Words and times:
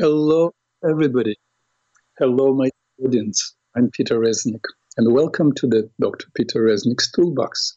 Hello, 0.00 0.54
everybody. 0.82 1.36
Hello, 2.18 2.54
my 2.54 2.70
audience. 3.04 3.54
I'm 3.76 3.90
Peter 3.90 4.18
Reznik, 4.18 4.64
and 4.96 5.12
welcome 5.12 5.52
to 5.56 5.66
the 5.66 5.90
Dr. 6.00 6.26
Peter 6.34 6.62
Reznik's 6.62 7.12
Toolbox. 7.12 7.76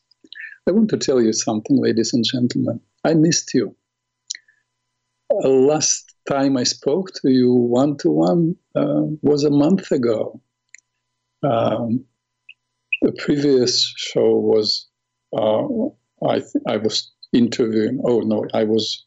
I 0.66 0.72
want 0.72 0.90
to 0.92 0.98
tell 0.98 1.22
you 1.22 1.34
something, 1.34 1.76
ladies 1.76 2.14
and 2.14 2.24
gentlemen. 2.24 2.80
I 3.04 3.14
missed 3.16 3.54
you. 3.54 3.76
Uh, 5.34 5.50
last 5.50 6.16
time 6.26 6.56
I 6.56 6.64
spoke 6.64 7.12
to 7.24 7.30
you 7.30 7.54
one 7.54 7.98
to 7.98 8.10
one 8.10 8.56
was 8.74 9.44
a 9.44 9.52
month 9.52 9.92
ago. 9.92 10.40
Um, 11.44 12.06
the 13.02 13.12
previous 13.12 13.94
show 13.98 14.38
was 14.38 14.88
uh, 15.36 15.66
I, 16.26 16.42
I 16.70 16.78
was 16.78 17.12
interviewing. 17.34 18.00
Oh 18.06 18.22
no, 18.22 18.46
I 18.54 18.64
was 18.64 19.04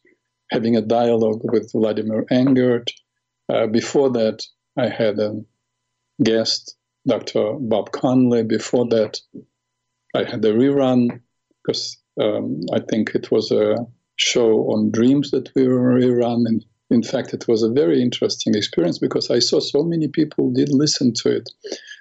having 0.51 0.75
a 0.75 0.83
dialogue 0.83 1.41
with 1.51 1.71
Vladimir 1.71 2.27
Engert. 2.29 2.91
Uh, 3.49 3.67
before 3.67 4.09
that, 4.11 4.43
I 4.77 4.89
had 4.89 5.19
a 5.19 5.41
guest, 6.23 6.75
Dr. 7.07 7.53
Bob 7.59 7.91
Conley. 7.91 8.43
Before 8.43 8.87
that, 8.89 9.19
I 10.15 10.23
had 10.23 10.43
a 10.43 10.53
rerun 10.53 11.21
because 11.63 11.97
um, 12.19 12.61
I 12.73 12.79
think 12.79 13.15
it 13.15 13.31
was 13.31 13.51
a 13.51 13.85
show 14.17 14.71
on 14.71 14.91
dreams 14.91 15.31
that 15.31 15.49
we 15.55 15.67
were 15.67 15.99
rerun. 15.99 16.45
And 16.47 16.65
in 16.89 17.03
fact, 17.03 17.33
it 17.33 17.47
was 17.47 17.63
a 17.63 17.71
very 17.71 18.01
interesting 18.01 18.55
experience 18.55 18.99
because 18.99 19.29
I 19.29 19.39
saw 19.39 19.59
so 19.59 19.83
many 19.83 20.07
people 20.07 20.51
did 20.51 20.69
listen 20.69 21.13
to 21.15 21.37
it. 21.37 21.49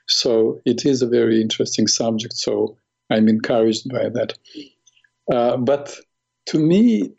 So 0.09 0.61
it 0.65 0.87
is 0.87 1.03
a 1.03 1.09
very 1.09 1.41
interesting 1.41 1.87
subject. 1.87 2.35
So 2.35 2.77
I'm 3.11 3.29
encouraged 3.29 3.91
by 3.91 4.09
that. 4.09 4.33
Uh, 5.33 5.57
but 5.57 5.97
to 6.47 6.59
me, 6.59 7.13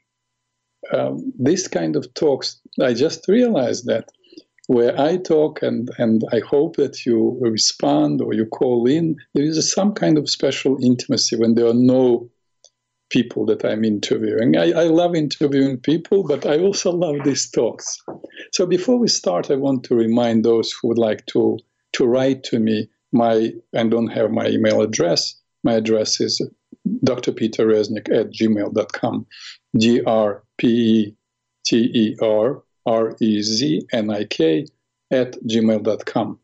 um, 0.94 1.34
this 1.38 1.68
kind 1.68 1.96
of 1.96 2.14
talks, 2.14 2.60
I 2.82 2.94
just 2.94 3.28
realized 3.28 3.86
that 3.88 4.10
where 4.68 5.00
I 5.00 5.18
talk 5.18 5.64
and, 5.64 5.90
and 5.98 6.24
I 6.32 6.40
hope 6.40 6.76
that 6.76 7.06
you 7.06 7.38
respond 7.42 8.22
or 8.22 8.34
you 8.34 8.46
call 8.46 8.86
in, 8.86 9.16
there 9.34 9.44
is 9.44 9.72
some 9.72 9.94
kind 9.94 10.18
of 10.18 10.30
special 10.30 10.78
intimacy 10.84 11.38
when 11.38 11.56
there 11.56 11.68
are 11.68 11.74
no 11.74 12.30
people 13.10 13.46
that 13.46 13.64
I'm 13.64 13.86
interviewing. 13.86 14.58
I, 14.58 14.72
I 14.72 14.84
love 14.84 15.16
interviewing 15.16 15.78
people, 15.78 16.28
but 16.28 16.46
I 16.46 16.60
also 16.60 16.92
love 16.92 17.24
these 17.24 17.50
talks. 17.50 17.98
So 18.52 18.66
before 18.66 19.00
we 19.00 19.08
start, 19.08 19.50
I 19.50 19.56
want 19.56 19.86
to 19.86 19.96
remind 19.96 20.44
those 20.44 20.74
who 20.74 20.90
would 20.90 20.98
like 20.98 21.26
to, 21.28 21.58
to 21.94 22.06
write 22.06 22.44
to 22.46 22.60
me. 22.60 22.90
My 23.14 23.54
I 23.74 23.84
don't 23.84 24.10
have 24.10 24.32
my 24.32 24.48
email 24.48 24.82
address. 24.82 25.34
My 25.64 25.76
address 25.76 26.20
is 26.20 26.42
drpeterreznik 27.06 28.14
at 28.14 28.32
gmail.com. 28.32 29.26
G 29.78 30.04
R 30.04 30.44
P 30.58 30.68
E 30.68 31.16
T 31.66 31.90
E 31.94 32.18
R 32.22 32.62
R 32.88 33.16
E 33.22 33.42
Z 33.42 33.82
N 33.94 34.10
I 34.10 34.24
K 34.24 34.66
at 35.12 35.34
gmail.com. 35.44 36.40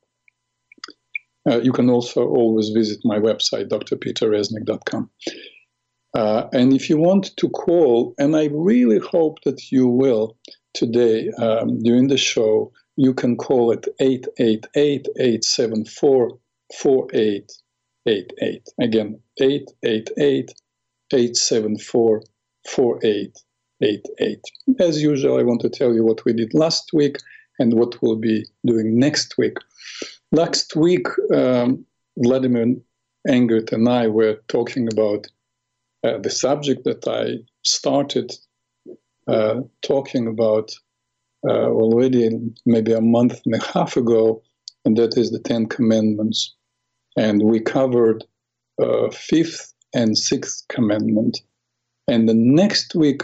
Uh, 1.50 1.60
you 1.60 1.74
can 1.74 1.90
also 1.90 2.28
always 2.28 2.70
visit 2.70 3.00
my 3.04 3.18
website, 3.20 3.68
drpeterreznik.com. 3.70 5.10
Uh, 6.14 6.48
and 6.54 6.74
if 6.74 6.90
you 6.90 6.98
want 6.98 7.36
to 7.38 7.50
call, 7.50 8.14
and 8.18 8.36
I 8.36 8.50
really 8.54 9.00
hope 9.00 9.40
that 9.44 9.72
you 9.72 9.88
will 9.88 10.38
today 10.74 11.30
um, 11.40 11.82
during 11.82 12.08
the 12.08 12.18
show, 12.18 12.72
you 12.96 13.14
can 13.14 13.36
call 13.36 13.72
at 13.72 13.88
888 14.00 15.08
874 15.18 16.38
4888. 16.80 18.70
Again, 18.80 19.20
888 19.42 20.54
874 21.12 22.22
4888. 22.70 23.44
As 23.82 25.02
usual, 25.02 25.40
I 25.40 25.44
want 25.44 25.62
to 25.62 25.70
tell 25.70 25.94
you 25.94 26.04
what 26.04 26.24
we 26.26 26.34
did 26.34 26.54
last 26.54 26.92
week 26.94 27.18
and 27.60 27.74
what 27.74 28.02
we'll 28.02 28.16
be 28.16 28.46
doing 28.66 28.98
next 28.98 29.38
week. 29.38 29.58
Last 30.32 30.76
week, 30.76 31.08
um, 31.34 31.86
Vladimir 32.18 32.76
Engert 33.28 33.72
and 33.72 33.88
I 33.88 34.08
were 34.08 34.42
talking 34.48 34.88
about 34.92 35.28
uh, 36.04 36.18
the 36.18 36.30
subject 36.30 36.84
that 36.86 37.08
I 37.08 37.44
started 37.64 38.32
uh, 39.28 39.62
talking 39.82 40.28
about 40.28 40.72
uh, 41.48 41.70
already 41.70 42.30
maybe 42.66 42.94
a 42.94 43.02
month 43.02 43.42
and 43.46 43.56
a 43.56 43.66
half 43.74 43.96
ago, 43.98 44.42
and 44.86 44.98
that 44.98 45.18
is 45.18 45.32
the 45.32 45.40
Ten 45.40 45.66
Commandments. 45.68 46.56
And 47.18 47.44
we 47.44 47.60
covered 47.60 48.24
uh, 48.82 49.10
fifth 49.12 49.74
and 49.94 50.18
sixth 50.18 50.66
commandment. 50.70 51.40
And 52.08 52.28
the 52.28 52.34
next 52.34 52.96
week, 52.96 53.22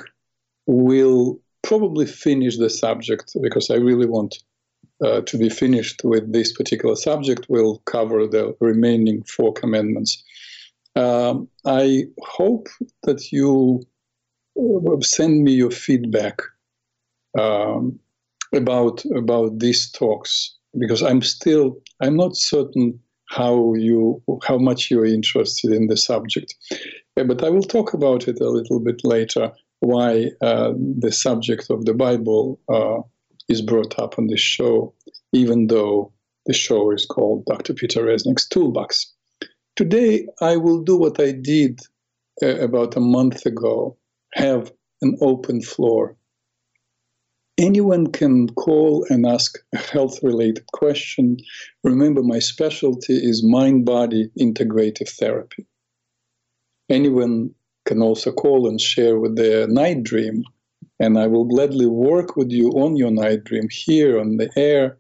we'll 0.70 1.40
probably 1.64 2.06
finish 2.06 2.58
the 2.58 2.70
subject 2.70 3.36
because 3.42 3.72
I 3.72 3.76
really 3.76 4.06
want 4.06 4.38
uh, 5.04 5.22
to 5.22 5.38
be 5.38 5.50
finished 5.50 6.02
with 6.04 6.32
this 6.32 6.54
particular 6.54 6.96
subject. 6.96 7.48
We'll 7.50 7.80
cover 7.86 8.28
the 8.28 8.56
remaining 8.60 9.24
four 9.24 9.52
commandments. 9.52 10.24
Um, 10.96 11.48
I 11.66 12.04
hope 12.22 12.68
that 13.04 13.32
you 13.32 13.82
uh, 14.60 15.02
send 15.02 15.44
me 15.44 15.54
your 15.54 15.72
feedback 15.72 16.40
um, 17.38 18.00
about 18.54 19.04
about 19.16 19.58
these 19.58 19.90
talks 19.92 20.56
because 20.78 21.02
I'm 21.02 21.24
still 21.24 21.78
I'm 22.00 22.16
not 22.16 22.36
certain 22.36 23.00
how 23.30 23.74
you 23.74 24.22
how 24.44 24.60
much 24.60 24.92
you're 24.92 25.06
interested 25.06 25.72
in 25.72 25.88
the 25.88 25.98
subject, 25.98 26.54
but 27.16 27.44
I 27.44 27.50
will 27.50 27.64
talk 27.64 27.96
about 27.96 28.28
it 28.28 28.40
a 28.40 28.50
little 28.50 28.80
bit 28.80 29.02
later. 29.04 29.52
Why 29.82 30.32
uh, 30.42 30.74
the 30.78 31.12
subject 31.12 31.70
of 31.70 31.86
the 31.86 31.94
Bible 31.94 32.60
uh, 32.68 33.02
is 33.48 33.62
brought 33.62 33.98
up 33.98 34.18
on 34.18 34.28
this 34.28 34.42
show, 34.42 34.94
even 35.34 35.68
though 35.68 36.12
the 36.46 36.54
show 36.54 36.92
is 36.92 37.06
called 37.06 37.46
Dr. 37.46 37.74
Peter 37.74 38.04
Reznik's 38.04 38.48
Toolbox. 38.48 39.14
Today, 39.76 40.28
I 40.42 40.58
will 40.58 40.82
do 40.84 40.98
what 40.98 41.20
I 41.20 41.32
did 41.32 41.80
uh, 42.44 42.58
about 42.60 42.98
a 42.98 43.00
month 43.00 43.46
ago 43.46 43.98
have 44.34 44.72
an 45.02 45.18
open 45.22 45.62
floor. 45.62 46.16
Anyone 47.58 48.08
can 48.08 48.48
call 48.50 49.06
and 49.10 49.26
ask 49.26 49.58
a 49.74 49.78
health 49.78 50.20
related 50.24 50.66
question. 50.72 51.38
Remember, 51.84 52.24
my 52.24 52.40
specialty 52.40 53.16
is 53.16 53.44
mind 53.44 53.86
body 53.86 54.30
integrative 54.40 55.10
therapy. 55.10 55.66
Anyone 56.90 57.54
can 57.90 58.02
also 58.02 58.32
call 58.32 58.68
and 58.70 58.80
share 58.80 59.16
with 59.20 59.36
their 59.36 59.68
night 59.68 60.04
dream, 60.04 60.44
and 61.00 61.18
I 61.18 61.28
will 61.28 61.46
gladly 61.54 61.88
work 61.88 62.36
with 62.36 62.52
you 62.52 62.68
on 62.84 62.96
your 62.96 63.12
night 63.12 63.42
dream 63.44 63.68
here 63.86 64.20
on 64.20 64.38
the 64.38 64.50
air, 64.56 64.98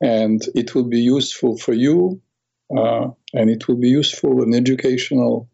and 0.00 0.40
it 0.54 0.74
will 0.74 0.88
be 0.96 1.02
useful 1.16 1.56
for 1.64 1.74
you 1.74 2.20
uh, 2.76 3.08
and 3.34 3.50
it 3.50 3.68
will 3.68 3.76
be 3.76 3.88
useful 3.88 4.42
and 4.42 4.54
educational 4.54 5.48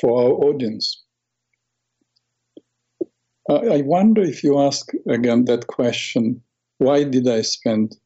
for 0.00 0.10
our 0.22 0.32
audience. 0.48 1.02
Uh, 3.48 3.60
I 3.72 3.82
wonder 3.82 4.22
if 4.22 4.42
you 4.42 4.58
ask 4.58 4.90
again 5.08 5.44
that 5.46 5.66
question 5.66 6.40
why 6.78 7.04
did 7.04 7.28
I 7.28 7.42
spend 7.42 7.96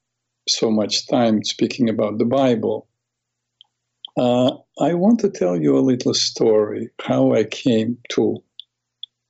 so 0.48 0.70
much 0.70 1.06
time 1.08 1.44
speaking 1.44 1.88
about 1.88 2.18
the 2.18 2.24
Bible? 2.24 2.87
Uh, 4.18 4.50
I 4.80 4.94
want 4.94 5.20
to 5.20 5.30
tell 5.30 5.56
you 5.56 5.78
a 5.78 5.88
little 5.90 6.12
story 6.12 6.90
how 7.00 7.32
I 7.34 7.44
came 7.44 7.98
to 8.10 8.42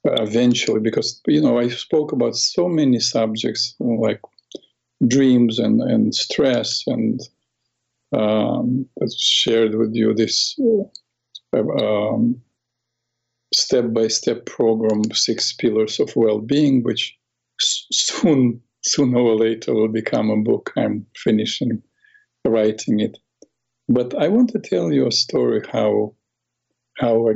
uh, 0.06 0.22
eventually, 0.22 0.80
because 0.80 1.20
you 1.26 1.42
know 1.42 1.58
I 1.58 1.68
spoke 1.68 2.12
about 2.12 2.36
so 2.36 2.68
many 2.68 2.98
subjects 2.98 3.74
like 3.80 4.22
dreams 5.06 5.58
and, 5.58 5.82
and 5.82 6.14
stress 6.14 6.84
and 6.86 7.20
um, 8.12 8.86
shared 9.14 9.74
with 9.74 9.94
you 9.94 10.14
this 10.14 10.58
um, 11.52 12.40
step-by-step 13.52 14.46
program, 14.46 15.02
Six 15.12 15.52
Pillars 15.52 16.00
of 16.00 16.16
Well-Being, 16.16 16.82
which 16.82 17.14
soon, 17.60 18.62
sooner 18.84 19.18
or 19.18 19.36
later, 19.36 19.74
will 19.74 19.88
become 19.88 20.30
a 20.30 20.36
book. 20.36 20.72
I'm 20.78 21.06
finishing 21.14 21.82
writing 22.46 23.00
it. 23.00 23.18
But 23.88 24.14
I 24.14 24.28
want 24.28 24.50
to 24.50 24.58
tell 24.58 24.92
you 24.92 25.06
a 25.06 25.12
story 25.12 25.62
how 25.72 26.14
how 26.98 27.30
I 27.30 27.34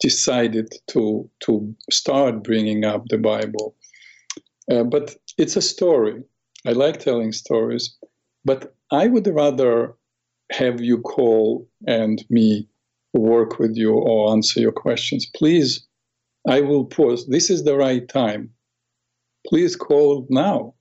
decided 0.00 0.68
to 0.88 1.30
to 1.40 1.74
start 1.90 2.44
bringing 2.44 2.84
up 2.84 3.06
the 3.08 3.18
Bible. 3.18 3.74
Uh, 4.70 4.84
but 4.84 5.16
it's 5.38 5.56
a 5.56 5.62
story. 5.62 6.22
I 6.66 6.72
like 6.72 6.98
telling 6.98 7.32
stories, 7.32 7.96
but 8.44 8.74
I 8.90 9.06
would 9.06 9.26
rather 9.26 9.94
have 10.52 10.80
you 10.80 10.98
call 10.98 11.68
and 11.86 12.24
me 12.28 12.68
work 13.14 13.58
with 13.58 13.76
you 13.76 13.92
or 13.94 14.32
answer 14.32 14.60
your 14.60 14.72
questions. 14.72 15.26
Please, 15.34 15.86
I 16.46 16.60
will 16.60 16.84
pause. 16.84 17.26
This 17.26 17.50
is 17.50 17.64
the 17.64 17.76
right 17.76 18.06
time. 18.08 18.50
Please 19.46 19.76
call 19.76 20.26
now 20.28 20.74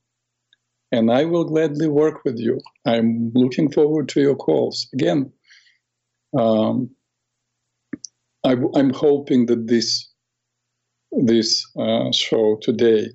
and 0.91 1.11
I 1.11 1.25
will 1.25 1.43
gladly 1.43 1.87
work 1.87 2.23
with 2.23 2.37
you. 2.39 2.59
I'm 2.85 3.31
looking 3.33 3.71
forward 3.71 4.09
to 4.09 4.21
your 4.21 4.35
calls. 4.35 4.87
Again, 4.93 5.31
um, 6.37 6.89
I, 8.43 8.53
am 8.75 8.93
hoping 8.93 9.47
that 9.47 9.67
this 9.67 10.07
this 11.11 11.65
uh, 11.77 12.11
show 12.11 12.57
today 12.61 13.09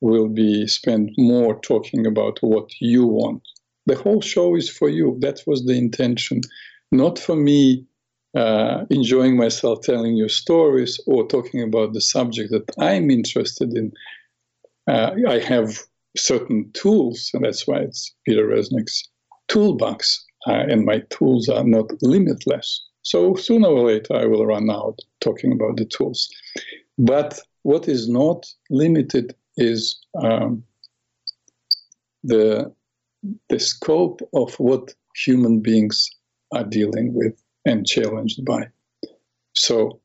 will 0.00 0.28
be 0.28 0.66
spent 0.66 1.10
more 1.16 1.58
talking 1.60 2.06
about 2.06 2.38
what 2.42 2.70
you 2.80 3.06
want. 3.06 3.42
The 3.86 3.96
whole 3.96 4.20
show 4.20 4.56
is 4.56 4.68
for 4.68 4.88
you. 4.88 5.16
That 5.20 5.40
was 5.46 5.64
the 5.64 5.74
intention, 5.74 6.40
not 6.90 7.18
for 7.18 7.36
me 7.36 7.86
uh, 8.34 8.84
enjoying 8.90 9.36
myself 9.36 9.80
telling 9.82 10.16
you 10.16 10.28
stories 10.28 11.00
or 11.06 11.26
talking 11.26 11.62
about 11.62 11.92
the 11.92 12.00
subject 12.00 12.50
that 12.50 12.68
I'm 12.78 13.10
interested 13.10 13.76
in. 13.76 13.92
Uh, 14.86 15.12
I 15.28 15.38
have 15.38 15.78
certain 16.16 16.70
tools, 16.72 17.30
and 17.34 17.44
that's 17.44 17.66
why 17.66 17.78
it's 17.78 18.14
Peter 18.24 18.46
Reznik's 18.46 19.08
toolbox, 19.48 20.24
uh, 20.46 20.64
and 20.68 20.84
my 20.84 21.00
tools 21.10 21.48
are 21.48 21.64
not 21.64 21.90
limitless. 22.02 22.82
So 23.02 23.34
sooner 23.34 23.68
or 23.68 23.86
later, 23.86 24.14
I 24.14 24.24
will 24.24 24.46
run 24.46 24.70
out 24.70 24.98
talking 25.20 25.52
about 25.52 25.76
the 25.76 25.84
tools. 25.84 26.28
But 26.98 27.38
what 27.62 27.88
is 27.88 28.08
not 28.08 28.46
limited 28.70 29.34
is 29.56 29.98
um, 30.22 30.64
the 32.22 32.72
the 33.48 33.58
scope 33.58 34.20
of 34.34 34.54
what 34.54 34.94
human 35.16 35.60
beings 35.60 36.08
are 36.54 36.64
dealing 36.64 37.14
with 37.14 37.42
and 37.64 37.86
challenged 37.86 38.44
by. 38.44 38.68
So 39.54 40.00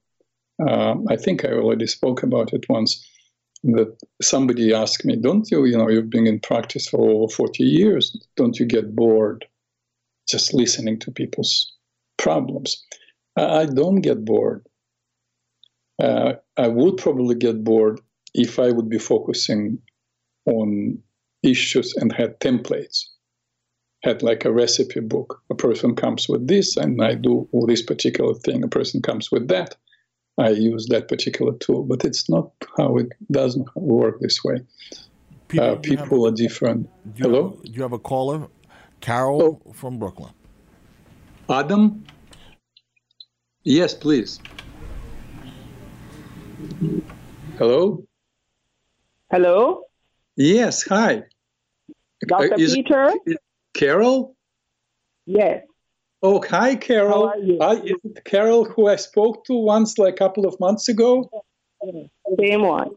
um, 0.68 1.06
I 1.10 1.16
think 1.16 1.44
I 1.44 1.50
already 1.50 1.88
spoke 1.88 2.24
about 2.24 2.54
it 2.54 2.66
once. 2.70 3.06
That 3.64 3.98
somebody 4.22 4.74
asked 4.74 5.04
me, 5.06 5.16
"Don't 5.18 5.50
you? 5.52 5.66
You 5.66 5.78
know, 5.78 5.90
you've 5.90 6.10
been 6.10 6.28
in 6.28 6.40
practice 6.40 6.88
for 6.88 7.10
over 7.10 7.34
forty 7.34 7.64
years. 7.64 8.16
Don't 8.36 8.58
you 8.60 8.66
get 8.66 8.96
bored 8.96 9.46
just 10.30 10.54
listening 10.54 11.00
to 11.00 11.12
people's 11.12 11.74
problems?" 12.18 12.84
I 13.36 13.66
don't 13.66 14.02
get 14.02 14.26
bored. 14.26 14.66
Uh, 16.02 16.34
I 16.58 16.68
would 16.68 16.98
probably 16.98 17.36
get 17.36 17.64
bored 17.64 18.00
if 18.34 18.60
I 18.60 18.72
would 18.72 18.90
be 18.90 19.00
focusing 19.00 19.82
on 20.46 21.02
issues 21.44 21.94
and 21.96 22.12
had 22.12 22.40
templates 22.40 23.06
had 24.04 24.24
like 24.24 24.46
a 24.46 24.52
recipe 24.52 25.02
book. 25.02 25.42
A 25.50 25.56
person 25.56 25.96
comes 25.96 26.30
with 26.30 26.48
this, 26.48 26.78
and 26.78 27.02
I 27.04 27.16
do 27.16 27.48
this 27.68 27.82
particular 27.82 28.34
thing. 28.34 28.64
A 28.64 28.68
person 28.68 29.02
comes 29.02 29.32
with 29.32 29.48
that. 29.50 29.76
I 30.40 30.50
use 30.50 30.88
that 30.88 31.10
particular 31.10 31.54
tool, 31.54 31.84
but 31.84 32.06
it's 32.06 32.30
not 32.30 32.52
how 32.78 32.98
it 32.98 33.12
doesn't 33.30 33.68
work 33.76 34.22
this 34.22 34.42
way. 34.44 34.62
People, 35.50 35.68
uh, 35.68 35.76
people 35.76 36.26
a, 36.26 36.30
are 36.30 36.32
different. 36.32 36.90
Do 37.16 37.24
Hello? 37.24 37.50
Have, 37.50 37.64
do 37.64 37.72
you 37.72 37.82
have 37.82 37.92
a 37.92 38.00
caller? 38.00 38.48
Carol 39.02 39.62
oh. 39.66 39.74
from 39.74 40.00
Brooklyn. 40.00 40.32
Adam? 41.50 42.06
Yes, 43.64 43.94
please. 43.94 44.40
Hello? 47.58 48.06
Hello? 49.32 49.84
Yes, 50.38 50.84
hi. 50.88 51.24
Dr. 52.28 52.56
Is, 52.56 52.76
Peter? 52.76 53.14
Carol? 53.74 54.36
Yes. 55.26 55.64
Oh, 56.22 56.44
hi, 56.50 56.76
Carol. 56.76 57.28
How 57.28 57.34
are 57.34 57.38
you? 57.38 57.58
Hi, 57.62 57.74
is 57.76 57.96
it 58.04 58.26
Carol 58.26 58.66
who 58.66 58.88
I 58.88 58.98
spoke 58.98 59.46
to 59.46 59.54
once, 59.54 59.98
like 59.98 60.16
a 60.16 60.18
couple 60.18 60.46
of 60.46 60.60
months 60.60 60.90
ago? 60.90 61.30
Same 62.38 62.64
one. 62.64 62.90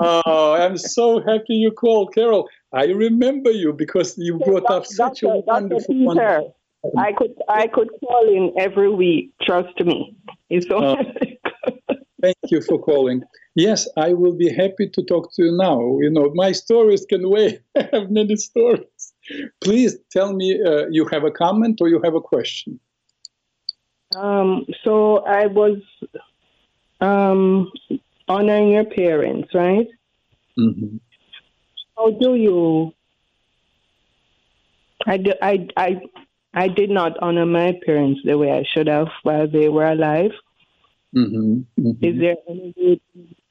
oh, 0.00 0.54
I'm 0.54 0.78
so 0.78 1.18
happy 1.18 1.54
you 1.54 1.72
called, 1.72 2.14
Carol. 2.14 2.48
I 2.72 2.84
remember 2.84 3.50
you 3.50 3.72
because 3.72 4.16
you 4.18 4.38
brought 4.38 4.70
up 4.70 4.86
such 4.86 5.22
Dr. 5.22 5.34
a 5.34 5.38
wonderful, 5.40 5.94
Peter, 5.94 6.04
wonderful. 6.04 6.56
I 6.96 7.12
could 7.12 7.34
I 7.48 7.66
could 7.66 7.88
call 8.00 8.28
in 8.28 8.52
every 8.56 8.90
week. 8.90 9.32
Trust 9.42 9.80
me. 9.80 10.16
It's 10.48 10.68
so. 10.68 10.78
Oh. 10.78 10.96
Thank 12.22 12.36
you 12.50 12.62
for 12.62 12.80
calling. 12.80 13.22
Yes, 13.56 13.88
I 13.96 14.12
will 14.12 14.34
be 14.34 14.52
happy 14.52 14.88
to 14.92 15.02
talk 15.02 15.34
to 15.34 15.44
you 15.44 15.56
now. 15.56 15.80
You 16.00 16.10
know, 16.10 16.30
my 16.34 16.52
stories 16.52 17.04
can 17.08 17.28
wait. 17.28 17.60
I 17.76 17.88
have 17.92 18.10
many 18.10 18.36
stories. 18.36 19.07
Please 19.62 19.98
tell 20.10 20.32
me 20.32 20.60
uh, 20.62 20.86
you 20.90 21.06
have 21.06 21.24
a 21.24 21.30
comment 21.30 21.80
or 21.80 21.88
you 21.88 22.00
have 22.02 22.14
a 22.14 22.20
question. 22.20 22.80
Um, 24.16 24.64
so 24.84 25.18
I 25.18 25.46
was 25.46 25.78
um, 27.00 27.70
honoring 28.26 28.70
your 28.70 28.84
parents, 28.84 29.48
right? 29.54 29.86
Mm-hmm. 30.58 30.96
How 31.96 32.10
do 32.10 32.34
you? 32.34 32.92
I, 35.06 35.22
I, 35.42 35.68
I, 35.76 36.00
I 36.54 36.68
did 36.68 36.90
not 36.90 37.18
honor 37.20 37.46
my 37.46 37.78
parents 37.84 38.20
the 38.24 38.36
way 38.36 38.52
I 38.52 38.64
should 38.72 38.88
have 38.88 39.08
while 39.22 39.46
they 39.46 39.68
were 39.68 39.86
alive. 39.86 40.32
Mm-hmm. 41.14 41.60
Mm-hmm. 41.80 42.04
Is 42.04 42.20
there 42.20 42.36
any 42.48 42.74
way 42.76 43.00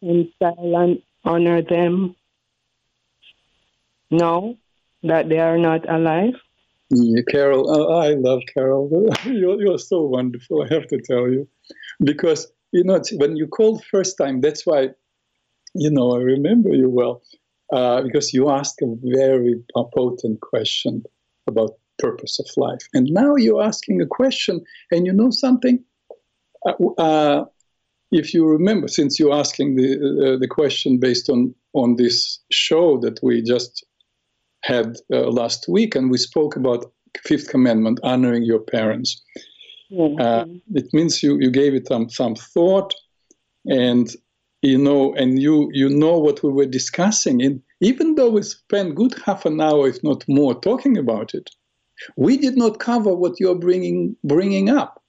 to 0.03 0.31
style 0.35 0.77
and 0.77 1.01
honor 1.23 1.61
them? 1.61 2.15
No, 4.09 4.57
that 5.03 5.29
they 5.29 5.39
are 5.39 5.57
not 5.57 5.89
alive. 5.89 6.33
Yeah, 6.89 7.21
Carol, 7.27 7.69
uh, 7.69 7.97
I 7.97 8.13
love 8.13 8.41
Carol. 8.53 8.89
You're, 9.25 9.61
you're 9.61 9.79
so 9.79 10.03
wonderful. 10.03 10.63
I 10.63 10.73
have 10.73 10.87
to 10.87 11.01
tell 11.01 11.29
you, 11.29 11.47
because 12.01 12.47
you 12.71 12.83
know 12.83 13.01
when 13.13 13.35
you 13.35 13.47
called 13.47 13.83
first 13.83 14.17
time, 14.17 14.39
that's 14.39 14.65
why, 14.65 14.89
you 15.73 15.91
know, 15.91 16.15
I 16.15 16.21
remember 16.21 16.69
you 16.69 16.89
well, 16.89 17.21
uh, 17.73 18.01
because 18.03 18.33
you 18.33 18.49
asked 18.49 18.81
a 18.81 18.95
very 19.03 19.61
potent 19.75 20.39
question 20.39 21.03
about 21.45 21.71
purpose 21.99 22.39
of 22.39 22.47
life, 22.55 22.87
and 22.93 23.07
now 23.07 23.35
you're 23.35 23.61
asking 23.61 24.01
a 24.01 24.05
question, 24.07 24.63
and 24.89 25.05
you 25.05 25.11
know 25.11 25.29
something. 25.29 25.83
Uh, 26.65 26.85
uh, 26.97 27.45
if 28.11 28.33
you 28.33 28.47
remember, 28.47 28.87
since 28.87 29.19
you're 29.19 29.33
asking 29.33 29.75
the 29.75 29.95
uh, 29.95 30.39
the 30.39 30.47
question 30.47 30.99
based 30.99 31.29
on 31.29 31.53
on 31.73 31.97
this 31.97 32.39
show 32.49 32.97
that 32.99 33.19
we 33.21 33.41
just 33.41 33.85
had 34.67 34.97
uh, 35.13 35.29
last 35.29 35.65
week, 35.67 35.95
and 35.95 36.11
we 36.11 36.17
spoke 36.17 36.55
about 36.55 36.91
Fifth 37.23 37.49
Commandment, 37.49 37.99
honoring 38.03 38.43
your 38.43 38.59
parents. 38.59 39.21
Mm-hmm. 39.91 40.21
Uh, 40.21 40.45
it 40.75 40.87
means 40.93 41.23
you 41.23 41.37
you 41.39 41.49
gave 41.49 41.73
it 41.73 41.87
some 41.87 42.09
some 42.09 42.35
thought, 42.35 42.93
and 43.65 44.07
you 44.61 44.77
know, 44.77 45.13
and 45.15 45.41
you 45.41 45.69
you 45.71 45.89
know 45.89 46.17
what 46.19 46.43
we 46.43 46.51
were 46.51 46.65
discussing. 46.65 47.41
And 47.41 47.61
even 47.79 48.15
though 48.15 48.29
we 48.29 48.43
spent 48.43 48.95
good 48.95 49.15
half 49.25 49.45
an 49.45 49.61
hour, 49.61 49.87
if 49.87 50.03
not 50.03 50.25
more, 50.27 50.59
talking 50.59 50.97
about 50.97 51.33
it, 51.33 51.49
we 52.17 52.35
did 52.35 52.57
not 52.57 52.79
cover 52.79 53.13
what 53.15 53.39
you're 53.39 53.61
bringing 53.67 54.17
bringing 54.23 54.69
up. 54.69 55.01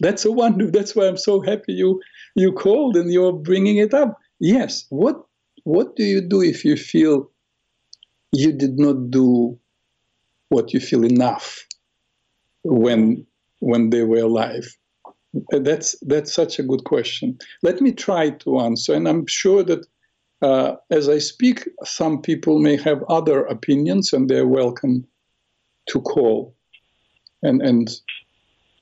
That's 0.00 0.24
a 0.26 0.32
wonder. 0.32 0.70
That's 0.76 0.94
why 0.94 1.08
I'm 1.08 1.16
so 1.16 1.40
happy 1.40 1.72
you 1.72 2.00
you 2.34 2.52
called 2.52 2.96
and 2.96 3.10
you're 3.10 3.32
bringing 3.32 3.78
it 3.78 3.94
up. 3.94 4.18
Yes. 4.38 4.84
What 4.90 5.16
what 5.64 5.96
do 5.96 6.04
you 6.04 6.20
do 6.20 6.42
if 6.42 6.64
you 6.64 6.76
feel 6.76 7.30
you 8.32 8.52
did 8.52 8.78
not 8.78 9.10
do 9.10 9.58
what 10.48 10.72
you 10.72 10.80
feel 10.80 11.04
enough 11.04 11.64
when 12.64 13.26
when 13.60 13.90
they 13.90 14.02
were 14.02 14.20
alive? 14.20 14.66
That's 15.50 15.98
that's 16.02 16.32
such 16.32 16.58
a 16.58 16.62
good 16.62 16.84
question. 16.84 17.38
Let 17.62 17.80
me 17.80 17.92
try 17.92 18.30
to 18.30 18.60
answer, 18.60 18.94
and 18.94 19.08
I'm 19.08 19.26
sure 19.26 19.62
that 19.64 19.86
uh, 20.40 20.76
as 20.90 21.08
I 21.08 21.18
speak, 21.18 21.68
some 21.84 22.22
people 22.22 22.60
may 22.60 22.76
have 22.76 23.02
other 23.08 23.44
opinions, 23.44 24.12
and 24.12 24.28
they're 24.28 24.46
welcome 24.46 25.06
to 25.88 26.00
call 26.00 26.54
and 27.42 27.62
and 27.62 27.90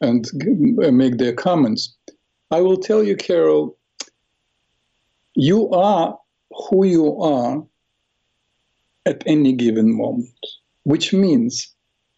and 0.01 0.27
make 0.97 1.19
their 1.19 1.33
comments. 1.33 1.97
I 2.51 2.61
will 2.61 2.77
tell 2.77 3.03
you, 3.03 3.17
Carol, 3.17 3.77
you 5.35 5.71
are 5.71 6.19
who 6.51 6.87
you 6.87 7.21
are 7.21 7.65
at 9.07 9.23
any 9.27 9.53
given 9.53 9.97
moment, 9.97 10.29
which 10.83 11.13
means 11.13 11.73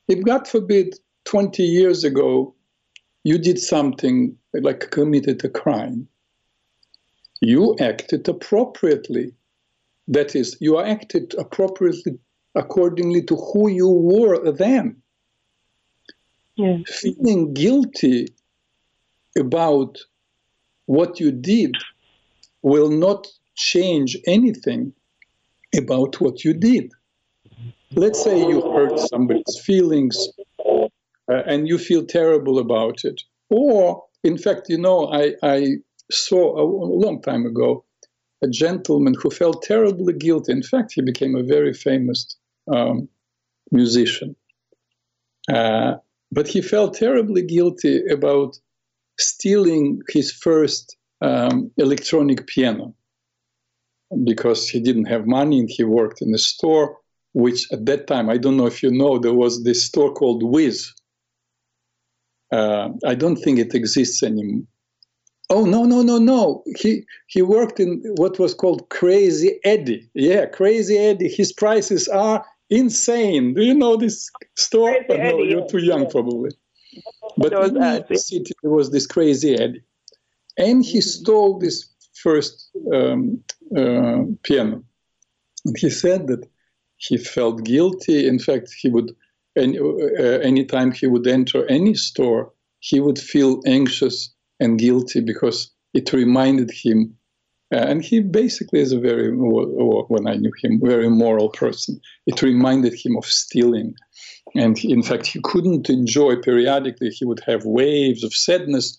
if, 0.08 0.24
God 0.24 0.48
forbid, 0.48 0.94
20 1.26 1.62
years 1.62 2.02
ago, 2.02 2.54
you 3.24 3.36
did 3.38 3.58
something 3.58 4.34
like 4.54 4.90
committed 4.90 5.44
a 5.44 5.50
crime, 5.50 6.08
you 7.40 7.76
acted 7.78 8.26
appropriately. 8.28 9.32
That 10.08 10.34
is, 10.34 10.56
you 10.60 10.80
acted 10.80 11.34
appropriately 11.38 12.18
accordingly 12.54 13.22
to 13.24 13.36
who 13.36 13.68
you 13.70 13.88
were 13.88 14.50
then. 14.50 14.96
Yeah. 16.56 16.78
Feeling 16.86 17.52
guilty 17.52 18.28
about 19.38 19.98
what 20.86 21.20
you 21.20 21.30
did 21.30 21.76
will 22.62 22.90
not 22.90 23.28
change 23.54 24.16
anything 24.26 24.92
about 25.76 26.20
what 26.20 26.44
you 26.44 26.54
did. 26.54 26.92
Let's 27.92 28.22
say 28.22 28.38
you 28.38 28.60
hurt 28.72 28.98
somebody's 28.98 29.60
feelings 29.64 30.28
uh, 30.66 31.42
and 31.46 31.68
you 31.68 31.78
feel 31.78 32.04
terrible 32.04 32.58
about 32.58 33.04
it. 33.04 33.22
Or, 33.50 34.04
in 34.22 34.38
fact, 34.38 34.68
you 34.68 34.78
know, 34.78 35.10
I, 35.12 35.34
I 35.42 35.76
saw 36.10 36.56
a, 36.56 36.62
a 36.62 36.92
long 37.04 37.22
time 37.22 37.46
ago 37.46 37.84
a 38.42 38.48
gentleman 38.48 39.14
who 39.20 39.30
felt 39.30 39.62
terribly 39.62 40.12
guilty. 40.12 40.52
In 40.52 40.62
fact, 40.62 40.92
he 40.94 41.02
became 41.02 41.34
a 41.34 41.42
very 41.42 41.74
famous 41.74 42.36
um, 42.72 43.08
musician. 43.72 44.36
Uh, 45.52 45.94
but 46.30 46.46
he 46.46 46.60
felt 46.60 46.94
terribly 46.94 47.42
guilty 47.42 48.06
about 48.06 48.58
stealing 49.18 50.00
his 50.08 50.30
first 50.30 50.96
um, 51.20 51.70
electronic 51.78 52.46
piano 52.46 52.94
because 54.24 54.68
he 54.68 54.80
didn't 54.80 55.06
have 55.06 55.26
money 55.26 55.60
and 55.60 55.68
he 55.70 55.84
worked 55.84 56.22
in 56.22 56.34
a 56.34 56.38
store, 56.38 56.96
which 57.32 57.66
at 57.72 57.86
that 57.86 58.06
time, 58.06 58.30
I 58.30 58.38
don't 58.38 58.56
know 58.56 58.66
if 58.66 58.82
you 58.82 58.90
know, 58.90 59.18
there 59.18 59.34
was 59.34 59.64
this 59.64 59.84
store 59.84 60.12
called 60.12 60.42
Wiz. 60.42 60.92
Uh, 62.50 62.90
I 63.04 63.14
don't 63.14 63.36
think 63.36 63.58
it 63.58 63.74
exists 63.74 64.22
anymore. 64.22 64.64
Oh 65.50 65.64
no 65.64 65.84
no 65.84 66.02
no 66.02 66.18
no! 66.18 66.62
He 66.76 67.04
he 67.26 67.40
worked 67.40 67.80
in 67.80 68.02
what 68.16 68.38
was 68.38 68.52
called 68.52 68.90
Crazy 68.90 69.58
Eddie. 69.64 70.06
Yeah, 70.12 70.44
Crazy 70.44 70.98
Eddie. 70.98 71.30
His 71.30 71.54
prices 71.54 72.06
are 72.06 72.44
insane. 72.68 73.54
Do 73.54 73.62
you 73.62 73.72
know 73.72 73.96
this 73.96 74.30
store? 74.56 74.94
No, 75.08 75.42
you're 75.42 75.66
too 75.66 75.78
young 75.78 76.02
yeah. 76.02 76.10
probably. 76.10 76.50
But 77.38 77.52
in 77.54 77.74
New 77.74 77.80
York 77.80 78.14
City, 78.14 78.52
there 78.62 78.70
was 78.70 78.90
this 78.90 79.06
Crazy 79.06 79.54
Eddie, 79.54 79.82
and 80.58 80.84
he 80.84 80.98
mm-hmm. 80.98 81.08
stole 81.08 81.58
this 81.58 81.88
first 82.22 82.70
um, 82.92 83.42
uh, 83.76 84.24
piano. 84.42 84.82
And 85.64 85.76
he 85.78 85.90
said 85.90 86.26
that 86.28 86.46
he 86.96 87.16
felt 87.16 87.64
guilty. 87.64 88.26
In 88.26 88.38
fact, 88.38 88.74
he 88.80 88.88
would, 88.88 89.14
any, 89.56 89.78
uh, 89.78 90.38
anytime 90.40 90.92
he 90.92 91.06
would 91.06 91.26
enter 91.26 91.66
any 91.66 91.94
store, 91.94 92.52
he 92.80 93.00
would 93.00 93.18
feel 93.18 93.60
anxious 93.66 94.34
and 94.60 94.78
guilty 94.78 95.20
because 95.20 95.70
it 95.94 96.12
reminded 96.12 96.70
him. 96.70 97.14
Uh, 97.72 97.76
and 97.76 98.02
he 98.02 98.20
basically 98.20 98.80
is 98.80 98.92
a 98.92 98.98
very, 98.98 99.30
when 99.30 100.26
I 100.26 100.36
knew 100.36 100.52
him, 100.62 100.80
very 100.82 101.10
moral 101.10 101.50
person. 101.50 102.00
It 102.26 102.40
reminded 102.42 102.94
him 102.94 103.16
of 103.16 103.26
stealing. 103.26 103.94
And 104.54 104.82
in 104.84 105.02
fact, 105.02 105.26
he 105.26 105.40
couldn't 105.42 105.90
enjoy 105.90 106.36
periodically, 106.36 107.10
he 107.10 107.26
would 107.26 107.40
have 107.46 107.64
waves 107.64 108.24
of 108.24 108.32
sadness 108.32 108.98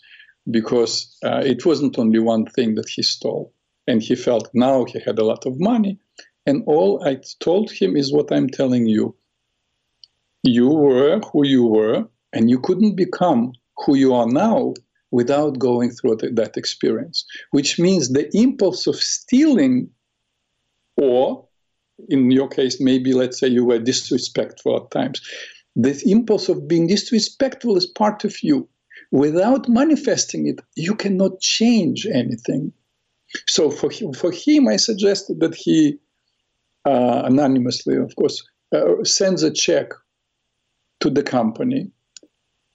because 0.52 1.18
uh, 1.24 1.42
it 1.44 1.66
wasn't 1.66 1.98
only 1.98 2.20
one 2.20 2.46
thing 2.46 2.76
that 2.76 2.90
he 2.90 3.02
stole. 3.02 3.54
And 3.90 4.04
he 4.04 4.16
felt 4.16 4.52
now 4.54 4.86
he 4.86 5.00
had 5.00 5.18
a 5.18 5.26
lot 5.26 5.48
of 5.48 5.60
money. 5.60 5.98
And 6.46 6.64
all 6.68 7.04
I 7.04 7.18
told 7.40 7.72
him 7.72 7.98
is 7.98 8.14
what 8.14 8.32
I'm 8.32 8.48
telling 8.48 8.86
you. 8.86 9.16
You 10.44 10.70
were 10.70 11.20
who 11.32 11.46
you 11.46 11.66
were, 11.66 12.08
and 12.32 12.52
you 12.52 12.60
couldn't 12.60 12.96
become 12.96 13.54
who 13.80 13.96
you 13.96 14.14
are 14.14 14.28
now 14.28 14.76
without 15.10 15.58
going 15.58 15.90
through 15.90 16.18
that 16.40 16.56
experience, 16.56 17.26
which 17.50 17.80
means 17.80 18.10
the 18.10 18.30
impulse 18.38 18.86
of 18.86 18.96
stealing, 18.96 19.90
or 20.96 21.48
in 22.10 22.30
your 22.30 22.48
case, 22.48 22.80
maybe 22.80 23.14
let's 23.14 23.40
say 23.40 23.48
you 23.48 23.66
were 23.66 23.80
disrespectful 23.80 24.78
at 24.78 24.92
times, 24.92 25.20
the 25.76 26.00
impulse 26.06 26.48
of 26.48 26.68
being 26.68 26.86
disrespectful 26.86 27.76
is 27.76 27.88
part 27.88 28.24
of 28.24 28.44
you. 28.44 28.70
Without 29.12 29.68
manifesting 29.68 30.48
it, 30.48 30.60
you 30.76 30.94
cannot 30.94 31.40
change 31.40 32.06
anything. 32.06 32.72
So 33.48 33.70
for 33.70 33.90
him, 33.90 34.14
for 34.14 34.32
him 34.32 34.68
I 34.68 34.78
suggested 34.78 35.40
that 35.40 35.56
he, 35.56 35.98
uh, 36.86 37.24
anonymously, 37.26 37.96
of 37.96 38.16
course, 38.16 38.44
uh, 38.76 39.04
sends 39.04 39.44
a 39.44 39.52
check 39.52 39.92
to 41.00 41.10
the 41.10 41.24
company 41.24 41.92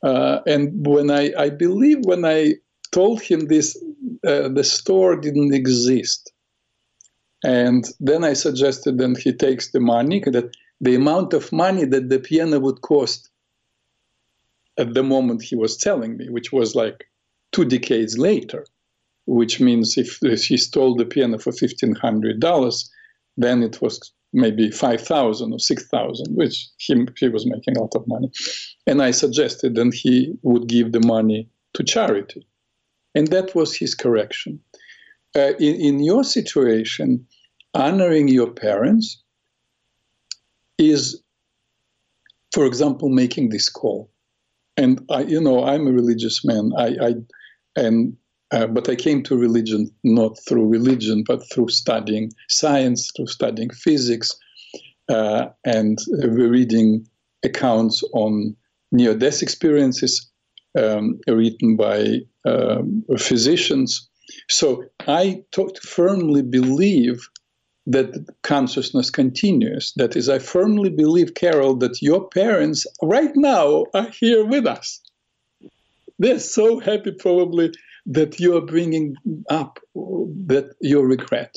uh, 0.05 0.41
and 0.47 0.87
when 0.87 1.11
I, 1.11 1.33
I 1.37 1.49
believe 1.49 2.05
when 2.05 2.27
I 2.27 2.55
told 2.93 3.23
him 3.23 3.47
this, 3.47 3.75
uh, 4.27 4.49
the 4.49 4.63
store 4.63 5.17
didn't 5.17 5.55
exist. 5.55 6.31
And 7.43 7.87
then 8.01 8.23
I 8.23 8.35
suggested 8.35 8.99
that 8.99 9.19
he 9.19 9.33
takes 9.33 9.73
the 9.73 9.81
money, 9.81 10.21
that 10.27 10.55
the 10.81 10.95
amount 10.95 11.33
of 11.33 11.51
money 11.53 11.87
that 11.87 12.11
the 12.11 12.19
piano 12.19 12.61
would 12.61 12.83
cost 12.83 13.31
at 14.77 14.93
the 14.93 15.03
moment 15.03 15.43
he 15.43 15.57
was 15.57 15.77
telling 15.77 16.19
me, 16.19 16.29
which 16.29 16.53
was 16.53 16.75
like 16.75 17.07
two 17.53 17.65
decades 17.65 18.19
later, 18.19 18.67
which 19.27 19.61
means 19.61 19.97
if, 19.97 20.19
if 20.23 20.45
he 20.45 20.57
stole 20.57 20.95
the 20.97 21.05
piano 21.05 21.39
for 21.39 21.53
$1,500, 21.53 22.89
then 23.37 23.63
it 23.63 23.81
was 23.81 24.13
maybe 24.33 24.71
5,000 24.71 25.53
or 25.53 25.59
6,000, 25.59 26.35
which 26.35 26.69
he, 26.79 27.07
he 27.19 27.29
was 27.29 27.47
making 27.47 27.77
a 27.77 27.81
lot 27.81 27.95
of 27.95 28.07
money. 28.07 28.31
And 28.87 29.01
I 29.01 29.13
suggested 29.13 29.77
that 29.77 29.95
he 29.95 30.35
would 30.43 30.67
give 30.67 30.93
the 30.93 31.07
money 31.07 31.49
to 31.75 31.85
charity. 31.85 32.47
And 33.15 33.29
that 33.29 33.55
was 33.55 33.77
his 33.77 33.95
correction. 33.95 34.61
Uh, 35.37 35.53
in, 35.59 35.75
in 35.77 36.03
your 36.03 36.25
situation, 36.25 37.27
honoring 37.75 38.29
your 38.29 38.51
parents 38.51 39.23
is, 40.79 41.23
for 42.53 42.67
example, 42.67 43.09
making 43.09 43.51
this 43.51 43.69
call. 43.69 44.11
And 44.77 45.05
I, 45.11 45.23
you 45.23 45.41
know, 45.41 45.65
I'm 45.65 45.87
a 45.87 45.93
religious 45.93 46.45
man. 46.45 46.73
I, 46.77 46.97
I 47.01 47.15
and 47.77 48.17
uh, 48.55 48.67
but 48.69 48.89
I 48.89 48.95
came 48.95 49.23
to 49.25 49.37
religion 49.37 49.91
not 50.05 50.39
through 50.47 50.67
religion, 50.67 51.25
but 51.27 51.43
through 51.51 51.69
studying 51.69 52.33
science, 52.49 53.11
through 53.17 53.27
studying 53.27 53.71
physics, 53.71 54.35
uh, 55.09 55.47
and 55.65 55.99
reading 56.23 57.07
accounts 57.45 58.03
on 58.13 58.57
near 58.93 59.15
death 59.15 59.43
experiences 59.43 60.31
um, 60.79 61.19
written 61.27 61.77
by 61.77 62.21
um, 62.47 63.05
physicians. 63.19 64.09
So 64.49 64.85
I 65.07 65.43
firmly 65.83 66.43
believe 66.43 67.29
that 67.87 68.25
consciousness 68.43 69.11
continues. 69.11 69.93
That 69.97 70.17
is, 70.17 70.29
I 70.29 70.39
firmly 70.39 70.91
believe, 70.91 71.35
Carol, 71.35 71.77
that 71.77 72.01
your 72.01 72.29
parents 72.29 72.87
right 73.03 73.35
now 73.35 73.85
are 73.95 74.09
here 74.09 74.45
with 74.45 74.67
us. 74.67 75.01
They're 76.19 76.39
so 76.39 76.79
happy, 76.79 77.11
probably, 77.13 77.73
that 78.07 78.39
you 78.39 78.57
are 78.57 78.61
bringing 78.61 79.17
up 79.49 79.79
that 79.95 80.75
you 80.81 81.01
regret, 81.01 81.57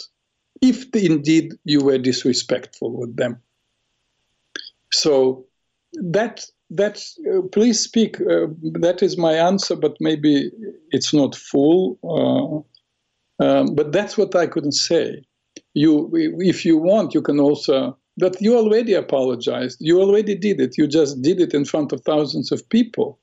if 0.62 0.86
indeed 0.96 1.54
you 1.66 1.84
were 1.84 1.98
disrespectful 1.98 2.92
with 2.98 3.16
them. 3.18 3.42
So 4.94 5.46
that 5.94 6.46
that's 6.70 7.18
uh, 7.34 7.42
please 7.52 7.80
speak. 7.80 8.20
Uh, 8.22 8.48
that 8.82 9.02
is 9.02 9.18
my 9.18 9.34
answer, 9.34 9.76
but 9.76 9.96
maybe 10.00 10.52
it's 10.92 11.14
not 11.14 11.36
full. 11.36 11.98
Uh, 12.04 12.64
um, 13.40 13.76
but 13.76 13.92
that's 13.92 14.18
what 14.18 14.36
I 14.36 14.48
couldn't 14.48 14.74
say. 14.74 15.24
You, 15.74 16.10
if 16.40 16.66
you 16.66 16.78
want, 16.78 17.14
you 17.14 17.22
can 17.22 17.40
also. 17.40 17.98
But 18.18 18.42
you 18.42 18.58
already 18.58 18.94
apologized. 18.94 19.78
You 19.80 20.02
already 20.02 20.34
did 20.36 20.60
it. 20.60 20.76
You 20.78 20.88
just 20.88 21.22
did 21.22 21.40
it 21.40 21.54
in 21.54 21.66
front 21.66 21.94
of 21.94 22.02
thousands 22.02 22.52
of 22.52 22.68
people. 22.70 23.20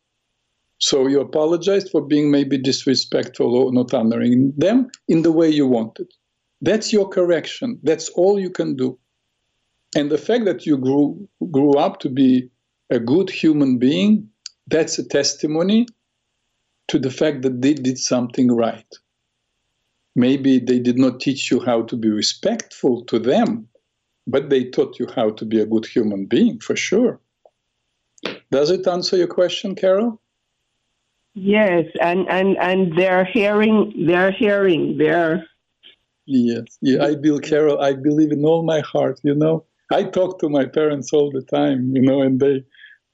So 0.85 1.07
you 1.07 1.19
apologized 1.23 1.89
for 1.89 2.03
being 2.03 2.31
maybe 2.31 2.59
disrespectful 2.59 3.57
or 3.57 3.73
not 3.73 3.95
honoring 3.95 4.53
them 4.55 4.91
in 5.09 5.23
the 5.23 5.33
way 5.33 5.49
you 5.49 5.67
wanted. 5.67 6.13
That's 6.61 6.93
your 6.93 7.09
correction. 7.09 7.79
That's 7.83 8.11
all 8.11 8.39
you 8.39 8.51
can 8.51 8.77
do. 8.77 8.99
And 9.97 10.11
the 10.11 10.19
fact 10.19 10.45
that 10.45 10.67
you 10.67 10.77
grew 10.77 11.27
grew 11.51 11.73
up 11.79 12.01
to 12.01 12.11
be 12.11 12.51
a 12.91 12.99
good 12.99 13.31
human 13.31 13.79
being, 13.79 14.29
that's 14.67 14.99
a 14.99 15.09
testimony 15.09 15.87
to 16.89 16.99
the 16.99 17.11
fact 17.11 17.41
that 17.45 17.63
they 17.63 17.73
did 17.73 17.97
something 17.97 18.53
right. 18.53 18.93
Maybe 20.15 20.59
they 20.59 20.81
did 20.81 20.99
not 20.99 21.19
teach 21.19 21.51
you 21.51 21.61
how 21.61 21.85
to 21.85 21.97
be 21.97 22.11
respectful 22.11 23.07
to 23.07 23.19
them, 23.19 23.67
but 24.27 24.51
they 24.51 24.65
taught 24.65 24.99
you 24.99 25.07
how 25.17 25.31
to 25.31 25.47
be 25.47 25.63
a 25.63 25.67
good 25.67 25.87
human 25.87 26.27
being 26.27 26.61
for 26.61 26.77
sure. 26.77 27.21
Does 28.51 28.71
it 28.71 28.87
answer 28.87 29.17
your 29.17 29.29
question, 29.29 29.75
Carol? 29.75 30.21
Yes, 31.35 31.87
and 32.01 32.29
and 32.29 32.57
and 32.59 32.97
they're 32.97 33.25
hearing, 33.25 34.07
they're 34.07 34.31
hearing, 34.31 34.97
they're. 34.99 35.45
Yes, 36.27 36.79
yeah. 36.81 37.03
I 37.03 37.17
Bill 37.17 37.41
Carol. 37.41 37.81
I 37.81 37.95
believe 37.95 38.31
in 38.31 38.45
all 38.45 38.63
my 38.63 38.81
heart. 38.81 39.21
You 39.25 39.35
know, 39.35 39.65
I 39.93 40.05
talk 40.05 40.39
to 40.41 40.49
my 40.49 40.65
parents 40.65 41.13
all 41.13 41.33
the 41.33 41.43
time. 41.43 41.91
You 41.93 42.03
know, 42.03 42.23
and 42.23 42.39
they 42.39 42.65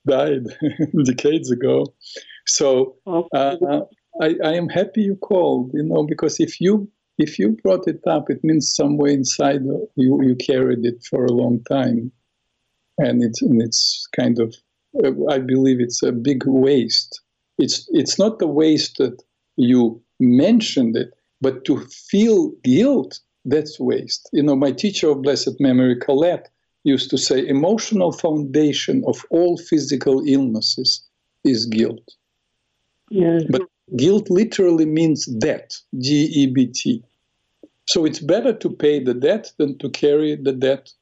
died 0.07 0.45
decades 1.05 1.51
ago. 1.51 1.87
So 2.47 2.97
uh, 3.07 3.57
I, 4.21 4.37
I 4.45 4.53
am 4.53 4.69
happy 4.69 5.01
you 5.03 5.17
called. 5.17 5.71
You 5.73 5.85
know, 5.85 6.05
because 6.05 6.41
if 6.41 6.61
you 6.61 6.91
if 7.17 7.39
you 7.39 7.57
brought 7.63 7.89
it 7.89 8.01
up, 8.07 8.29
it 8.29 8.45
means 8.45 8.75
somewhere 8.75 9.13
inside 9.13 9.63
you 9.97 10.23
you 10.23 10.37
carried 10.37 10.85
it 10.85 11.03
for 11.09 11.25
a 11.25 11.33
long 11.33 11.65
time, 11.65 12.13
and 12.99 13.25
it's 13.25 13.41
and 13.41 13.63
it's 13.63 14.07
kind 14.15 14.39
of. 14.39 14.55
I 15.31 15.39
believe 15.39 15.81
it's 15.81 16.03
a 16.03 16.11
big 16.11 16.45
waste 16.45 17.21
it's 17.61 17.89
it's 17.93 18.19
not 18.19 18.39
the 18.39 18.47
waste 18.47 18.99
that 18.99 19.23
you 19.57 20.01
mentioned 20.19 20.97
it, 20.97 21.11
but 21.41 21.65
to 21.65 21.81
feel 22.11 22.53
guilt, 22.65 23.21
that's 23.45 23.79
waste. 23.81 24.29
You 24.33 24.43
know, 24.43 24.57
my 24.57 24.73
teacher 24.73 25.11
of 25.11 25.23
blessed 25.23 25.61
memory, 25.61 25.97
Colette, 25.97 26.49
used 26.85 27.11
to 27.11 27.19
say, 27.19 27.47
emotional 27.47 28.13
foundation 28.13 29.03
of 29.07 29.25
all 29.31 29.57
physical 29.59 30.23
illnesses 30.27 31.07
is 31.45 31.67
guilt. 31.67 32.17
Yeah. 33.11 33.41
But 33.51 33.63
guilt 33.97 34.31
literally 34.31 34.87
means 34.87 35.27
debt, 35.27 35.77
G 35.99 36.25
E 36.43 36.47
B 36.47 36.67
T. 36.67 37.03
So 37.87 38.05
it's 38.05 38.21
better 38.21 38.53
to 38.53 38.71
pay 38.71 39.03
the 39.03 39.15
debt 39.15 39.53
than 39.59 39.77
to 39.79 39.91
carry 39.91 40.37
the 40.37 40.53
debt, 40.53 40.93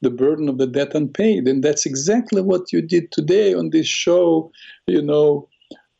the 0.00 0.10
burden 0.10 0.48
of 0.48 0.58
the 0.58 0.66
debt 0.66 0.94
unpaid. 0.94 1.46
And 1.46 1.62
that's 1.62 1.86
exactly 1.86 2.42
what 2.42 2.72
you 2.72 2.82
did 2.82 3.12
today 3.12 3.54
on 3.54 3.70
this 3.70 3.86
show, 3.86 4.50
you 4.86 5.02
know, 5.02 5.48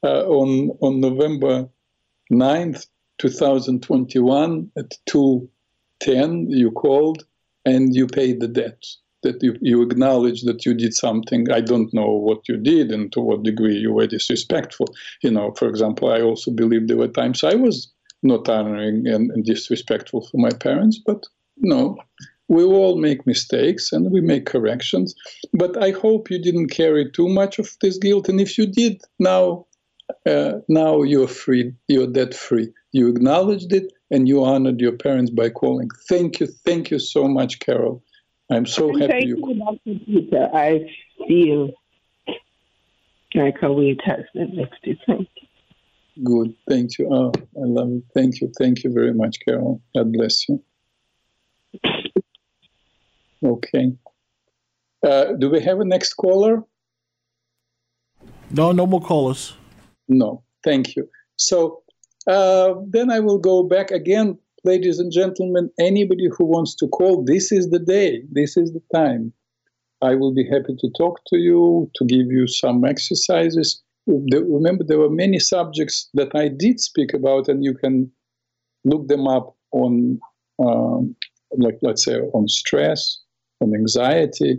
Uh, 0.05 0.25
on, 0.27 0.71
on 0.81 1.01
November 1.01 1.69
9th, 2.33 2.87
2021 3.19 4.71
at 4.77 4.95
2.10, 5.09 6.47
you 6.49 6.71
called 6.73 7.25
and 7.65 7.95
you 7.95 8.07
paid 8.07 8.41
the 8.41 8.49
debt. 8.49 8.85
That 9.23 9.41
you, 9.41 9.57
you 9.61 9.83
acknowledge 9.83 10.43
that 10.43 10.67
you 10.67 10.75
did 10.75 10.95
something. 10.95 11.49
I 11.53 11.61
don't 11.61 11.95
know 11.95 12.11
what 12.11 12.49
you 12.49 12.57
did 12.57 12.91
and 12.91 13.13
to 13.13 13.21
what 13.21 13.45
degree 13.45 13.77
you 13.77 13.93
were 13.93 14.09
disrespectful. 14.09 14.89
You 15.23 15.31
know, 15.31 15.53
for 15.53 15.69
example, 15.69 16.11
I 16.11 16.21
also 16.21 16.51
believe 16.51 16.89
there 16.89 16.97
were 16.97 17.07
times 17.07 17.45
I 17.45 17.55
was 17.55 17.93
not 18.25 18.49
honoring 18.49 19.07
and, 19.07 19.31
and 19.31 19.45
disrespectful 19.45 20.27
for 20.27 20.39
my 20.39 20.51
parents, 20.51 20.99
but 20.99 21.25
no, 21.59 21.97
we 22.49 22.65
all 22.65 22.99
make 22.99 23.27
mistakes 23.27 23.93
and 23.93 24.11
we 24.11 24.21
make 24.21 24.47
corrections. 24.47 25.15
But 25.53 25.81
I 25.83 25.93
hope 25.93 26.31
you 26.31 26.41
didn't 26.41 26.69
carry 26.69 27.11
too 27.11 27.29
much 27.29 27.59
of 27.59 27.71
this 27.81 27.99
guilt. 27.99 28.29
And 28.29 28.41
if 28.41 28.59
you 28.59 28.67
did, 28.67 29.03
now, 29.21 29.67
uh, 30.27 30.59
now 30.69 31.03
you're 31.03 31.29
free. 31.29 31.73
You're 31.89 32.07
debt 32.07 32.35
free. 32.35 32.73
You 32.93 33.09
acknowledged 33.09 33.73
it 33.73 33.93
and 34.11 34.29
you 34.29 34.45
honored 34.45 34.81
your 34.81 34.93
parents 34.93 35.31
by 35.31 35.49
calling. 35.49 35.89
Thank 36.09 36.41
you, 36.41 36.47
thank 36.47 36.91
you 36.91 36.99
so 36.99 37.27
much, 37.27 37.59
Carol. 37.61 38.03
I'm 38.51 38.67
so 38.67 38.93
happy 38.93 39.07
thank 39.09 39.27
you. 39.27 39.37
you, 39.37 39.55
Dr. 39.59 40.05
Peter. 40.05 40.51
I 40.53 40.87
feel 41.27 41.71
like 43.35 43.63
a 43.63 43.73
weight 43.73 44.01
has 44.05 44.25
been 44.35 44.55
lifted. 44.55 44.99
Thank 45.07 45.29
you. 45.37 45.49
Good, 46.25 46.55
thank 46.69 46.99
you. 46.99 47.09
Oh, 47.11 47.33
I 47.57 47.65
love 47.65 47.91
it. 47.91 48.03
Thank 48.15 48.41
you, 48.41 48.53
thank 48.59 48.85
you 48.85 48.93
very 48.93 49.15
much, 49.15 49.39
Carol. 49.45 49.81
God 49.97 50.13
bless 50.13 50.47
you. 50.49 50.63
Okay. 53.45 53.93
Uh, 55.03 55.33
do 55.39 55.51
we 55.51 55.61
have 55.61 55.81
a 55.81 55.85
next 55.85 56.15
caller? 56.15 56.63
No, 58.51 58.73
no 58.73 58.87
more 58.87 59.01
callers. 59.01 59.55
No, 60.09 60.43
thank 60.65 60.97
you. 60.97 61.09
So 61.37 61.83
uh, 62.27 62.75
then 62.89 63.11
I 63.11 63.21
will 63.21 63.39
go 63.39 63.63
back 63.63 63.91
again, 63.91 64.39
ladies 64.65 64.99
and 64.99 65.11
gentlemen. 65.13 65.71
Anybody 65.81 66.29
who 66.37 66.45
wants 66.45 66.75
to 66.77 66.89
call, 66.89 67.25
this 67.25 67.53
is 67.53 67.71
the 67.71 67.79
day, 67.79 68.23
this 68.31 68.57
is 68.57 68.73
the 68.73 68.83
time. 68.95 69.33
I 70.03 70.15
will 70.17 70.35
be 70.35 70.45
happy 70.45 70.75
to 70.79 70.91
talk 70.99 71.21
to 71.29 71.39
you, 71.39 71.91
to 71.95 72.05
give 72.05 72.27
you 72.31 72.47
some 72.47 72.85
exercises. 72.85 73.83
Remember, 74.07 74.83
there 74.85 74.99
were 74.99 75.11
many 75.11 75.39
subjects 75.39 76.09
that 76.15 76.35
I 76.35 76.49
did 76.49 76.81
speak 76.81 77.15
about, 77.15 77.49
and 77.49 77.65
you 77.65 77.75
can 77.75 78.11
look 78.85 79.07
them 79.07 79.29
up 79.29 79.57
on, 79.71 80.19
um, 80.59 81.15
like 81.57 81.79
let's 81.83 82.05
say, 82.05 82.17
on 82.17 82.49
stress, 82.49 83.21
on 83.61 83.75
anxiety, 83.75 84.59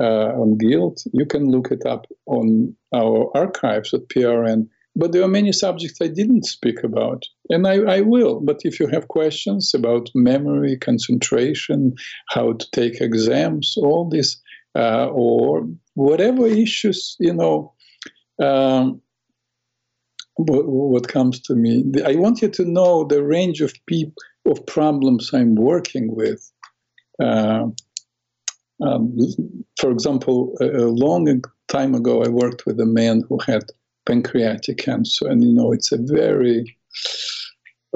uh, 0.00 0.32
on 0.40 0.58
guilt. 0.58 1.02
You 1.12 1.26
can 1.26 1.50
look 1.50 1.70
it 1.70 1.84
up 1.86 2.06
on 2.26 2.74
our 2.94 3.30
archives 3.34 3.92
at 3.94 4.08
PRN. 4.08 4.68
But 4.98 5.12
there 5.12 5.22
are 5.22 5.28
many 5.28 5.52
subjects 5.52 5.98
I 6.02 6.08
didn't 6.08 6.44
speak 6.44 6.82
about, 6.82 7.22
and 7.50 7.68
I, 7.68 7.98
I 7.98 8.00
will. 8.00 8.40
But 8.40 8.62
if 8.64 8.80
you 8.80 8.88
have 8.88 9.06
questions 9.06 9.72
about 9.72 10.10
memory, 10.12 10.76
concentration, 10.76 11.94
how 12.30 12.54
to 12.54 12.70
take 12.72 13.00
exams, 13.00 13.76
all 13.76 14.08
this, 14.08 14.40
uh, 14.76 15.06
or 15.06 15.68
whatever 15.94 16.48
issues, 16.48 17.14
you 17.20 17.32
know, 17.32 17.72
um, 18.42 19.00
what, 20.34 20.66
what, 20.66 21.08
comes 21.08 21.40
to 21.42 21.54
me, 21.54 21.84
I 22.04 22.16
want 22.16 22.42
you 22.42 22.48
to 22.48 22.64
know 22.64 23.04
the 23.04 23.22
range 23.22 23.60
of 23.60 23.74
people 23.86 24.14
of 24.46 24.66
problems 24.66 25.30
I'm 25.32 25.54
working 25.54 26.14
with. 26.14 26.50
Uh, 27.22 27.66
um, 28.80 29.16
for 29.78 29.90
example, 29.90 30.54
a, 30.60 30.66
a, 30.66 30.88
long 30.88 31.42
time 31.68 31.94
ago, 31.94 32.22
I 32.22 32.28
worked 32.28 32.64
with 32.66 32.80
a 32.80 32.86
man 32.86 33.22
who 33.28 33.38
had 33.38 33.64
pancreatic 34.06 34.78
cancer, 34.78 35.28
and 35.28 35.42
you 35.42 35.52
know, 35.52 35.72
it's 35.72 35.92
a 35.92 35.98
very 35.98 36.76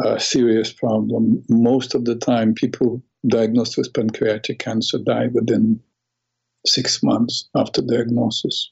uh, 0.05 0.19
serious 0.19 0.73
problem. 0.73 1.43
Most 1.49 1.95
of 1.95 2.05
the 2.05 2.17
time, 2.17 2.55
people 2.55 3.03
diagnosed 3.29 3.77
with 3.77 3.95
pancreatic 3.95 4.59
cancer 4.59 4.99
die 4.99 5.29
within 5.29 5.81
six 6.67 7.03
months 7.03 7.49
after 7.55 7.81
diagnosis. 7.83 8.71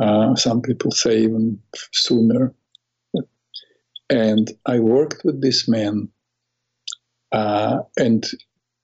Uh, 0.00 0.34
some 0.34 0.62
people 0.62 0.90
say 0.90 1.20
even 1.20 1.58
sooner. 1.92 2.54
And 4.10 4.50
I 4.64 4.78
worked 4.78 5.22
with 5.24 5.42
this 5.42 5.68
man, 5.68 6.08
uh, 7.30 7.80
and 7.98 8.24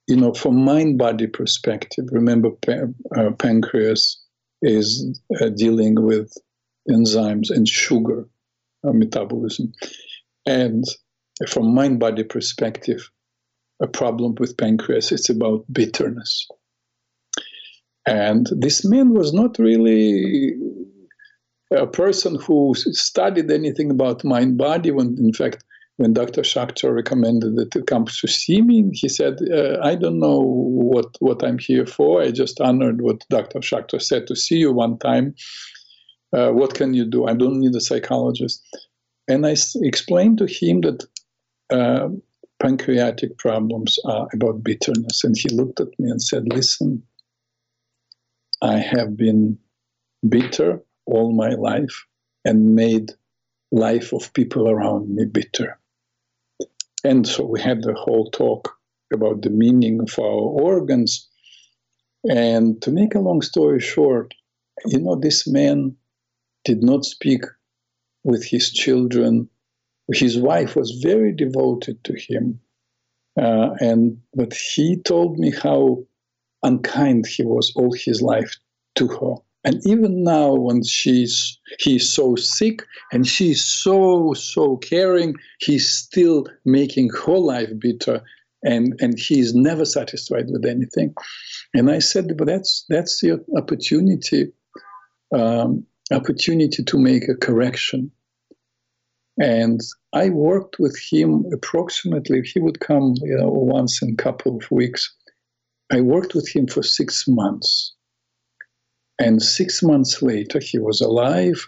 you 0.07 0.15
know, 0.15 0.33
from 0.33 0.63
mind 0.63 0.97
body 0.97 1.27
perspective, 1.27 2.05
remember 2.11 2.49
uh, 3.17 3.31
pancreas 3.39 4.21
is 4.61 5.19
uh, 5.41 5.49
dealing 5.49 5.95
with 6.01 6.31
enzymes 6.89 7.49
and 7.49 7.67
sugar 7.67 8.27
uh, 8.83 8.91
metabolism. 8.91 9.73
And 10.45 10.83
from 11.49 11.73
mind 11.73 11.99
body 11.99 12.23
perspective, 12.23 13.09
a 13.81 13.87
problem 13.87 14.35
with 14.39 14.57
pancreas 14.57 15.11
is 15.11 15.29
about 15.29 15.65
bitterness. 15.71 16.47
And 18.05 18.47
this 18.51 18.85
man 18.85 19.13
was 19.13 19.33
not 19.33 19.57
really 19.57 20.53
a 21.71 21.87
person 21.87 22.35
who 22.35 22.73
studied 22.75 23.49
anything 23.51 23.89
about 23.89 24.23
mind 24.23 24.57
body 24.57 24.91
when, 24.91 25.17
in 25.17 25.33
fact, 25.33 25.63
when 25.97 26.13
Dr. 26.13 26.41
Schachter 26.41 26.93
recommended 26.93 27.55
that 27.55 27.71
to 27.71 27.81
come 27.81 28.05
to 28.05 28.27
see 28.27 28.61
me, 28.61 28.89
he 28.93 29.07
said, 29.07 29.39
uh, 29.51 29.79
I 29.81 29.95
don't 29.95 30.19
know 30.19 30.41
what, 30.41 31.15
what 31.19 31.43
I'm 31.43 31.57
here 31.57 31.85
for. 31.85 32.21
I 32.21 32.31
just 32.31 32.59
honored 32.59 33.01
what 33.01 33.23
Dr. 33.29 33.59
Schachter 33.59 34.01
said 34.01 34.27
to 34.27 34.35
see 34.35 34.57
you 34.57 34.73
one 34.73 34.97
time. 34.99 35.35
Uh, 36.33 36.51
what 36.51 36.73
can 36.73 36.93
you 36.93 37.05
do? 37.05 37.27
I 37.27 37.33
don't 37.33 37.59
need 37.61 37.75
a 37.75 37.81
psychologist. 37.81 38.61
And 39.27 39.45
I 39.45 39.51
s- 39.51 39.75
explained 39.77 40.37
to 40.39 40.47
him 40.47 40.81
that 40.81 41.05
uh, 41.71 42.09
pancreatic 42.59 43.37
problems 43.37 43.97
are 44.05 44.27
about 44.33 44.63
bitterness. 44.63 45.23
And 45.23 45.35
he 45.37 45.49
looked 45.49 45.79
at 45.79 45.97
me 45.99 46.11
and 46.11 46.21
said, 46.21 46.43
Listen, 46.53 47.03
I 48.61 48.79
have 48.79 49.17
been 49.17 49.57
bitter 50.27 50.81
all 51.05 51.31
my 51.33 51.49
life 51.49 52.05
and 52.45 52.75
made 52.75 53.11
life 53.71 54.13
of 54.13 54.33
people 54.33 54.69
around 54.69 55.15
me 55.15 55.25
bitter. 55.25 55.79
And 57.05 57.27
so 57.27 57.45
we 57.45 57.61
had 57.61 57.83
the 57.83 57.93
whole 57.93 58.31
talk 58.31 58.75
about 59.13 59.43
the 59.43 59.51
meaning 59.51 60.01
of 60.01 60.17
our 60.17 60.25
organs. 60.25 61.29
And 62.27 62.81
to 62.81 62.89
make 62.91 63.13
a 63.13 63.19
long 63.19 63.43
story 63.43 63.79
short, 63.79 64.33
you 64.87 64.99
know, 64.99 65.15
this 65.15 65.45
man 65.45 65.95
did 66.63 66.81
not 66.81 67.05
speak 67.05 67.43
with 68.23 68.43
his 68.43 68.71
children. 68.71 69.47
His 70.11 70.39
wife 70.39 70.75
was 70.75 70.99
very 71.03 71.31
devoted 71.31 72.03
to 72.05 72.15
him. 72.17 72.59
Uh, 73.39 73.75
and 73.79 74.17
but 74.33 74.55
he 74.55 74.97
told 74.97 75.37
me 75.37 75.51
how 75.51 76.03
unkind 76.63 77.27
he 77.27 77.43
was 77.43 77.71
all 77.75 77.93
his 77.93 78.23
life 78.23 78.57
to 78.95 79.07
her. 79.07 79.35
And 79.65 79.81
even 79.87 80.23
now, 80.23 80.53
when 80.53 80.83
she's 80.83 81.59
he's 81.79 82.13
so 82.13 82.35
sick 82.35 82.83
and 83.11 83.25
she's 83.25 83.65
so 83.65 84.33
so 84.33 84.77
caring, 84.77 85.33
he's 85.59 85.89
still 85.89 86.45
making 86.65 87.09
her 87.25 87.39
life 87.39 87.71
bitter, 87.79 88.21
and 88.63 88.93
and 89.01 89.17
he's 89.17 89.55
never 89.55 89.83
satisfied 89.83 90.45
with 90.49 90.65
anything. 90.65 91.15
And 91.73 91.89
I 91.89 91.97
said, 91.97 92.37
but 92.37 92.45
that's 92.45 92.85
that's 92.89 93.21
the 93.21 93.43
opportunity, 93.57 94.51
um, 95.33 95.83
opportunity 96.11 96.83
to 96.83 96.97
make 96.99 97.27
a 97.27 97.35
correction. 97.35 98.11
And 99.39 99.81
I 100.13 100.29
worked 100.29 100.77
with 100.77 100.95
him 101.11 101.43
approximately. 101.51 102.41
He 102.43 102.59
would 102.59 102.81
come, 102.81 103.15
you 103.23 103.35
know, 103.35 103.49
once 103.49 103.99
in 104.03 104.11
a 104.11 104.23
couple 104.23 104.55
of 104.55 104.69
weeks. 104.69 105.11
I 105.91 106.01
worked 106.01 106.35
with 106.35 106.47
him 106.47 106.67
for 106.67 106.83
six 106.83 107.25
months 107.27 107.94
and 109.19 109.41
six 109.41 109.81
months 109.81 110.21
later, 110.21 110.59
he 110.59 110.79
was 110.79 111.01
alive. 111.01 111.67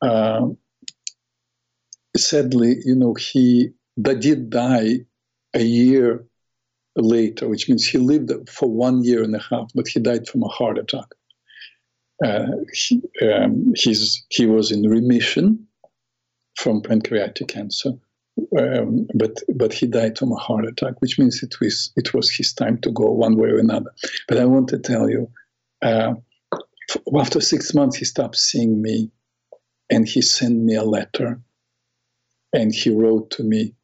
Uh, 0.00 0.48
sadly, 2.16 2.76
you 2.84 2.94
know, 2.94 3.14
he 3.14 3.70
did 4.00 4.50
die 4.50 5.00
a 5.54 5.62
year 5.62 6.24
later, 6.96 7.48
which 7.48 7.68
means 7.68 7.86
he 7.86 7.98
lived 7.98 8.30
for 8.48 8.68
one 8.68 9.04
year 9.04 9.22
and 9.22 9.34
a 9.34 9.38
half, 9.38 9.70
but 9.74 9.88
he 9.88 10.00
died 10.00 10.26
from 10.26 10.42
a 10.42 10.48
heart 10.48 10.78
attack. 10.78 11.06
Uh, 12.24 12.46
he, 12.72 13.02
um, 13.22 13.72
he 14.30 14.46
was 14.46 14.70
in 14.70 14.88
remission 14.88 15.66
from 16.56 16.80
pancreatic 16.80 17.48
cancer, 17.48 17.92
um, 18.58 19.06
but 19.14 19.40
but 19.56 19.72
he 19.72 19.86
died 19.86 20.16
from 20.16 20.30
a 20.30 20.36
heart 20.36 20.64
attack, 20.66 21.00
which 21.00 21.18
means 21.18 21.42
it 21.42 21.58
was 21.60 21.92
it 21.96 22.14
was 22.14 22.30
his 22.30 22.52
time 22.52 22.78
to 22.78 22.92
go 22.92 23.10
one 23.10 23.36
way 23.36 23.48
or 23.48 23.58
another. 23.58 23.90
But 24.28 24.38
I 24.38 24.44
want 24.44 24.68
to 24.68 24.78
tell 24.78 25.10
you, 25.10 25.28
uh, 25.82 26.14
after 27.18 27.40
six 27.40 27.74
months, 27.74 27.96
he 27.96 28.04
stopped 28.04 28.36
seeing 28.36 28.82
me 28.82 29.10
and 29.90 30.08
he 30.08 30.22
sent 30.22 30.58
me 30.58 30.74
a 30.74 30.84
letter. 30.84 31.40
And 32.52 32.74
he 32.74 32.90
wrote 32.90 33.30
to 33.32 33.42
me, 33.42 33.74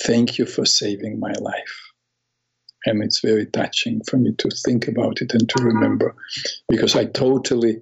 Thank 0.00 0.38
you 0.38 0.46
for 0.46 0.64
saving 0.64 1.20
my 1.20 1.32
life. 1.40 1.92
And 2.86 3.02
it's 3.02 3.20
very 3.20 3.46
touching 3.46 4.00
for 4.08 4.16
me 4.16 4.32
to 4.38 4.48
think 4.64 4.88
about 4.88 5.20
it 5.20 5.32
and 5.34 5.48
to 5.48 5.62
remember 5.62 6.14
because 6.68 6.96
I 6.96 7.04
totally 7.04 7.80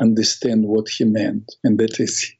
understand 0.00 0.64
what 0.66 0.88
he 0.88 1.04
meant. 1.04 1.54
And 1.62 1.78
that 1.78 2.00
is, 2.00 2.32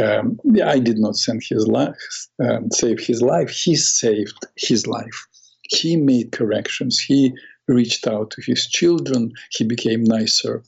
um, 0.00 0.38
I 0.62 0.78
did 0.78 0.98
not 0.98 1.16
send 1.16 1.42
his 1.48 1.66
life, 1.66 1.96
um, 2.44 2.70
save 2.70 3.00
his 3.00 3.22
life. 3.22 3.50
He 3.50 3.74
saved 3.76 4.46
his 4.56 4.86
life. 4.86 5.26
he 5.70 5.96
made 5.96 6.32
corrections. 6.32 6.98
He 6.98 7.32
reached 7.72 8.06
out 8.06 8.30
to 8.32 8.42
his 8.42 8.66
children. 8.66 9.32
He 9.50 9.64
became 9.64 10.04
nicer 10.04 10.62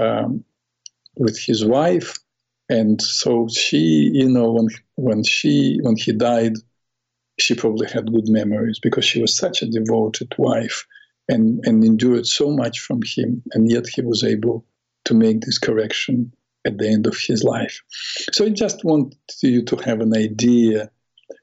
um, 0.00 0.44
with 1.16 1.38
his 1.38 1.64
wife, 1.64 2.16
and 2.68 3.00
so 3.00 3.48
she, 3.48 4.10
you 4.12 4.28
know, 4.28 4.52
when 4.52 4.68
when 4.96 5.24
she 5.24 5.78
when 5.82 5.96
he 5.96 6.12
died, 6.12 6.54
she 7.38 7.54
probably 7.54 7.88
had 7.88 8.12
good 8.12 8.28
memories 8.28 8.78
because 8.78 9.04
she 9.04 9.20
was 9.20 9.36
such 9.36 9.62
a 9.62 9.70
devoted 9.70 10.34
wife 10.38 10.86
and 11.28 11.60
and 11.64 11.84
endured 11.84 12.26
so 12.26 12.50
much 12.50 12.80
from 12.80 13.00
him, 13.04 13.42
and 13.52 13.70
yet 13.70 13.86
he 13.86 14.02
was 14.02 14.22
able 14.24 14.64
to 15.04 15.14
make 15.14 15.40
this 15.40 15.58
correction 15.58 16.32
at 16.66 16.78
the 16.78 16.88
end 16.88 17.06
of 17.06 17.16
his 17.16 17.42
life. 17.42 17.82
So 18.32 18.44
I 18.44 18.50
just 18.50 18.84
want 18.84 19.14
you 19.42 19.62
to 19.62 19.76
have 19.76 20.00
an 20.00 20.14
idea. 20.14 20.90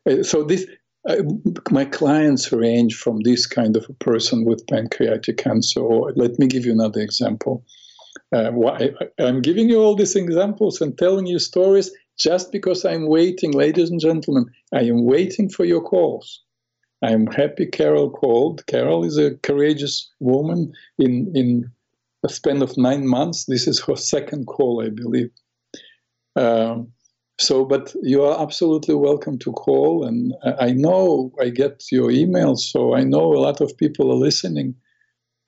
Uh, 0.10 0.24
so 0.24 0.44
this 0.44 0.66
uh, 1.08 1.22
my 1.72 1.86
clients 1.86 2.52
range 2.52 2.96
from 2.96 3.22
this 3.22 3.46
kind 3.46 3.78
of 3.78 3.86
a 3.90 3.94
person 3.94 4.46
with 4.46 4.68
pancreatic 4.68 5.38
cancer, 5.38 5.80
or 5.80 6.12
let 6.16 6.40
me 6.40 6.48
give 6.48 6.66
you 6.66 6.72
another 6.72 7.02
example. 7.02 7.64
Uh, 8.32 8.52
why, 8.52 8.90
I'm 9.20 9.42
giving 9.42 9.70
you 9.70 9.82
all 9.82 9.96
these 9.96 10.16
examples 10.16 10.82
and 10.82 10.98
telling 10.98 11.28
you 11.28 11.40
stories 11.40 11.92
just 12.20 12.52
because 12.52 12.86
I'm 12.86 13.08
waiting, 13.08 13.52
ladies 13.52 13.90
and 13.90 14.00
gentlemen. 14.00 14.46
I 14.74 14.82
am 14.82 15.06
waiting 15.06 15.50
for 15.50 15.66
your 15.66 15.82
calls. 15.82 16.42
I'm 17.04 17.28
happy 17.28 17.68
Carol 17.68 18.10
called. 18.10 18.66
Carol 18.68 19.04
is 19.04 19.18
a 19.18 19.36
courageous 19.44 20.10
woman 20.20 20.74
in, 20.98 21.32
in 21.36 21.70
a 22.24 22.30
span 22.30 22.62
of 22.62 22.78
nine 22.78 23.08
months. 23.08 23.46
This 23.46 23.68
is 23.68 23.80
her 23.82 23.96
second 23.96 24.48
call, 24.48 24.84
I 24.84 24.90
believe. 24.90 25.30
Um, 26.36 26.92
so, 27.40 27.66
but 27.66 27.94
you 28.02 28.24
are 28.24 28.42
absolutely 28.42 28.96
welcome 28.96 29.38
to 29.40 29.52
call. 29.52 30.06
And 30.06 30.34
I 30.60 30.72
know 30.72 31.32
I 31.42 31.50
get 31.50 31.84
your 31.92 32.10
emails, 32.10 32.60
so 32.60 32.96
I 32.96 33.04
know 33.04 33.34
a 33.34 33.42
lot 33.42 33.62
of 33.62 33.76
people 33.78 34.12
are 34.12 34.16
listening. 34.16 34.76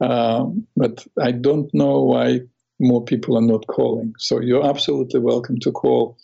Um, 0.02 0.68
but 0.76 1.06
I 1.20 1.32
don't 1.32 1.74
know 1.74 2.02
why 2.02 2.42
more 2.80 3.04
people 3.04 3.38
are 3.38 3.42
not 3.42 3.66
calling. 3.68 4.14
So 4.20 4.42
you're 4.42 4.68
absolutely 4.68 5.20
welcome 5.20 5.58
to 5.62 5.72
call. 5.72 6.18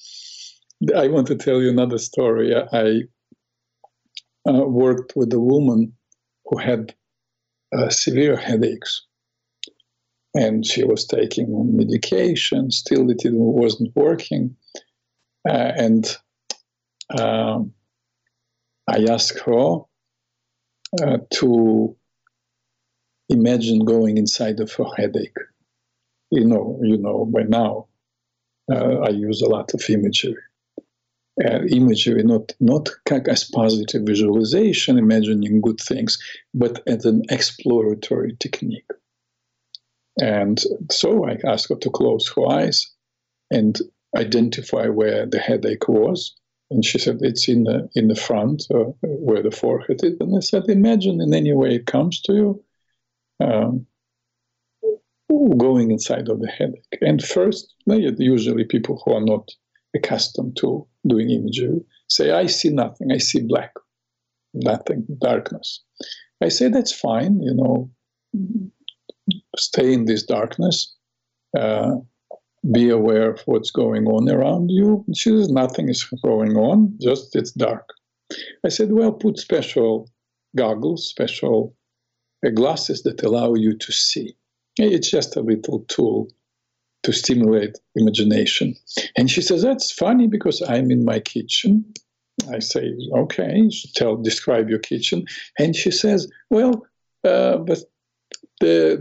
I 0.96 1.08
want 1.08 1.28
to 1.28 1.36
tell 1.36 1.62
you 1.62 1.70
another 1.70 1.98
story. 1.98 2.54
I 2.56 3.02
uh, 4.48 4.66
worked 4.66 5.14
with 5.16 5.32
a 5.34 5.40
woman 5.40 5.94
who 6.46 6.58
had 6.58 6.94
uh, 7.76 7.90
severe 7.90 8.36
headaches 8.36 9.06
and 10.36 10.66
she 10.66 10.84
was 10.84 11.06
taking 11.06 11.76
medication. 11.76 12.72
Still, 12.72 13.10
it 13.10 13.22
wasn't 13.26 13.96
working. 13.96 14.56
Uh, 15.48 15.72
and 15.76 16.18
um, 17.18 17.74
I 18.88 19.06
asked 19.10 19.40
her 19.40 19.80
uh, 21.02 21.18
to 21.32 21.96
imagine 23.30 23.86
going 23.86 24.18
inside 24.18 24.60
of 24.60 24.72
her 24.74 24.86
headache. 24.96 25.38
You 26.32 26.46
know, 26.46 26.80
you 26.82 26.98
know, 26.98 27.26
by 27.26 27.44
now 27.44 27.88
uh, 28.72 29.00
I 29.00 29.10
use 29.10 29.42
a 29.42 29.50
lot 29.50 29.74
of 29.74 29.84
imagery. 29.90 30.36
Uh, 31.44 31.62
imagery, 31.70 32.24
not 32.24 32.54
not 32.60 32.90
as 33.10 33.44
positive 33.44 34.04
visualization, 34.04 35.00
imagining 35.00 35.62
good 35.62 35.80
things, 35.80 36.20
but 36.54 36.84
as 36.86 37.06
an 37.06 37.24
exploratory 37.30 38.38
technique. 38.40 38.90
And 40.22 40.62
so 40.92 41.28
I 41.28 41.40
asked 41.44 41.70
her 41.70 41.76
to 41.76 41.90
close 41.90 42.32
her 42.36 42.48
eyes 42.48 42.88
and 43.50 43.76
identify 44.16 44.88
where 44.88 45.26
the 45.26 45.40
headache 45.40 45.88
was. 45.88 46.36
And 46.72 46.84
she 46.84 46.98
said, 46.98 47.20
it's 47.22 47.48
in 47.48 47.66
the, 47.66 47.90
in 47.96 48.08
the 48.08 48.16
front 48.16 48.64
uh, 48.74 48.92
where 49.02 49.44
the 49.44 49.52
forehead 49.52 50.04
is. 50.04 50.18
And 50.20 50.36
I 50.36 50.40
said, 50.40 50.70
imagine 50.70 51.22
in 51.22 51.34
any 51.34 51.54
way 51.54 51.76
it 51.76 51.86
comes 51.86 52.22
to 52.22 52.34
you, 52.34 52.64
um, 53.40 53.86
going 55.58 55.92
inside 55.92 56.30
of 56.30 56.40
the 56.42 56.48
headache. 56.48 56.98
And 57.02 57.24
first, 57.24 57.74
usually 57.86 58.64
people 58.64 59.02
who 59.04 59.14
are 59.14 59.24
not 59.24 59.50
accustomed 59.96 60.58
to 60.58 60.88
doing 61.08 61.30
imagery 61.30 61.82
say, 62.08 62.32
I 62.32 62.48
see 62.48 62.70
nothing, 62.70 63.12
I 63.12 63.18
see 63.18 63.42
black, 63.42 63.74
nothing, 64.54 65.06
darkness. 65.20 65.82
I 66.42 66.50
say, 66.50 66.70
that's 66.70 66.92
fine, 66.92 67.42
you 67.42 67.54
know, 67.54 67.92
stay 69.58 69.94
in 69.94 70.06
this 70.06 70.24
darkness. 70.24 70.96
Uh, 71.58 71.98
be 72.72 72.90
aware 72.90 73.32
of 73.32 73.42
what's 73.46 73.72
going 73.72 74.08
on 74.08 74.30
around 74.30 74.70
you. 74.70 75.04
She 75.16 75.30
says, 75.30 75.50
nothing 75.50 75.90
is 75.90 76.04
going 76.24 76.56
on, 76.56 76.98
just 77.02 77.36
it's 77.36 77.52
dark. 77.52 77.90
I 78.66 78.70
said, 78.70 78.92
well, 78.92 79.12
put 79.12 79.38
special 79.38 80.10
goggles, 80.56 81.08
special 81.08 81.76
uh, 82.46 82.50
glasses 82.50 83.04
that 83.04 83.24
allow 83.24 83.54
you 83.56 83.78
to 83.78 83.92
see. 83.92 84.36
It's 84.78 85.12
just 85.12 85.36
a 85.36 85.42
little 85.42 85.86
tool 85.88 86.30
to 87.04 87.12
stimulate 87.12 87.78
imagination. 87.96 88.76
And 89.18 89.30
she 89.30 89.42
says, 89.42 89.62
that's 89.62 89.92
funny 89.92 90.28
because 90.28 90.62
I'm 90.62 90.90
in 90.90 91.04
my 91.04 91.20
kitchen. 91.20 91.94
I 92.50 92.60
say, 92.60 92.96
okay, 93.16 93.70
tell, 93.94 94.16
describe 94.16 94.70
your 94.70 94.80
kitchen. 94.80 95.26
And 95.60 95.76
she 95.76 95.92
says, 95.92 96.28
well, 96.50 96.86
uh, 97.24 97.58
but 97.58 97.80
the, 98.62 98.98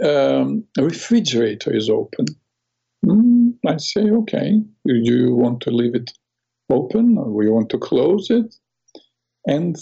the 0.00 0.40
um, 0.40 0.64
refrigerator 0.78 1.74
is 1.74 1.88
open. 1.90 2.26
Mm, 3.04 3.54
I 3.66 3.76
say, 3.78 4.10
okay, 4.10 4.62
do 4.86 4.94
you 4.94 5.34
want 5.34 5.60
to 5.62 5.70
leave 5.70 5.94
it 5.94 6.12
open 6.68 7.18
or 7.18 7.30
we 7.30 7.48
want 7.50 7.70
to 7.70 7.78
close 7.78 8.30
it? 8.30 8.54
And 9.46 9.76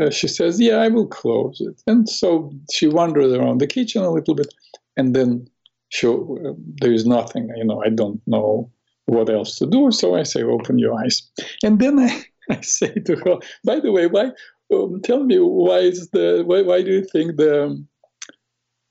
uh, 0.00 0.10
she 0.10 0.28
says, 0.28 0.60
yeah, 0.60 0.76
I 0.76 0.88
will 0.88 1.06
close 1.06 1.60
it. 1.60 1.82
And 1.86 2.08
so 2.08 2.52
she 2.72 2.86
wanders 2.86 3.32
around 3.32 3.58
the 3.60 3.66
kitchen 3.66 4.02
a 4.02 4.10
little 4.10 4.34
bit 4.34 4.52
and 4.96 5.14
then 5.14 5.48
she, 5.88 6.06
uh, 6.06 6.52
there 6.80 6.92
is 6.92 7.04
nothing, 7.04 7.50
you 7.56 7.64
know, 7.64 7.82
I 7.84 7.90
don't 7.90 8.20
know 8.26 8.70
what 9.06 9.28
else 9.28 9.56
to 9.56 9.66
do. 9.66 9.90
So 9.90 10.14
I 10.14 10.22
say, 10.22 10.42
open 10.42 10.78
your 10.78 10.94
eyes. 10.94 11.22
And 11.62 11.78
then 11.80 11.98
I, 11.98 12.24
I 12.50 12.60
say 12.60 12.92
to 12.94 13.16
her, 13.16 13.38
by 13.64 13.80
the 13.80 13.92
way, 13.92 14.06
why, 14.06 14.30
um, 14.72 15.00
tell 15.02 15.24
me, 15.24 15.38
why 15.38 15.78
is 15.78 16.08
the, 16.10 16.42
why, 16.46 16.62
why 16.62 16.82
do 16.82 16.92
you 16.92 17.04
think 17.04 17.36
the, 17.36 17.84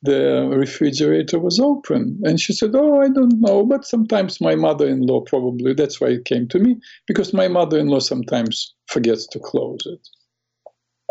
the 0.03 0.47
refrigerator 0.51 1.39
was 1.39 1.59
open. 1.59 2.19
And 2.23 2.39
she 2.39 2.53
said, 2.53 2.71
Oh, 2.73 3.01
I 3.01 3.09
don't 3.09 3.39
know, 3.39 3.65
but 3.65 3.85
sometimes 3.85 4.41
my 4.41 4.55
mother 4.55 4.87
in 4.87 5.01
law 5.01 5.21
probably, 5.21 5.73
that's 5.73 6.01
why 6.01 6.07
it 6.09 6.25
came 6.25 6.47
to 6.49 6.59
me, 6.59 6.77
because 7.07 7.33
my 7.33 7.47
mother 7.47 7.77
in 7.77 7.87
law 7.87 7.99
sometimes 7.99 8.73
forgets 8.87 9.27
to 9.27 9.39
close 9.39 9.81
it. 9.85 10.07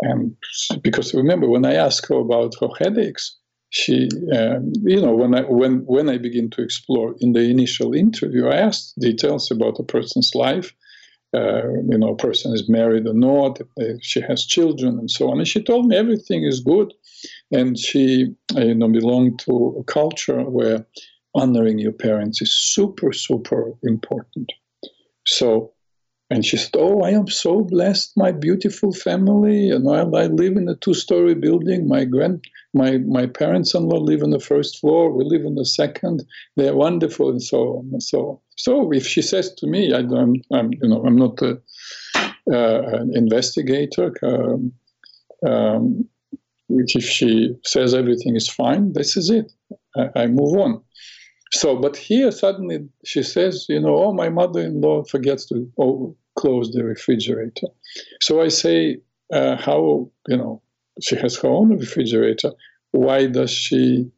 And 0.01 0.35
because 0.81 1.13
remember, 1.13 1.47
when 1.47 1.65
I 1.65 1.75
asked 1.75 2.07
her 2.09 2.15
about 2.15 2.55
her 2.59 2.69
headaches, 2.79 3.37
she, 3.69 4.09
um, 4.35 4.73
you 4.83 5.01
know, 5.01 5.15
when 5.15 5.33
I 5.33 5.41
when 5.41 5.85
when 5.85 6.09
I 6.09 6.17
begin 6.17 6.49
to 6.51 6.61
explore 6.61 7.15
in 7.21 7.31
the 7.31 7.49
initial 7.49 7.93
interview, 7.93 8.47
I 8.47 8.57
asked 8.57 8.99
details 8.99 9.49
about 9.49 9.79
a 9.79 9.83
person's 9.83 10.31
life, 10.35 10.73
you 11.33 11.97
know, 11.97 12.09
a 12.09 12.15
person 12.15 12.53
is 12.53 12.69
married 12.69 13.07
or 13.07 13.13
not, 13.13 13.59
she 14.01 14.21
has 14.21 14.45
children 14.45 14.99
and 14.99 15.09
so 15.09 15.31
on. 15.31 15.37
And 15.37 15.47
she 15.47 15.63
told 15.63 15.87
me 15.87 15.95
everything 15.95 16.43
is 16.43 16.59
good. 16.59 16.93
And 17.51 17.77
she, 17.77 18.33
uh, 18.55 18.61
you 18.61 18.75
know, 18.75 18.89
belonged 18.89 19.39
to 19.39 19.75
a 19.79 19.83
culture 19.83 20.41
where 20.43 20.85
honoring 21.35 21.79
your 21.79 21.93
parents 21.93 22.41
is 22.41 22.53
super, 22.53 23.13
super 23.13 23.73
important. 23.83 24.51
So, 25.25 25.71
and 26.31 26.45
she 26.45 26.55
said, 26.55 26.75
"Oh, 26.77 27.01
I 27.01 27.09
am 27.09 27.27
so 27.27 27.61
blessed. 27.61 28.13
My 28.15 28.31
beautiful 28.31 28.93
family, 28.93 29.69
and 29.69 29.85
I, 29.89 29.99
I 30.23 30.27
live 30.27 30.55
in 30.55 30.69
a 30.69 30.77
two-story 30.77 31.35
building. 31.35 31.89
My 31.89 32.05
grand, 32.05 32.45
my 32.73 32.99
my 32.99 33.25
parents-in-law 33.27 33.99
live 33.99 34.23
on 34.23 34.29
the 34.29 34.39
first 34.39 34.79
floor. 34.79 35.11
We 35.11 35.25
live 35.25 35.45
on 35.45 35.55
the 35.55 35.65
second. 35.65 36.23
They're 36.55 36.73
wonderful, 36.73 37.29
and 37.29 37.43
so 37.43 37.79
on 37.79 37.89
and 37.91 38.01
so 38.01 38.19
on. 38.29 38.37
So, 38.55 38.93
if 38.93 39.05
she 39.05 39.21
says 39.21 39.53
to 39.55 39.67
me, 39.67 39.93
I 39.93 40.03
don't, 40.03 40.41
I'm, 40.53 40.71
you 40.81 40.87
know, 40.87 41.03
I'm 41.05 41.17
not 41.17 41.41
a, 41.41 41.59
uh, 42.49 42.81
an 42.99 43.11
investigator. 43.13 44.13
Um, 44.23 44.71
um, 45.45 46.07
if 46.69 47.03
she 47.03 47.53
says 47.65 47.93
everything 47.93 48.37
is 48.37 48.47
fine, 48.47 48.93
this 48.93 49.17
is 49.17 49.29
it. 49.29 49.51
I, 49.97 50.21
I 50.23 50.27
move 50.27 50.57
on. 50.57 50.81
So, 51.53 51.75
but 51.75 51.97
here 51.97 52.31
suddenly 52.31 52.87
she 53.03 53.21
says, 53.21 53.65
you 53.67 53.81
know, 53.81 53.97
oh, 53.97 54.13
my 54.13 54.29
mother-in-law 54.29 55.03
forgets 55.11 55.45
to 55.47 55.69
oh, 55.77 56.15
close 56.41 56.71
the 56.71 56.83
refrigerator. 56.83 57.67
So 58.21 58.41
I 58.41 58.49
say, 58.49 58.97
uh, 59.31 59.55
how, 59.57 60.09
you 60.27 60.37
know, 60.37 60.61
she 61.01 61.15
has 61.17 61.37
her 61.37 61.47
own 61.47 61.77
refrigerator. 61.77 62.51
Why 62.91 63.27
does 63.27 63.51
she 63.51 64.11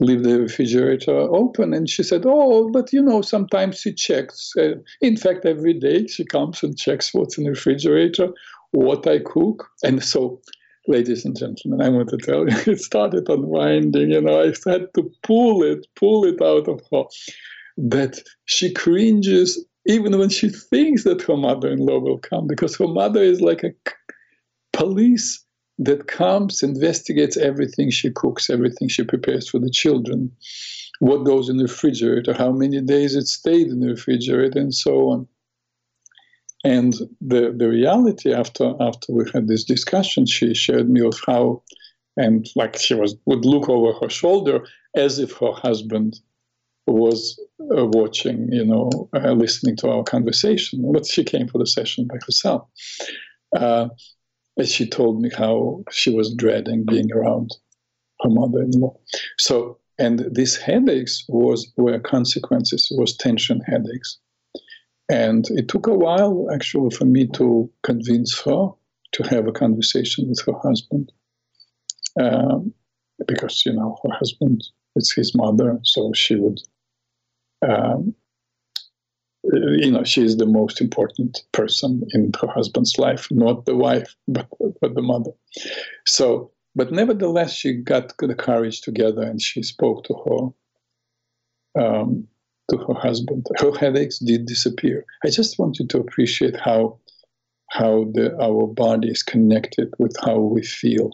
leave 0.00 0.22
the 0.24 0.40
refrigerator 0.40 1.12
open? 1.12 1.74
And 1.74 1.88
she 1.88 2.02
said, 2.02 2.22
oh, 2.26 2.70
but 2.70 2.92
you 2.92 3.02
know, 3.02 3.20
sometimes 3.20 3.80
she 3.80 3.92
checks. 3.92 4.52
Uh, 4.58 4.76
in 5.00 5.16
fact, 5.16 5.44
every 5.44 5.74
day 5.74 6.06
she 6.06 6.24
comes 6.24 6.62
and 6.62 6.76
checks 6.78 7.12
what's 7.12 7.36
in 7.36 7.44
the 7.44 7.50
refrigerator, 7.50 8.28
what 8.72 9.06
I 9.06 9.18
cook. 9.18 9.68
And 9.84 10.02
so 10.02 10.40
ladies 10.88 11.24
and 11.24 11.38
gentlemen, 11.38 11.82
I 11.82 11.90
want 11.90 12.08
to 12.08 12.16
tell 12.16 12.48
you, 12.48 12.56
it 12.72 12.80
started 12.80 13.28
unwinding. 13.28 14.10
You 14.10 14.22
know, 14.22 14.40
I 14.42 14.46
had 14.70 14.92
to 14.94 15.10
pull 15.22 15.62
it, 15.62 15.86
pull 15.94 16.24
it 16.24 16.40
out 16.42 16.68
of 16.68 16.80
her. 16.92 17.04
That 17.76 18.20
she 18.44 18.72
cringes 18.74 19.64
even 19.86 20.18
when 20.18 20.28
she 20.28 20.48
thinks 20.48 21.04
that 21.04 21.22
her 21.22 21.36
mother-in-law 21.36 21.98
will 21.98 22.18
come, 22.18 22.46
because 22.46 22.76
her 22.76 22.88
mother 22.88 23.22
is 23.22 23.40
like 23.40 23.64
a 23.64 23.72
police 24.72 25.44
that 25.78 26.06
comes, 26.06 26.62
investigates 26.62 27.36
everything 27.36 27.90
she 27.90 28.10
cooks, 28.10 28.50
everything 28.50 28.88
she 28.88 29.02
prepares 29.02 29.48
for 29.48 29.58
the 29.58 29.70
children, 29.70 30.30
what 30.98 31.24
goes 31.24 31.48
in 31.48 31.56
the 31.56 31.64
refrigerator, 31.64 32.34
how 32.34 32.52
many 32.52 32.80
days 32.82 33.14
it 33.16 33.26
stayed 33.26 33.68
in 33.68 33.80
the 33.80 33.88
refrigerator, 33.88 34.58
and 34.58 34.74
so 34.74 35.08
on. 35.08 35.26
And 36.62 36.92
the, 37.22 37.54
the 37.56 37.70
reality 37.70 38.34
after 38.34 38.74
after 38.80 39.12
we 39.14 39.24
had 39.32 39.48
this 39.48 39.64
discussion, 39.64 40.26
she 40.26 40.52
shared 40.52 40.90
me 40.90 41.00
of 41.00 41.18
how, 41.26 41.62
and 42.18 42.46
like 42.54 42.78
she 42.78 42.92
was 42.92 43.16
would 43.24 43.46
look 43.46 43.70
over 43.70 43.98
her 43.98 44.10
shoulder 44.10 44.66
as 44.94 45.18
if 45.18 45.32
her 45.38 45.52
husband 45.52 46.20
was 46.90 47.40
uh, 47.76 47.86
watching, 47.86 48.48
you 48.52 48.64
know, 48.64 49.08
uh, 49.14 49.32
listening 49.32 49.76
to 49.76 49.88
our 49.88 50.02
conversation. 50.02 50.90
But 50.92 51.06
she 51.06 51.24
came 51.24 51.48
for 51.48 51.58
the 51.58 51.66
session 51.66 52.06
by 52.06 52.16
herself. 52.26 52.68
Uh, 53.56 53.88
and 54.56 54.68
she 54.68 54.88
told 54.88 55.20
me 55.20 55.30
how 55.36 55.82
she 55.90 56.14
was 56.14 56.34
dreading 56.34 56.84
being 56.84 57.12
around 57.12 57.50
her 58.20 58.30
mother-in-law. 58.30 58.94
So, 59.38 59.78
and 59.98 60.26
these 60.34 60.56
headaches 60.56 61.24
was 61.28 61.72
were 61.76 61.98
consequences. 61.98 62.88
Was 62.96 63.16
tension 63.16 63.60
headaches, 63.60 64.18
and 65.08 65.46
it 65.50 65.68
took 65.68 65.86
a 65.86 65.94
while 65.94 66.48
actually 66.52 66.90
for 66.96 67.04
me 67.04 67.26
to 67.34 67.70
convince 67.82 68.40
her 68.42 68.68
to 69.12 69.22
have 69.24 69.46
a 69.46 69.52
conversation 69.52 70.28
with 70.28 70.40
her 70.46 70.58
husband, 70.62 71.12
um, 72.20 72.72
because 73.26 73.62
you 73.66 73.72
know 73.72 73.96
her 74.02 74.14
husband 74.14 74.62
is 74.96 75.12
his 75.12 75.34
mother, 75.34 75.78
so 75.82 76.12
she 76.14 76.34
would 76.34 76.60
um, 77.68 78.14
you 79.42 79.90
know, 79.90 80.04
she 80.04 80.22
is 80.22 80.36
the 80.36 80.46
most 80.46 80.80
important 80.80 81.42
person 81.52 82.06
in 82.12 82.32
her 82.40 82.48
husband's 82.48 82.98
life, 82.98 83.28
not 83.30 83.64
the 83.64 83.76
wife, 83.76 84.14
but, 84.28 84.48
but 84.80 84.94
the 84.94 85.02
mother. 85.02 85.30
So, 86.06 86.50
but 86.76 86.92
nevertheless, 86.92 87.52
she 87.52 87.72
got 87.72 88.12
the 88.18 88.34
courage 88.34 88.80
together 88.82 89.22
and 89.22 89.40
she 89.40 89.62
spoke 89.62 90.04
to 90.04 90.54
her, 91.74 91.82
um, 91.82 92.26
to 92.70 92.76
her 92.76 92.94
husband. 92.94 93.46
Her 93.58 93.76
headaches 93.76 94.18
did 94.18 94.46
disappear. 94.46 95.04
I 95.24 95.30
just 95.30 95.58
want 95.58 95.78
you 95.78 95.86
to 95.88 95.98
appreciate 95.98 96.56
how, 96.56 96.98
how 97.70 98.04
the, 98.12 98.36
our 98.40 98.66
body 98.66 99.08
is 99.08 99.22
connected 99.22 99.92
with 99.98 100.14
how 100.22 100.38
we 100.38 100.62
feel. 100.62 101.10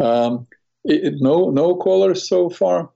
Um, 0.00 0.46
it, 0.84 1.14
no, 1.18 1.50
no 1.50 1.76
callers 1.76 2.28
so 2.28 2.50
far. 2.50 2.90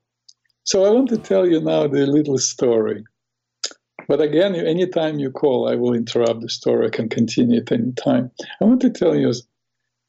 So 0.64 0.84
I 0.84 0.90
want 0.90 1.10
to 1.10 1.18
tell 1.18 1.46
you 1.46 1.60
now 1.60 1.86
the 1.86 2.06
little 2.06 2.38
story. 2.38 3.04
But 4.08 4.20
again, 4.20 4.54
anytime 4.54 5.18
you 5.18 5.30
call, 5.30 5.68
I 5.68 5.74
will 5.76 5.94
interrupt 5.94 6.40
the 6.40 6.48
story. 6.48 6.86
I 6.86 6.90
can 6.90 7.08
continue 7.08 7.60
at 7.60 7.70
any 7.70 7.92
time. 7.92 8.30
I 8.60 8.64
want 8.64 8.80
to 8.80 8.90
tell 8.90 9.14
you 9.14 9.32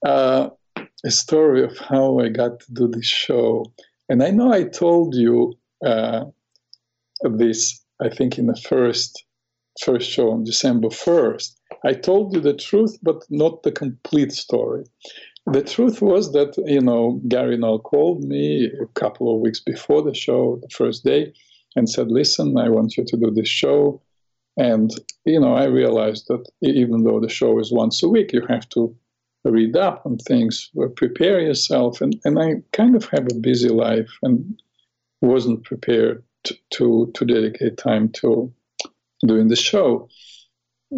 uh, 0.05 0.49
a 1.03 1.11
story 1.11 1.63
of 1.63 1.77
how 1.77 2.19
I 2.19 2.29
got 2.29 2.61
to 2.61 2.73
do 2.73 2.87
this 2.87 3.05
show. 3.05 3.65
And 4.09 4.23
I 4.23 4.31
know 4.31 4.51
I 4.51 4.63
told 4.63 5.15
you 5.15 5.53
uh, 5.85 6.25
this, 7.23 7.81
I 8.01 8.09
think, 8.09 8.37
in 8.37 8.47
the 8.47 8.61
first 8.67 9.25
first 9.81 10.09
show 10.09 10.31
on 10.31 10.45
December 10.45 10.87
1st. 10.87 11.53
I 11.83 11.93
told 11.93 12.33
you 12.33 12.39
the 12.39 12.53
truth, 12.53 12.97
but 13.03 13.25
not 13.29 13.63
the 13.63 13.73
complete 13.73 14.31
story 14.31 14.85
the 15.45 15.61
truth 15.61 16.01
was 16.01 16.31
that 16.33 16.57
you 16.65 16.81
know 16.81 17.21
Gary 17.27 17.57
Null 17.57 17.79
called 17.79 18.23
me 18.23 18.71
a 18.81 18.87
couple 18.99 19.33
of 19.33 19.41
weeks 19.41 19.59
before 19.59 20.01
the 20.01 20.13
show, 20.13 20.59
the 20.61 20.69
first 20.69 21.03
day, 21.03 21.33
and 21.75 21.89
said, 21.89 22.11
"Listen, 22.11 22.57
I 22.57 22.69
want 22.69 22.97
you 22.97 23.05
to 23.05 23.17
do 23.17 23.31
this 23.31 23.47
show." 23.47 24.01
And 24.57 24.91
you 25.25 25.39
know, 25.39 25.53
I 25.53 25.65
realized 25.65 26.27
that 26.29 26.49
even 26.61 27.03
though 27.03 27.19
the 27.19 27.29
show 27.29 27.59
is 27.59 27.71
once 27.71 28.01
a 28.01 28.09
week, 28.09 28.33
you 28.33 28.41
have 28.47 28.67
to 28.69 28.95
read 29.43 29.77
up 29.77 30.03
on 30.05 30.17
things, 30.17 30.71
uh, 30.81 30.87
prepare 30.95 31.39
yourself, 31.39 32.01
and 32.01 32.19
and 32.25 32.39
I 32.39 32.55
kind 32.71 32.95
of 32.95 33.05
have 33.09 33.27
a 33.31 33.39
busy 33.39 33.69
life 33.69 34.09
and 34.23 34.59
wasn't 35.21 35.63
prepared 35.63 36.23
to 36.45 36.55
to, 36.71 37.11
to 37.13 37.25
dedicate 37.25 37.77
time 37.77 38.09
to 38.21 38.51
doing 39.27 39.49
the 39.49 39.55
show. 39.55 40.09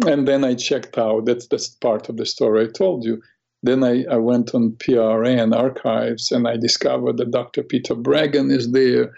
And 0.06 0.28
then 0.28 0.44
I 0.44 0.54
checked 0.54 0.96
out. 0.96 1.26
That's 1.26 1.48
that's 1.48 1.68
part 1.68 2.08
of 2.08 2.16
the 2.16 2.26
story 2.26 2.64
I 2.64 2.68
told 2.68 3.04
you 3.04 3.20
then 3.62 3.82
I, 3.82 4.04
I 4.10 4.16
went 4.16 4.54
on 4.54 4.72
PRN 4.72 5.54
archives 5.56 6.30
and 6.30 6.46
I 6.46 6.56
discovered 6.56 7.16
that 7.18 7.30
Dr. 7.30 7.62
Peter 7.62 7.94
Breggin 7.94 8.52
is 8.52 8.70
there, 8.70 9.12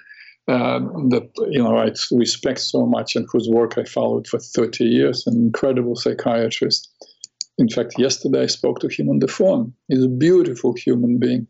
uh, 0.49 0.81
that 1.11 1.31
you 1.51 1.63
know 1.63 1.77
I 1.77 1.93
respect 2.13 2.61
so 2.61 2.87
much 2.87 3.17
and 3.17 3.27
whose 3.31 3.49
work 3.49 3.77
I 3.77 3.85
followed 3.85 4.27
for 4.27 4.39
30 4.39 4.85
years, 4.85 5.27
an 5.27 5.37
incredible 5.37 5.97
psychiatrist. 5.97 6.89
In 7.59 7.69
fact, 7.69 7.99
yesterday 7.99 8.45
I 8.45 8.47
spoke 8.47 8.81
to 8.81 8.89
him 8.89 9.11
on 9.11 9.19
the 9.19 9.29
phone. 9.29 9.75
He's 9.89 10.05
a 10.05 10.09
beautiful 10.09 10.73
human 10.75 11.19
being. 11.19 11.47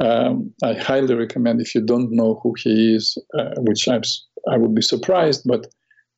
Um, 0.00 0.52
I 0.64 0.72
highly 0.72 1.14
recommend 1.14 1.60
if 1.60 1.76
you 1.76 1.80
don't 1.80 2.10
know 2.10 2.40
who 2.42 2.54
he 2.58 2.94
is, 2.96 3.16
uh, 3.38 3.54
which 3.58 3.86
I'm, 3.86 4.02
I 4.50 4.56
would 4.58 4.74
be 4.74 4.82
surprised, 4.82 5.42
but 5.46 5.68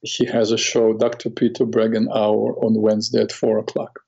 he 0.01 0.25
has 0.27 0.53
a 0.53 0.57
show, 0.57 0.95
Dr. 0.95 1.29
Peter 1.29 1.67
Breggin 1.67 2.07
Hour, 2.15 2.57
on 2.65 2.81
Wednesday 2.81 3.21
at 3.21 3.33
four 3.33 3.59
o'clock. 3.59 4.01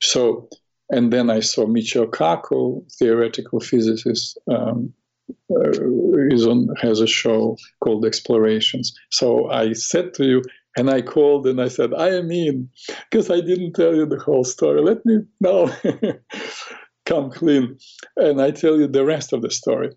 So 0.00 0.48
and 0.94 1.12
then 1.12 1.28
I 1.28 1.40
saw 1.40 1.66
Michio 1.66 2.06
Kaku, 2.06 2.84
theoretical 2.98 3.58
physicist, 3.58 4.38
um, 4.48 4.94
uh, 5.50 5.70
is 6.30 6.46
on 6.46 6.68
has 6.80 7.00
a 7.00 7.06
show 7.06 7.56
called 7.80 8.06
Explorations. 8.06 8.94
So 9.10 9.50
I 9.50 9.72
said 9.72 10.14
to 10.14 10.24
you, 10.24 10.42
and 10.76 10.88
I 10.90 11.02
called 11.02 11.48
and 11.48 11.60
I 11.60 11.66
said, 11.66 11.94
I 11.94 12.10
am 12.10 12.30
in, 12.30 12.68
because 13.10 13.28
I 13.28 13.40
didn't 13.40 13.72
tell 13.72 13.94
you 13.94 14.06
the 14.06 14.20
whole 14.20 14.44
story. 14.44 14.82
Let 14.82 15.04
me 15.04 15.18
now 15.40 15.68
come 17.06 17.30
clean, 17.30 17.76
and 18.16 18.40
I 18.40 18.52
tell 18.52 18.78
you 18.78 18.86
the 18.86 19.04
rest 19.04 19.32
of 19.32 19.42
the 19.42 19.50
story. 19.50 19.90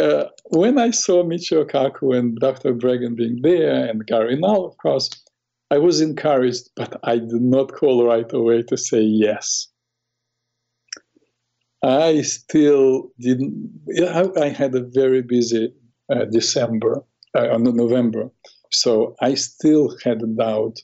Uh, 0.00 0.24
when 0.52 0.78
I 0.78 0.90
saw 0.90 1.22
Michio 1.22 1.70
Kaku 1.70 2.16
and 2.16 2.38
Dr. 2.38 2.72
Breggin 2.72 3.14
being 3.14 3.42
there, 3.42 3.84
and 3.84 4.06
Gary 4.06 4.36
Null, 4.36 4.64
of 4.64 4.76
course, 4.78 5.10
I 5.70 5.76
was 5.76 6.00
encouraged, 6.00 6.70
but 6.76 6.98
I 7.04 7.18
did 7.18 7.42
not 7.42 7.72
call 7.72 8.06
right 8.06 8.32
away 8.32 8.62
to 8.62 8.76
say 8.78 9.02
yes. 9.02 9.68
I 11.84 12.22
still 12.22 13.10
didn't. 13.20 13.70
I 14.40 14.48
had 14.48 14.74
a 14.74 14.80
very 14.80 15.20
busy 15.20 15.72
uh, 16.10 16.24
December, 16.24 17.04
uh, 17.34 17.58
November, 17.58 18.30
so 18.70 19.14
I 19.20 19.34
still 19.34 19.94
had 20.02 20.22
a 20.22 20.26
doubt. 20.26 20.78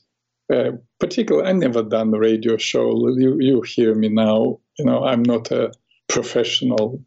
Uh, 0.53 0.71
particularly, 0.99 1.49
I 1.49 1.53
never 1.53 1.81
done 1.81 2.13
a 2.13 2.19
radio 2.19 2.57
show. 2.57 2.91
You, 3.17 3.37
you 3.39 3.61
hear 3.61 3.95
me 3.95 4.09
now. 4.09 4.59
You 4.77 4.85
know, 4.85 5.03
I'm 5.03 5.23
not 5.23 5.49
a 5.51 5.71
professional 6.07 7.03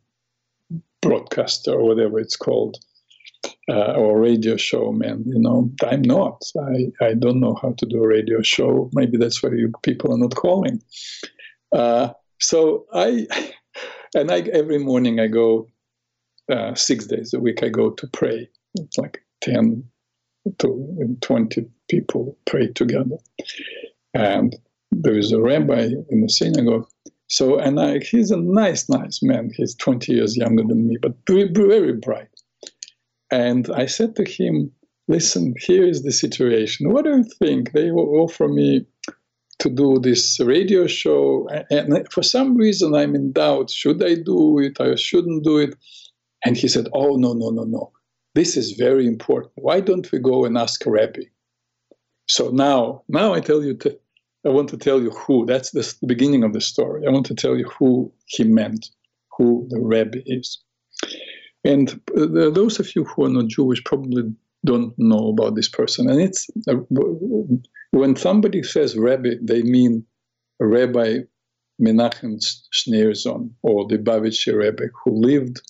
broadcaster 1.00 1.72
or 1.72 1.86
whatever 1.86 2.18
it's 2.18 2.36
called, 2.36 2.78
uh, 3.70 3.92
or 3.92 4.20
radio 4.20 4.56
showman. 4.56 5.22
You 5.26 5.38
know, 5.38 5.70
I'm 5.84 6.02
not. 6.02 6.42
I, 6.58 7.04
I 7.04 7.14
don't 7.14 7.38
know 7.38 7.56
how 7.62 7.74
to 7.78 7.86
do 7.86 8.02
a 8.02 8.08
radio 8.08 8.42
show. 8.42 8.90
Maybe 8.92 9.18
that's 9.18 9.40
why 9.40 9.50
you 9.50 9.72
people 9.82 10.12
are 10.12 10.18
not 10.18 10.34
calling. 10.34 10.82
Uh, 11.70 12.08
so 12.40 12.86
I 12.92 13.28
and 14.14 14.30
I, 14.30 14.40
every 14.52 14.78
morning 14.78 15.20
I 15.20 15.26
go 15.26 15.68
uh, 16.50 16.74
six 16.74 17.06
days 17.06 17.32
a 17.34 17.40
week. 17.40 17.62
I 17.62 17.68
go 17.68 17.90
to 17.90 18.06
pray. 18.08 18.48
It's 18.74 18.98
like 18.98 19.22
ten 19.40 19.84
to 20.58 21.16
twenty 21.20 21.66
people 21.88 22.36
pray 22.46 22.68
together, 22.68 23.16
and 24.14 24.54
there 24.90 25.18
is 25.18 25.32
a 25.32 25.40
rabbi 25.40 25.88
in 26.10 26.20
the 26.20 26.28
synagogue. 26.28 26.86
So, 27.28 27.58
and 27.58 27.80
I, 27.80 27.98
he's 27.98 28.30
a 28.30 28.36
nice, 28.36 28.88
nice 28.88 29.20
man. 29.22 29.50
He's 29.56 29.74
20 29.76 30.12
years 30.12 30.36
younger 30.36 30.62
than 30.62 30.86
me, 30.86 30.98
but 31.00 31.14
very, 31.26 31.50
very 31.50 31.94
bright. 31.94 32.28
And 33.30 33.68
I 33.74 33.86
said 33.86 34.14
to 34.16 34.24
him, 34.24 34.70
listen, 35.08 35.54
here 35.58 35.84
is 35.84 36.02
the 36.02 36.12
situation. 36.12 36.90
What 36.90 37.04
do 37.04 37.10
you 37.10 37.24
think? 37.38 37.72
They 37.72 37.90
will 37.90 38.20
offer 38.20 38.46
me 38.46 38.86
to 39.64 39.70
do 39.70 39.98
this 39.98 40.38
radio 40.40 40.86
show. 40.86 41.48
And 41.70 42.06
for 42.12 42.22
some 42.22 42.54
reason, 42.54 42.94
I'm 42.94 43.14
in 43.14 43.32
doubt 43.32 43.70
should 43.70 44.04
I 44.04 44.14
do 44.14 44.58
it? 44.58 44.78
I 44.80 44.94
shouldn't 44.94 45.42
do 45.42 45.58
it. 45.58 45.74
And 46.44 46.56
he 46.56 46.68
said, 46.68 46.88
Oh, 46.92 47.16
no, 47.16 47.32
no, 47.32 47.48
no, 47.48 47.64
no. 47.64 47.92
This 48.34 48.56
is 48.56 48.72
very 48.72 49.06
important. 49.06 49.52
Why 49.56 49.80
don't 49.80 50.10
we 50.12 50.18
go 50.18 50.44
and 50.44 50.58
ask 50.58 50.84
a 50.84 50.90
rabbi? 50.90 51.22
So 52.26 52.50
now, 52.50 53.02
now 53.08 53.32
I 53.32 53.40
tell 53.40 53.64
you, 53.64 53.74
to, 53.78 53.98
I 54.44 54.50
want 54.50 54.68
to 54.70 54.76
tell 54.76 55.00
you 55.00 55.10
who. 55.10 55.46
That's 55.46 55.70
the 55.70 55.94
beginning 56.06 56.44
of 56.44 56.52
the 56.52 56.60
story. 56.60 57.06
I 57.06 57.10
want 57.10 57.26
to 57.26 57.34
tell 57.34 57.56
you 57.56 57.68
who 57.78 58.12
he 58.26 58.44
meant, 58.44 58.90
who 59.36 59.66
the 59.70 59.80
rabbi 59.80 60.20
is. 60.26 60.58
And 61.64 62.00
uh, 62.16 62.50
those 62.50 62.78
of 62.80 62.94
you 62.94 63.04
who 63.04 63.24
are 63.24 63.30
not 63.30 63.46
Jewish 63.46 63.82
probably 63.84 64.24
don't 64.66 64.92
know 64.98 65.28
about 65.28 65.54
this 65.54 65.68
person. 65.68 66.10
And 66.10 66.20
it's 66.20 66.50
uh, 66.68 66.76
when 67.94 68.16
somebody 68.16 68.62
says 68.62 68.96
rabbi, 68.96 69.34
they 69.42 69.62
mean 69.62 70.04
Rabbi 70.60 71.20
Menachem 71.80 72.40
Schneerson 72.72 73.50
or 73.62 73.86
the 73.86 73.98
Lubavitcher 73.98 74.56
Rebbe, 74.58 74.84
who 75.04 75.12
lived 75.12 75.60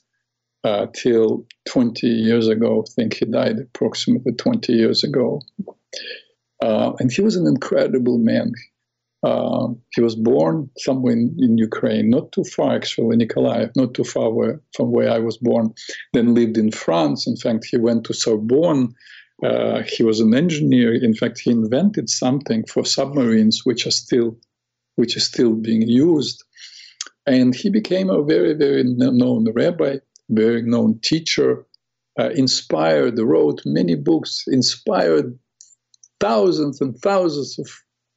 uh, 0.65 0.87
till 0.95 1.47
20 1.67 2.07
years 2.07 2.49
ago. 2.49 2.83
I 2.83 2.91
think 2.95 3.15
he 3.15 3.27
died 3.27 3.59
approximately 3.59 4.33
20 4.33 4.73
years 4.73 5.05
ago. 5.05 5.41
Uh, 6.63 6.93
and 6.99 7.13
he 7.13 7.21
was 7.21 7.37
an 7.37 7.47
incredible 7.47 8.19
man. 8.19 8.53
Uh, 9.23 9.69
he 9.95 10.03
was 10.03 10.15
born 10.15 10.69
somewhere 10.79 11.15
in, 11.15 11.35
in, 11.39 11.57
Ukraine, 11.57 12.11
not 12.11 12.31
too 12.33 12.45
far 12.45 12.75
actually, 12.75 13.17
Nikolaev, 13.17 13.71
not 13.75 13.95
too 13.95 14.05
far 14.05 14.31
where, 14.31 14.61
from 14.75 14.93
where 14.93 15.11
I 15.11 15.19
was 15.19 15.39
born. 15.39 15.73
Then 16.13 16.35
lived 16.35 16.59
in 16.59 16.71
France. 16.71 17.27
In 17.27 17.37
fact, 17.37 17.67
he 17.71 17.79
went 17.79 18.05
to 18.05 18.15
Sorbonne. 18.15 18.95
Uh, 19.43 19.83
he 19.87 20.03
was 20.03 20.21
an 20.21 20.35
engineer. 20.35 20.95
In 20.95 21.15
fact, 21.15 21.41
he 21.41 21.51
invented 21.51 22.09
something 22.09 22.65
for 22.67 22.85
submarines, 22.85 23.63
which 23.65 23.87
are 23.87 23.91
still, 23.91 24.37
which 24.97 25.17
is 25.17 25.25
still 25.27 25.55
being 25.55 25.83
used. 25.83 26.43
And 27.27 27.55
he 27.55 27.71
became 27.71 28.11
a 28.11 28.23
very, 28.23 28.55
very 28.55 28.85
known 28.85 29.51
rabbi, 29.53 29.97
very 30.29 30.63
known 30.63 31.01
teacher. 31.03 31.67
Uh, 32.17 32.31
inspired, 32.37 33.19
wrote 33.19 33.61
many 33.67 33.97
books, 33.97 34.45
inspired 34.47 35.37
thousands 36.21 36.81
and 36.81 36.97
thousands 36.99 37.59
of 37.59 37.69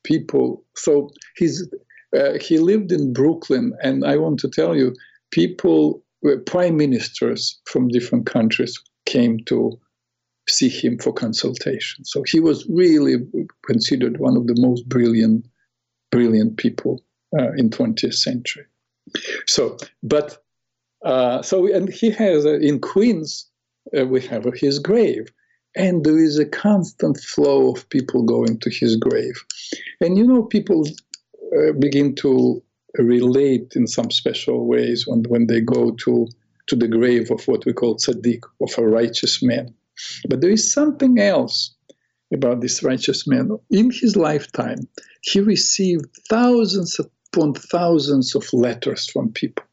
people. 0.04 0.64
So 0.76 1.10
he's 1.36 1.68
uh, 2.16 2.38
he 2.40 2.60
lived 2.60 2.92
in 2.92 3.12
Brooklyn, 3.12 3.74
and 3.84 4.06
I 4.06 4.18
want 4.18 4.40
to 4.42 4.50
tell 4.50 4.76
you, 4.76 4.94
people, 5.32 6.04
uh, 6.26 6.38
prime 6.46 6.78
ministers 6.78 7.60
from 7.66 7.90
different 7.90 8.26
countries 8.26 8.80
came 9.06 9.40
to 9.46 9.78
see 10.50 10.70
him 10.70 10.98
for 10.98 11.14
consultation. 11.14 12.06
So 12.06 12.24
he 12.24 12.40
was 12.40 12.66
really 12.70 13.16
considered 13.66 14.20
one 14.20 14.38
of 14.38 14.48
the 14.48 14.56
most 14.60 14.88
brilliant, 14.88 15.46
brilliant 16.12 16.58
people 16.58 17.04
uh, 17.38 17.52
in 17.54 17.70
20th 17.70 18.14
century. 18.14 18.66
So, 19.46 19.78
but 20.04 20.44
uh, 21.04 21.42
so 21.42 21.74
and 21.74 21.90
he 21.90 22.10
has 22.12 22.46
uh, 22.46 22.60
in 22.60 22.80
Queens 22.80 23.50
uh, 23.98 24.06
we 24.06 24.22
have 24.22 24.46
his 24.56 24.80
grave, 24.80 25.32
and 25.76 26.04
there 26.04 26.18
is 26.18 26.38
a 26.40 26.46
constant 26.46 27.18
flow 27.20 27.72
of 27.72 27.88
people 27.90 28.24
going 28.24 28.60
to 28.60 28.70
his 28.70 28.96
grave. 28.96 29.36
And 30.02 30.18
you 30.18 30.26
know, 30.26 30.44
people 30.44 30.86
uh, 31.56 31.74
begin 31.74 32.16
to 32.16 32.62
relate 32.98 33.74
in 33.76 33.88
some 33.88 34.12
special 34.12 34.66
ways 34.66 35.06
when, 35.08 35.24
when 35.30 35.48
they 35.48 35.62
go 35.62 35.92
to, 35.92 36.28
to 36.68 36.76
the 36.76 36.88
grave 36.88 37.32
of 37.32 37.48
what 37.48 37.66
we 37.66 37.74
call 37.74 37.96
tzaddik, 37.96 38.42
of 38.62 38.78
a 38.78 38.88
righteous 38.88 39.44
man. 39.44 39.74
But 40.30 40.42
there 40.42 40.52
is 40.52 40.72
something 40.72 41.20
else 41.20 41.76
about 42.34 42.62
this 42.62 42.84
righteous 42.84 43.28
man. 43.28 43.52
In 43.70 43.92
his 43.92 44.16
lifetime, 44.16 44.88
he 45.22 45.40
received 45.40 46.06
thousands 46.30 47.00
upon 47.00 47.54
thousands 47.54 48.36
of 48.36 48.52
letters 48.54 49.10
from 49.10 49.32
people. 49.32 49.64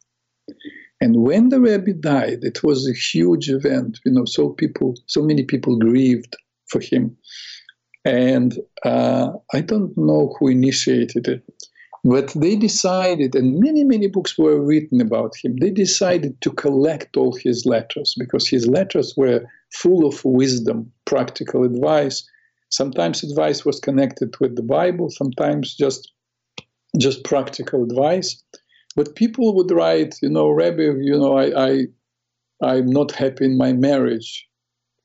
And 1.00 1.22
when 1.22 1.48
the 1.48 1.60
rabbi 1.60 1.92
died, 1.92 2.40
it 2.42 2.62
was 2.62 2.88
a 2.88 2.94
huge 2.94 3.50
event. 3.50 4.00
You 4.04 4.12
know, 4.12 4.24
so 4.24 4.50
people, 4.50 4.94
so 5.06 5.22
many 5.22 5.44
people 5.44 5.76
grieved 5.78 6.36
for 6.68 6.80
him. 6.80 7.16
And 8.04 8.58
uh, 8.84 9.32
I 9.52 9.60
don't 9.60 9.96
know 9.96 10.34
who 10.38 10.48
initiated 10.48 11.26
it, 11.26 11.42
but 12.04 12.32
they 12.34 12.54
decided, 12.54 13.34
and 13.34 13.60
many, 13.60 13.82
many 13.82 14.08
books 14.08 14.36
were 14.36 14.60
written 14.60 15.00
about 15.00 15.32
him. 15.42 15.56
They 15.56 15.70
decided 15.70 16.38
to 16.42 16.50
collect 16.50 17.16
all 17.16 17.34
his 17.34 17.64
letters 17.64 18.14
because 18.18 18.46
his 18.46 18.66
letters 18.66 19.14
were 19.16 19.46
full 19.74 20.06
of 20.06 20.24
wisdom, 20.24 20.90
practical 21.04 21.64
advice. 21.64 22.26
Sometimes 22.70 23.22
advice 23.22 23.64
was 23.64 23.80
connected 23.80 24.34
with 24.40 24.56
the 24.56 24.62
Bible, 24.62 25.10
sometimes 25.10 25.74
just 25.74 26.12
just 26.98 27.24
practical 27.24 27.82
advice. 27.82 28.42
But 28.96 29.16
people 29.16 29.54
would 29.56 29.70
write, 29.70 30.14
you 30.22 30.28
know, 30.28 30.50
Rabbi, 30.50 30.82
you 30.82 31.18
know, 31.18 31.36
I, 31.36 31.68
I, 31.68 31.86
I'm 32.62 32.86
not 32.86 33.10
happy 33.10 33.44
in 33.46 33.58
my 33.58 33.72
marriage. 33.72 34.46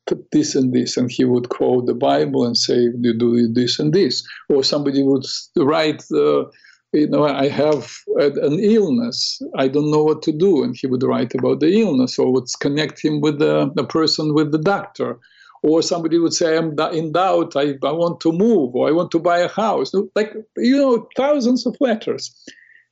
Put 0.06 0.30
this 0.30 0.54
and 0.54 0.72
this, 0.72 0.96
and 0.96 1.10
he 1.10 1.24
would 1.24 1.48
quote 1.50 1.86
the 1.86 1.94
Bible 1.94 2.44
and 2.44 2.56
say, 2.56 2.88
"You 3.00 3.12
do 3.16 3.52
this 3.52 3.78
and 3.78 3.92
this." 3.92 4.26
Or 4.48 4.64
somebody 4.64 5.02
would 5.02 5.24
write, 5.56 6.02
uh, 6.12 6.44
you 6.92 7.08
know, 7.08 7.24
I 7.24 7.48
have 7.48 7.92
an 8.16 8.58
illness. 8.58 9.40
I 9.56 9.68
don't 9.68 9.90
know 9.90 10.02
what 10.02 10.22
to 10.22 10.32
do, 10.32 10.62
and 10.64 10.76
he 10.76 10.86
would 10.86 11.02
write 11.02 11.34
about 11.34 11.60
the 11.60 11.80
illness, 11.80 12.18
or 12.18 12.32
would 12.32 12.48
connect 12.60 13.04
him 13.04 13.20
with 13.20 13.38
the, 13.38 13.70
the 13.76 13.84
person 13.84 14.34
with 14.34 14.52
the 14.52 14.58
doctor. 14.58 15.18
Or 15.62 15.82
somebody 15.82 16.18
would 16.18 16.32
say, 16.32 16.56
"I'm 16.56 16.78
in 16.92 17.12
doubt. 17.12 17.54
I, 17.54 17.74
I 17.84 17.92
want 17.92 18.20
to 18.20 18.32
move, 18.32 18.74
or 18.74 18.88
I 18.88 18.92
want 18.92 19.10
to 19.12 19.18
buy 19.18 19.38
a 19.38 19.48
house." 19.48 19.92
Like 20.16 20.32
you 20.56 20.76
know, 20.76 21.06
thousands 21.16 21.66
of 21.66 21.76
letters. 21.80 22.34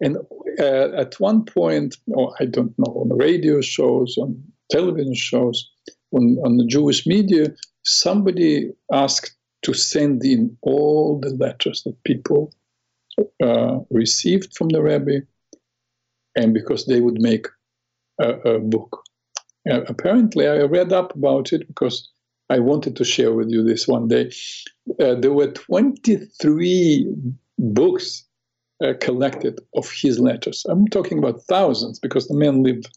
And 0.01 0.19
uh, 0.61 0.93
at 0.97 1.19
one 1.19 1.45
point, 1.45 1.97
or 2.09 2.35
I 2.39 2.45
don't 2.45 2.79
know, 2.79 2.93
on 2.93 3.17
radio 3.17 3.61
shows, 3.61 4.17
on 4.19 4.41
television 4.71 5.15
shows, 5.15 5.69
on, 6.13 6.39
on 6.45 6.57
the 6.57 6.67
Jewish 6.67 7.07
media, 7.07 7.49
somebody 7.85 8.71
asked 8.93 9.35
to 9.63 9.75
send 9.75 10.25
in 10.25 10.57
all 10.63 11.19
the 11.19 11.31
letters 11.31 11.83
that 11.85 12.05
people 12.05 12.53
uh, 13.43 13.79
received 13.91 14.57
from 14.57 14.69
the 14.69 14.83
rabbi, 14.83 15.21
and 16.37 16.55
because 16.55 16.87
they 16.87 17.01
would 17.01 17.21
make 17.21 17.47
a, 18.21 18.31
a 18.31 18.59
book. 18.59 19.03
Apparently, 19.67 20.49
I 20.49 20.63
read 20.63 20.93
up 20.95 21.15
about 21.15 21.53
it 21.53 21.67
because 21.67 22.11
I 22.49 22.59
wanted 22.59 22.97
to 22.97 23.05
share 23.05 23.35
with 23.35 23.51
you 23.51 23.63
this 23.63 23.87
one 23.87 24.09
day. 24.09 24.33
Uh, 24.99 25.15
there 25.15 25.33
were 25.33 25.53
23 25.53 27.07
books 27.59 28.25
uh, 28.83 28.95
collected 29.01 29.61
of 29.75 29.91
his 29.91 30.19
letters. 30.19 30.65
I'm 30.69 30.87
talking 30.89 31.19
about 31.19 31.43
thousands 31.43 31.99
because 31.99 32.29
the 32.29 32.35
man 32.35 32.63
lived 32.63 32.89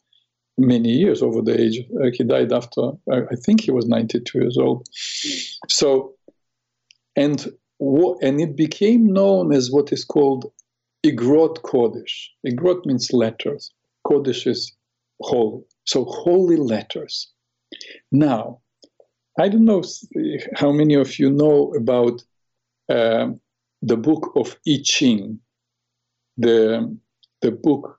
many 0.57 0.89
years 0.89 1.21
over 1.21 1.41
the 1.41 1.59
age. 1.59 1.83
Uh, 2.01 2.11
he 2.13 2.23
died 2.23 2.53
after, 2.53 2.91
I 3.11 3.35
think 3.35 3.61
he 3.61 3.71
was 3.71 3.87
92 3.87 4.39
years 4.39 4.57
old. 4.57 4.87
So, 5.67 6.13
and 7.15 7.51
and 8.21 8.39
it 8.39 8.55
became 8.55 9.11
known 9.11 9.53
as 9.53 9.71
what 9.71 9.91
is 9.91 10.05
called 10.05 10.51
Igrot 11.05 11.61
Kodesh. 11.63 12.27
Igrot 12.45 12.85
means 12.85 13.11
letters. 13.11 13.71
Kodesh 14.05 14.45
is 14.47 14.71
holy. 15.21 15.63
So 15.85 16.05
holy 16.05 16.57
letters. 16.57 17.31
Now, 18.11 18.59
I 19.39 19.49
don't 19.49 19.65
know 19.65 19.83
how 20.55 20.71
many 20.71 20.93
of 20.93 21.17
you 21.17 21.31
know 21.31 21.73
about 21.73 22.23
uh, 22.89 23.29
the 23.81 23.97
book 23.97 24.31
of 24.35 24.57
I 24.67 24.79
Ching 24.83 25.39
the 26.37 26.97
the 27.41 27.51
book, 27.51 27.97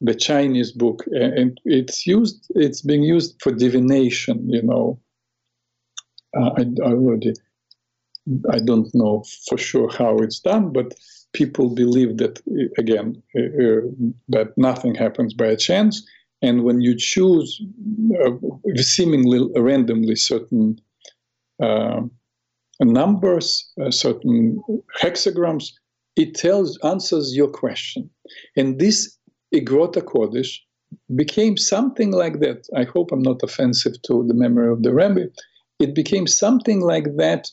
the 0.00 0.14
Chinese 0.14 0.72
book, 0.72 1.04
and 1.10 1.58
it's 1.64 2.06
used. 2.06 2.46
It's 2.50 2.82
being 2.82 3.02
used 3.02 3.40
for 3.42 3.52
divination. 3.52 4.48
You 4.48 4.62
know, 4.62 5.00
uh, 6.36 6.50
I, 6.56 6.62
I 6.84 6.92
already. 6.92 7.34
I 8.50 8.58
don't 8.58 8.92
know 8.94 9.24
for 9.48 9.58
sure 9.58 9.90
how 9.90 10.18
it's 10.18 10.40
done, 10.40 10.72
but 10.72 10.94
people 11.32 11.70
believe 11.74 12.18
that 12.18 12.40
again 12.78 13.22
uh, 13.36 13.40
uh, 13.40 13.80
that 14.28 14.56
nothing 14.56 14.94
happens 14.94 15.34
by 15.34 15.54
chance, 15.56 16.06
and 16.42 16.64
when 16.64 16.80
you 16.80 16.94
choose 16.96 17.60
uh, 18.24 18.32
seemingly 18.76 19.48
randomly 19.56 20.16
certain 20.16 20.80
uh, 21.62 22.00
numbers, 22.80 23.70
uh, 23.80 23.90
certain 23.90 24.62
hexagrams, 25.00 25.72
it 26.16 26.34
tells 26.34 26.78
answers 26.78 27.36
your 27.36 27.48
question. 27.48 28.10
And 28.56 28.78
this 28.78 29.16
Igrota 29.54 30.02
Kodesh 30.02 30.58
became 31.14 31.56
something 31.56 32.12
like 32.12 32.40
that. 32.40 32.66
I 32.76 32.84
hope 32.84 33.12
I'm 33.12 33.22
not 33.22 33.42
offensive 33.42 34.00
to 34.02 34.24
the 34.26 34.34
memory 34.34 34.72
of 34.72 34.82
the 34.82 34.92
rabbi. 34.92 35.26
It 35.78 35.94
became 35.94 36.26
something 36.26 36.80
like 36.80 37.16
that 37.16 37.50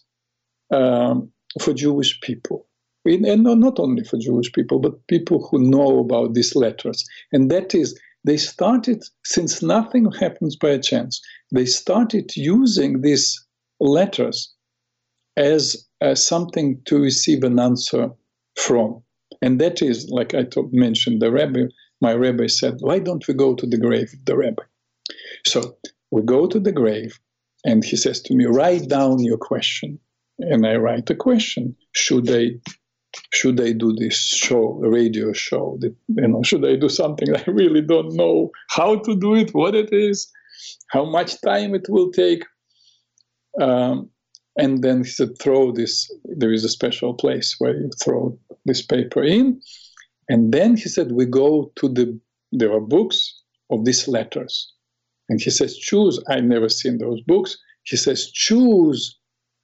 um, 0.71 1.31
for 1.61 1.73
Jewish 1.73 2.19
people. 2.21 2.67
And 3.05 3.43
not 3.43 3.79
only 3.79 4.03
for 4.03 4.17
Jewish 4.17 4.51
people, 4.51 4.79
but 4.79 5.07
people 5.07 5.47
who 5.47 5.59
know 5.59 5.99
about 5.99 6.33
these 6.33 6.55
letters. 6.55 7.05
And 7.31 7.49
that 7.51 7.73
is, 7.73 7.97
they 8.25 8.35
started, 8.35 9.01
since 9.23 9.63
nothing 9.63 10.11
happens 10.11 10.57
by 10.57 10.77
chance, 10.79 11.21
they 11.53 11.65
started 11.65 12.35
using 12.35 13.01
these 13.01 13.41
letters 13.79 14.53
as, 15.37 15.87
as 16.01 16.25
something 16.25 16.81
to 16.85 16.99
receive 16.99 17.43
an 17.43 17.59
answer 17.59 18.09
from. 18.55 19.01
And 19.41 19.61
that 19.61 19.81
is, 19.81 20.09
like 20.09 20.33
I 20.33 20.45
mentioned, 20.71 21.21
the 21.21 21.31
rabbi, 21.31 21.65
my 22.01 22.13
rabbi 22.13 22.47
said, 22.47 22.77
why 22.81 22.99
don't 22.99 23.25
we 23.27 23.33
go 23.33 23.55
to 23.55 23.65
the 23.65 23.77
grave 23.77 24.11
of 24.13 24.25
the 24.25 24.35
rabbi? 24.35 24.63
So 25.45 25.77
we 26.11 26.23
go 26.23 26.47
to 26.47 26.59
the 26.59 26.71
grave, 26.73 27.17
and 27.63 27.85
he 27.85 27.95
says 27.95 28.21
to 28.23 28.33
me, 28.33 28.45
write 28.45 28.89
down 28.89 29.19
your 29.19 29.37
question. 29.37 29.99
And 30.39 30.65
I 30.65 30.75
write 30.75 31.09
a 31.09 31.15
question. 31.15 31.75
Should 31.93 32.29
I 32.29 32.51
should 33.33 33.59
I 33.59 33.71
do 33.71 33.93
this 33.93 34.15
show, 34.15 34.81
a 34.83 34.89
radio 34.89 35.33
show? 35.33 35.77
That, 35.79 35.95
you 36.07 36.27
know, 36.27 36.43
should 36.43 36.65
I 36.65 36.75
do 36.75 36.89
something 36.89 37.35
I 37.35 37.43
really 37.47 37.81
don't 37.81 38.13
know 38.13 38.51
how 38.69 38.97
to 38.99 39.15
do 39.15 39.35
it, 39.35 39.53
what 39.53 39.75
it 39.75 39.91
is, 39.91 40.31
how 40.89 41.05
much 41.05 41.41
time 41.41 41.73
it 41.73 41.87
will 41.89 42.11
take? 42.11 42.43
Um, 43.59 44.09
and 44.57 44.83
then 44.83 45.03
he 45.03 45.09
said, 45.09 45.39
throw 45.39 45.71
this, 45.71 46.11
there 46.25 46.51
is 46.51 46.63
a 46.63 46.69
special 46.69 47.13
place 47.13 47.55
where 47.59 47.75
you 47.75 47.89
throw 48.03 48.37
this 48.65 48.81
paper 48.81 49.23
in. 49.23 49.61
And 50.29 50.51
then 50.51 50.75
he 50.75 50.89
said, 50.89 51.11
we 51.11 51.25
go 51.25 51.71
to 51.75 51.87
the, 51.87 52.19
there 52.51 52.73
are 52.73 52.81
books 52.81 53.41
of 53.69 53.85
these 53.85 54.07
letters. 54.07 54.73
And 55.29 55.39
he 55.39 55.49
says, 55.49 55.77
choose. 55.77 56.19
I've 56.29 56.43
never 56.43 56.69
seen 56.69 56.97
those 56.97 57.21
books. 57.21 57.57
He 57.83 57.97
says, 57.97 58.31
choose 58.31 59.17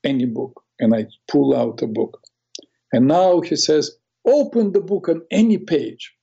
any 0.03 0.26
book. 0.26 0.62
And 0.80 0.95
I 0.95 1.07
pull 1.30 1.55
out 1.55 1.82
a 1.82 1.88
book. 1.88 2.19
And 2.91 3.07
now 3.07 3.41
he 3.41 3.55
says, 3.55 3.97
open 4.26 4.71
the 4.71 4.82
book 4.82 5.09
on 5.09 5.21
any 5.32 5.57
page. 5.57 6.13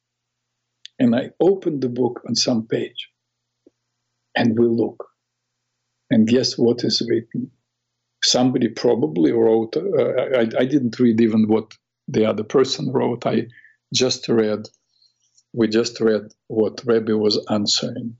And 0.99 1.15
I 1.15 1.31
open 1.41 1.81
the 1.81 1.89
book 1.89 2.21
on 2.29 2.35
some 2.35 2.67
page. 2.67 3.09
And 4.37 4.59
we 4.59 4.67
look. 4.67 5.09
And 6.11 6.27
guess 6.27 6.59
what 6.59 6.85
is 6.85 7.07
written? 7.09 7.51
Somebody 8.23 8.69
probably 8.69 9.33
wrote, 9.33 9.77
uh, 9.77 10.39
I, 10.39 10.41
I 10.59 10.65
didn't 10.67 10.99
read 10.99 11.21
even 11.21 11.49
what 11.49 11.73
the 12.09 12.27
other 12.27 12.45
person 12.45 12.93
wrote. 12.93 13.25
I 13.27 13.47
just 13.95 14.29
read, 14.29 14.69
we 15.53 15.69
just 15.69 16.01
read 16.01 16.33
what 16.49 16.83
Rebbe 16.85 17.17
was 17.17 17.45
answering. 17.49 18.17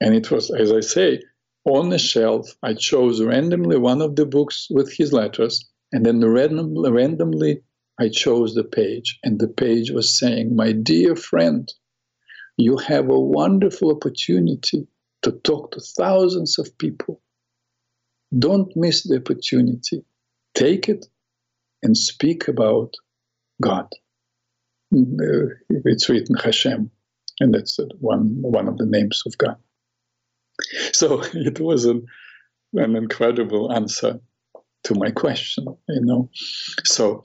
And 0.00 0.14
it 0.14 0.30
was, 0.30 0.50
as 0.50 0.72
I 0.72 0.80
say, 0.80 1.20
on 1.64 1.90
the 1.90 1.98
shelf. 1.98 2.54
I 2.62 2.74
chose 2.74 3.22
randomly 3.22 3.78
one 3.78 4.02
of 4.02 4.16
the 4.16 4.26
books 4.26 4.66
with 4.70 4.92
his 4.92 5.12
letters, 5.12 5.70
and 5.94 6.04
then 6.04 6.24
randomly, 6.24 6.90
randomly 6.90 7.62
I 8.00 8.08
chose 8.08 8.56
the 8.56 8.64
page. 8.64 9.20
And 9.22 9.38
the 9.38 9.46
page 9.46 9.92
was 9.92 10.18
saying, 10.18 10.56
My 10.56 10.72
dear 10.72 11.14
friend, 11.14 11.72
you 12.56 12.76
have 12.78 13.08
a 13.08 13.20
wonderful 13.20 13.92
opportunity 13.92 14.88
to 15.22 15.30
talk 15.44 15.70
to 15.70 15.80
thousands 15.96 16.58
of 16.58 16.76
people. 16.78 17.22
Don't 18.36 18.76
miss 18.76 19.04
the 19.04 19.18
opportunity. 19.18 20.04
Take 20.56 20.88
it 20.88 21.06
and 21.84 21.96
speak 21.96 22.48
about 22.48 22.92
God. 23.62 23.86
Uh, 24.92 25.54
it's 25.68 26.08
written 26.08 26.36
Hashem, 26.36 26.90
and 27.38 27.54
that's 27.54 27.78
one, 28.00 28.36
one 28.40 28.66
of 28.66 28.78
the 28.78 28.86
names 28.86 29.22
of 29.26 29.38
God. 29.38 29.56
So 30.92 31.22
it 31.34 31.60
was 31.60 31.84
an, 31.84 32.04
an 32.72 32.96
incredible 32.96 33.72
answer 33.72 34.18
to 34.84 34.94
my 34.94 35.10
question, 35.10 35.66
you 35.88 36.00
know. 36.00 36.28
So, 36.84 37.24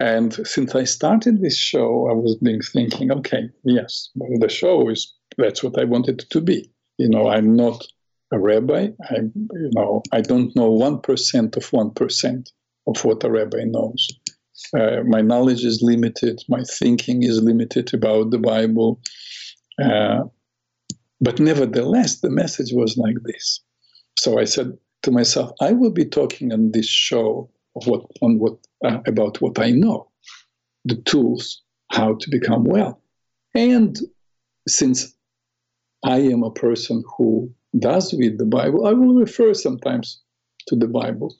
and 0.00 0.34
since 0.46 0.74
I 0.74 0.84
started 0.84 1.40
this 1.40 1.56
show, 1.56 2.08
I 2.10 2.14
was 2.14 2.36
being 2.42 2.60
thinking, 2.60 3.10
okay, 3.12 3.48
yes, 3.64 4.10
the 4.14 4.48
show 4.48 4.88
is 4.88 5.12
that's 5.38 5.62
what 5.62 5.78
I 5.78 5.84
wanted 5.84 6.22
it 6.22 6.30
to 6.30 6.40
be. 6.40 6.70
You 6.98 7.08
know, 7.08 7.28
I'm 7.28 7.56
not 7.56 7.86
a 8.32 8.38
rabbi. 8.38 8.88
I, 9.10 9.16
you 9.34 9.70
know, 9.74 10.02
I 10.12 10.20
don't 10.20 10.54
know 10.56 10.70
one 10.70 11.00
percent 11.00 11.56
of 11.56 11.72
one 11.72 11.90
percent 11.90 12.50
of 12.86 13.04
what 13.04 13.24
a 13.24 13.30
rabbi 13.30 13.64
knows. 13.64 14.08
Uh, 14.76 15.02
my 15.06 15.20
knowledge 15.20 15.64
is 15.64 15.82
limited. 15.82 16.42
My 16.48 16.62
thinking 16.62 17.22
is 17.22 17.42
limited 17.42 17.92
about 17.94 18.30
the 18.30 18.38
Bible. 18.38 19.00
Uh, 19.82 20.24
but 21.20 21.38
nevertheless, 21.38 22.20
the 22.20 22.30
message 22.30 22.72
was 22.72 22.96
like 22.96 23.16
this. 23.24 23.60
So 24.18 24.38
I 24.38 24.44
said 24.44 24.76
to 25.02 25.10
myself, 25.10 25.52
I 25.60 25.72
will 25.72 25.90
be 25.90 26.04
talking 26.04 26.52
on 26.52 26.72
this 26.72 26.88
show 26.88 27.48
of 27.76 27.86
what 27.86 28.04
on 28.20 28.38
what 28.38 28.56
uh, 28.84 29.00
about 29.06 29.40
what 29.40 29.58
I 29.58 29.70
know, 29.70 30.08
the 30.84 30.96
tools 30.96 31.62
how 31.90 32.14
to 32.14 32.30
become 32.30 32.64
well. 32.64 33.00
And 33.54 33.98
since 34.66 35.14
I 36.04 36.18
am 36.18 36.42
a 36.42 36.50
person 36.50 37.04
who 37.16 37.52
does 37.78 38.14
read 38.14 38.38
the 38.38 38.46
Bible, 38.46 38.86
I 38.86 38.92
will 38.92 39.14
refer 39.14 39.54
sometimes 39.54 40.20
to 40.68 40.76
the 40.76 40.88
Bible. 40.88 41.34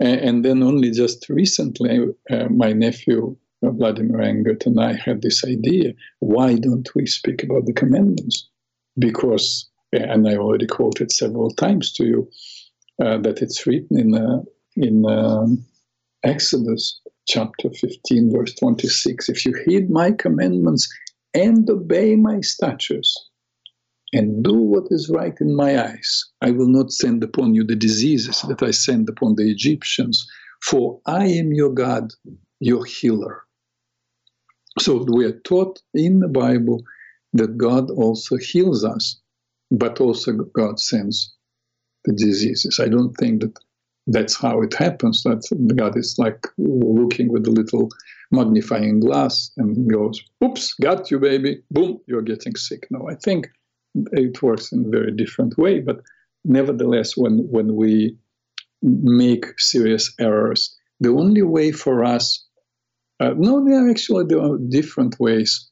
And, 0.00 0.20
and 0.20 0.44
then 0.44 0.62
only 0.62 0.90
just 0.90 1.28
recently, 1.28 2.06
uh, 2.30 2.48
my 2.48 2.72
nephew 2.72 3.36
Vladimir 3.62 4.20
Engert 4.20 4.66
and 4.66 4.78
I 4.80 4.92
had 4.94 5.22
this 5.22 5.44
idea: 5.44 5.94
why 6.20 6.54
don't 6.56 6.88
we 6.94 7.06
speak 7.06 7.42
about 7.42 7.66
the 7.66 7.72
commandments? 7.72 8.48
because, 8.98 9.68
and 9.92 10.28
I 10.28 10.36
already 10.36 10.66
quoted 10.66 11.12
several 11.12 11.50
times 11.50 11.92
to 11.94 12.06
you, 12.06 12.30
uh, 13.02 13.18
that 13.18 13.42
it's 13.42 13.66
written 13.66 13.98
in, 13.98 14.14
uh, 14.14 14.42
in 14.76 15.06
um, 15.06 15.64
Exodus 16.24 17.00
chapter 17.28 17.70
15, 17.70 18.32
verse 18.32 18.54
26 18.54 19.28
If 19.28 19.44
you 19.44 19.54
heed 19.66 19.90
my 19.90 20.12
commandments 20.12 20.88
and 21.34 21.68
obey 21.68 22.16
my 22.16 22.40
statutes, 22.40 23.28
and 24.12 24.42
do 24.42 24.54
what 24.54 24.84
is 24.90 25.10
right 25.10 25.34
in 25.40 25.54
my 25.54 25.82
eyes, 25.82 26.24
I 26.40 26.50
will 26.50 26.68
not 26.68 26.92
send 26.92 27.22
upon 27.22 27.54
you 27.54 27.64
the 27.64 27.76
diseases 27.76 28.42
that 28.42 28.62
I 28.62 28.70
sent 28.70 29.08
upon 29.08 29.34
the 29.34 29.50
Egyptians, 29.50 30.26
for 30.62 31.00
I 31.06 31.26
am 31.26 31.52
your 31.52 31.70
God, 31.70 32.12
your 32.60 32.84
healer. 32.84 33.42
So 34.78 35.04
we 35.10 35.24
are 35.24 35.40
taught 35.40 35.80
in 35.94 36.20
the 36.20 36.28
Bible 36.28 36.82
that 37.32 37.58
God 37.58 37.90
also 37.90 38.36
heals 38.36 38.84
us, 38.84 39.20
but 39.70 40.00
also 40.00 40.32
God 40.32 40.78
sends 40.80 41.34
the 42.06 42.12
diseases. 42.12 42.80
I 42.80 42.88
don't 42.88 43.14
think 43.14 43.42
that 43.42 43.58
that's 44.06 44.36
how 44.36 44.62
it 44.62 44.74
happens. 44.74 45.22
That 45.24 45.42
God 45.74 45.96
is 45.96 46.16
like 46.18 46.46
looking 46.58 47.32
with 47.32 47.46
a 47.46 47.50
little 47.50 47.90
magnifying 48.30 49.00
glass 49.00 49.50
and 49.56 49.90
goes, 49.90 50.22
"Oops, 50.42 50.74
got 50.74 51.10
you, 51.10 51.18
baby! 51.18 51.62
Boom, 51.70 52.00
you're 52.06 52.22
getting 52.22 52.54
sick." 52.56 52.86
No, 52.90 53.08
I 53.08 53.14
think 53.14 53.48
it 54.12 54.42
works 54.42 54.72
in 54.72 54.86
a 54.86 54.88
very 54.88 55.12
different 55.12 55.58
way. 55.58 55.80
But 55.80 56.00
nevertheless, 56.44 57.16
when 57.16 57.48
when 57.50 57.74
we 57.74 58.16
make 58.82 59.58
serious 59.58 60.12
errors, 60.20 60.76
the 61.00 61.10
only 61.10 61.42
way 61.42 61.72
for 61.72 62.04
us, 62.04 62.44
uh, 63.20 63.34
no, 63.36 63.64
there 63.64 63.84
are 63.84 63.90
actually 63.90 64.24
there 64.28 64.42
are 64.42 64.58
different 64.58 65.18
ways 65.18 65.68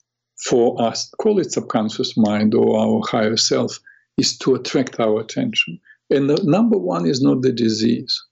for 0.49 0.81
us, 0.83 1.11
call 1.19 1.39
it 1.39 1.53
subconscious 1.53 2.17
mind 2.17 2.55
or 2.55 2.79
our 2.79 3.01
higher 3.09 3.37
self, 3.37 3.79
is 4.19 4.37
to 4.39 4.55
attract 4.55 4.99
our 5.01 5.21
attention. 5.21 5.81
And 6.11 6.29
the 6.31 6.43
number 6.45 6.77
one 6.77 7.07
is 7.07 7.23
not 7.23 7.43
the 7.43 7.53
disease. 7.53 8.23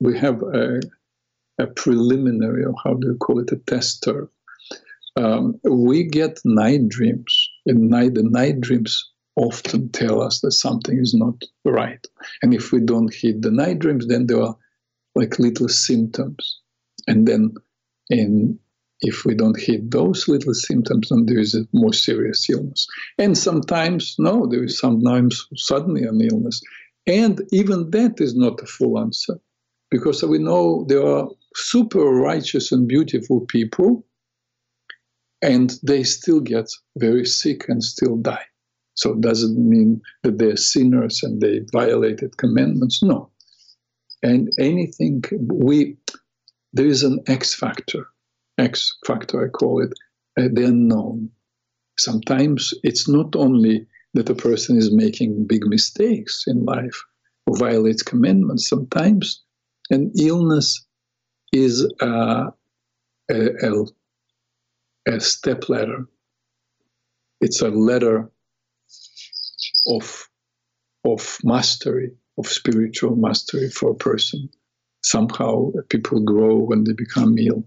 We 0.00 0.18
have 0.18 0.42
a, 0.42 0.80
a 1.58 1.66
preliminary, 1.66 2.64
or 2.64 2.74
how 2.84 2.94
do 2.94 3.08
you 3.08 3.16
call 3.16 3.40
it, 3.40 3.52
a 3.52 3.56
tester. 3.56 4.28
Um, 5.16 5.58
we 5.64 6.04
get 6.04 6.38
night 6.44 6.88
dreams, 6.88 7.48
and 7.64 7.88
night, 7.88 8.14
the 8.14 8.22
night 8.22 8.60
dreams 8.60 9.10
often 9.36 9.90
tell 9.90 10.20
us 10.22 10.40
that 10.40 10.52
something 10.52 10.98
is 10.98 11.14
not 11.14 11.34
right. 11.64 12.04
And 12.42 12.54
if 12.54 12.72
we 12.72 12.80
don't 12.80 13.14
hit 13.14 13.42
the 13.42 13.50
night 13.50 13.78
dreams, 13.78 14.06
then 14.06 14.26
there 14.26 14.42
are 14.42 14.56
like 15.14 15.38
little 15.38 15.68
symptoms. 15.68 16.60
And 17.06 17.26
then 17.26 17.54
in 18.10 18.58
if 19.02 19.24
we 19.24 19.34
don't 19.34 19.60
hit 19.60 19.90
those 19.90 20.26
little 20.26 20.54
symptoms, 20.54 21.08
then 21.10 21.26
there 21.26 21.38
is 21.38 21.54
a 21.54 21.66
more 21.72 21.92
serious 21.92 22.48
illness. 22.48 22.86
And 23.18 23.36
sometimes, 23.36 24.16
no, 24.18 24.46
there 24.46 24.64
is 24.64 24.78
sometimes 24.78 25.46
suddenly 25.54 26.04
an 26.04 26.20
illness. 26.20 26.62
And 27.06 27.40
even 27.52 27.90
that 27.90 28.20
is 28.20 28.34
not 28.34 28.60
a 28.60 28.66
full 28.66 28.98
answer 28.98 29.38
because 29.90 30.22
we 30.24 30.38
know 30.38 30.84
there 30.88 31.06
are 31.06 31.28
super 31.54 32.04
righteous 32.04 32.72
and 32.72 32.88
beautiful 32.88 33.40
people 33.46 34.04
and 35.42 35.78
they 35.82 36.02
still 36.02 36.40
get 36.40 36.68
very 36.96 37.24
sick 37.24 37.68
and 37.68 37.82
still 37.82 38.16
die. 38.16 38.44
So 38.94 39.12
it 39.12 39.20
doesn't 39.20 39.56
mean 39.56 40.00
that 40.22 40.38
they're 40.38 40.56
sinners 40.56 41.22
and 41.22 41.40
they 41.40 41.60
violated 41.72 42.38
commandments. 42.38 43.02
No. 43.02 43.30
And 44.22 44.50
anything 44.58 45.22
we 45.48 45.96
there 46.72 46.86
is 46.86 47.04
an 47.04 47.20
X 47.26 47.54
factor 47.54 48.06
X 48.58 48.96
factor, 49.06 49.44
I 49.44 49.48
call 49.48 49.82
it, 49.82 49.92
uh, 50.38 50.48
the 50.52 50.66
unknown. 50.66 51.30
Sometimes 51.98 52.72
it's 52.82 53.08
not 53.08 53.36
only 53.36 53.86
that 54.16 54.30
a 54.30 54.34
person 54.34 54.76
is 54.76 54.92
making 54.92 55.46
big 55.46 55.66
mistakes 55.66 56.44
in 56.46 56.64
life 56.64 57.04
or 57.46 57.56
violates 57.56 58.02
commandments. 58.02 58.68
Sometimes 58.68 59.42
And 59.90 60.10
illness 60.18 60.84
is 61.52 61.86
a, 62.00 62.46
a, 63.30 63.84
a 65.08 65.20
step 65.20 65.68
ladder. 65.68 66.06
It's 67.40 67.60
a 67.62 67.68
ladder 67.68 68.30
of, 69.86 70.28
of 71.04 71.38
mastery, 71.44 72.10
of 72.38 72.48
spiritual 72.48 73.14
mastery 73.16 73.70
for 73.70 73.90
a 73.90 73.94
person. 73.94 74.48
Somehow 75.02 75.70
people 75.88 76.20
grow 76.20 76.56
when 76.56 76.84
they 76.84 76.92
become 76.92 77.38
ill 77.38 77.64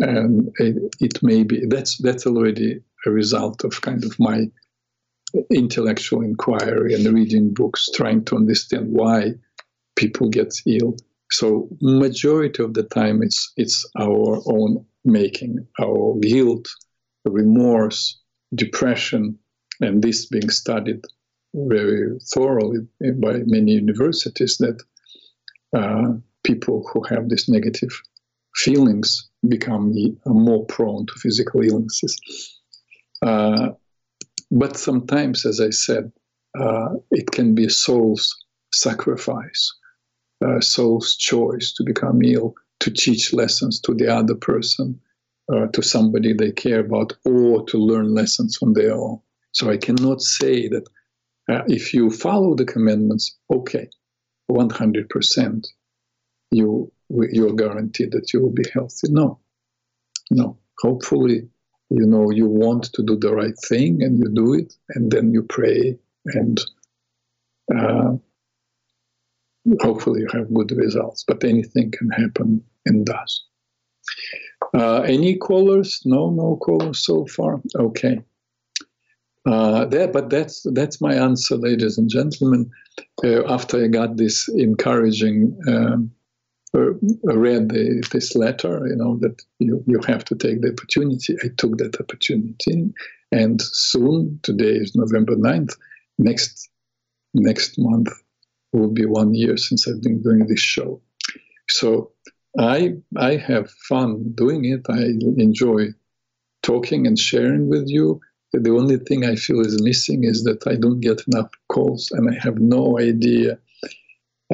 and 0.00 0.50
it, 0.58 0.76
it, 1.00 1.22
may 1.22 1.44
be 1.44 1.64
that's 1.66 1.98
that's 1.98 2.26
already 2.26 2.80
a 3.06 3.10
result 3.10 3.64
of 3.64 3.80
kind 3.80 4.04
of 4.04 4.18
my 4.18 4.50
intellectual 5.50 6.22
inquiry 6.22 6.94
and 6.94 7.06
reading 7.06 7.52
books 7.52 7.88
trying 7.94 8.24
to 8.24 8.36
understand 8.36 8.86
why 8.88 9.32
people 9.96 10.28
get 10.28 10.52
ill 10.66 10.96
so 11.30 11.68
majority 11.80 12.62
of 12.62 12.74
the 12.74 12.82
time 12.82 13.22
it's 13.22 13.52
it's 13.56 13.88
our 13.98 14.42
own 14.46 14.84
making 15.04 15.66
our 15.80 16.14
guilt 16.20 16.68
remorse 17.24 18.20
depression 18.54 19.36
and 19.80 20.02
this 20.02 20.26
being 20.26 20.50
studied 20.50 21.00
very 21.54 22.18
thoroughly 22.32 22.80
by 23.16 23.38
many 23.46 23.72
universities 23.72 24.58
that 24.58 24.82
uh, 25.76 26.12
people 26.42 26.88
who 26.92 27.02
have 27.04 27.28
these 27.28 27.48
negative 27.48 27.90
feelings 28.56 29.28
become 29.48 29.94
more 30.26 30.64
prone 30.66 31.06
to 31.06 31.12
physical 31.14 31.62
illnesses. 31.62 32.18
Uh, 33.22 33.70
but 34.54 34.76
sometimes, 34.76 35.44
as 35.44 35.60
I 35.60 35.70
said, 35.70 36.12
uh, 36.58 36.90
it 37.10 37.32
can 37.32 37.54
be 37.54 37.66
a 37.66 37.70
soul's 37.70 38.34
sacrifice, 38.72 39.74
uh, 40.46 40.60
soul's 40.60 41.16
choice 41.16 41.72
to 41.74 41.82
become 41.84 42.22
ill, 42.22 42.54
to 42.78 42.90
teach 42.92 43.32
lessons 43.32 43.80
to 43.80 43.94
the 43.94 44.08
other 44.08 44.36
person, 44.36 45.00
uh, 45.52 45.66
to 45.72 45.82
somebody 45.82 46.32
they 46.32 46.52
care 46.52 46.80
about 46.80 47.14
or 47.24 47.66
to 47.66 47.78
learn 47.78 48.14
lessons 48.14 48.58
on 48.62 48.74
their 48.74 48.94
own. 48.94 49.20
So 49.52 49.70
I 49.70 49.76
cannot 49.76 50.22
say 50.22 50.68
that 50.68 50.86
uh, 51.50 51.62
if 51.66 51.92
you 51.92 52.10
follow 52.10 52.54
the 52.54 52.64
commandments, 52.64 53.36
okay, 53.50 53.88
100%, 54.50 55.66
you 56.52 56.92
you're 57.10 57.54
guaranteed 57.54 58.12
that 58.12 58.32
you 58.32 58.40
will 58.40 58.52
be 58.52 58.64
healthy. 58.72 59.08
No, 59.10 59.40
no. 60.30 60.58
Hopefully, 60.80 61.48
you 61.90 62.06
know 62.06 62.30
you 62.30 62.46
want 62.46 62.84
to 62.92 63.02
do 63.02 63.16
the 63.16 63.34
right 63.34 63.58
thing 63.68 64.02
and 64.02 64.18
you 64.18 64.28
do 64.32 64.54
it, 64.54 64.74
and 64.90 65.10
then 65.10 65.32
you 65.32 65.42
pray 65.42 65.98
and 66.26 66.60
uh, 67.74 68.12
hopefully 69.80 70.20
you 70.20 70.28
have 70.32 70.52
good 70.52 70.70
results. 70.72 71.24
But 71.26 71.44
anything 71.44 71.90
can 71.90 72.10
happen 72.10 72.62
and 72.86 73.06
does. 73.06 73.44
Uh, 74.74 75.02
any 75.02 75.36
callers? 75.36 76.02
No, 76.04 76.30
no 76.30 76.56
callers 76.56 77.04
so 77.04 77.26
far. 77.26 77.60
Okay. 77.76 78.20
Uh, 79.46 79.84
there, 79.84 80.08
but 80.08 80.30
that's 80.30 80.66
that's 80.72 81.02
my 81.02 81.14
answer, 81.14 81.56
ladies 81.56 81.98
and 81.98 82.08
gentlemen. 82.08 82.70
Uh, 83.22 83.44
after 83.46 83.84
I 83.84 83.88
got 83.88 84.16
this 84.16 84.48
encouraging, 84.48 85.56
um, 85.68 86.10
Uh, 86.74 86.92
read 87.22 87.68
the, 87.68 88.04
this 88.10 88.34
letter, 88.34 88.86
you 88.88 88.96
know 88.96 89.16
that 89.18 89.40
you 89.60 89.82
you 89.86 90.00
have 90.06 90.24
to 90.24 90.34
take 90.34 90.60
the 90.60 90.72
opportunity. 90.72 91.36
I 91.44 91.48
took 91.56 91.78
that 91.78 92.00
opportunity, 92.00 92.92
and 93.30 93.62
soon, 93.62 94.40
today 94.42 94.74
is 94.74 94.94
November 94.96 95.36
9th, 95.36 95.74
Next 96.18 96.70
next 97.34 97.78
month 97.78 98.08
will 98.72 98.90
be 98.90 99.04
one 99.04 99.34
year 99.34 99.56
since 99.56 99.88
I've 99.88 100.02
been 100.02 100.22
doing 100.22 100.46
this 100.46 100.60
show. 100.60 101.00
So 101.68 102.12
I 102.58 102.94
I 103.16 103.36
have 103.36 103.70
fun 103.88 104.32
doing 104.36 104.64
it. 104.64 104.82
I 104.88 105.02
enjoy 105.42 105.88
talking 106.62 107.06
and 107.06 107.18
sharing 107.18 107.68
with 107.68 107.88
you. 107.88 108.20
The 108.52 108.70
only 108.70 108.98
thing 108.98 109.24
I 109.24 109.34
feel 109.34 109.60
is 109.60 109.82
missing 109.82 110.22
is 110.22 110.44
that 110.44 110.64
I 110.68 110.76
don't 110.76 111.00
get 111.00 111.22
enough 111.26 111.50
calls 111.68 112.08
and 112.12 112.30
I 112.30 112.38
have 112.40 112.60
no 112.60 113.00
idea 113.00 113.58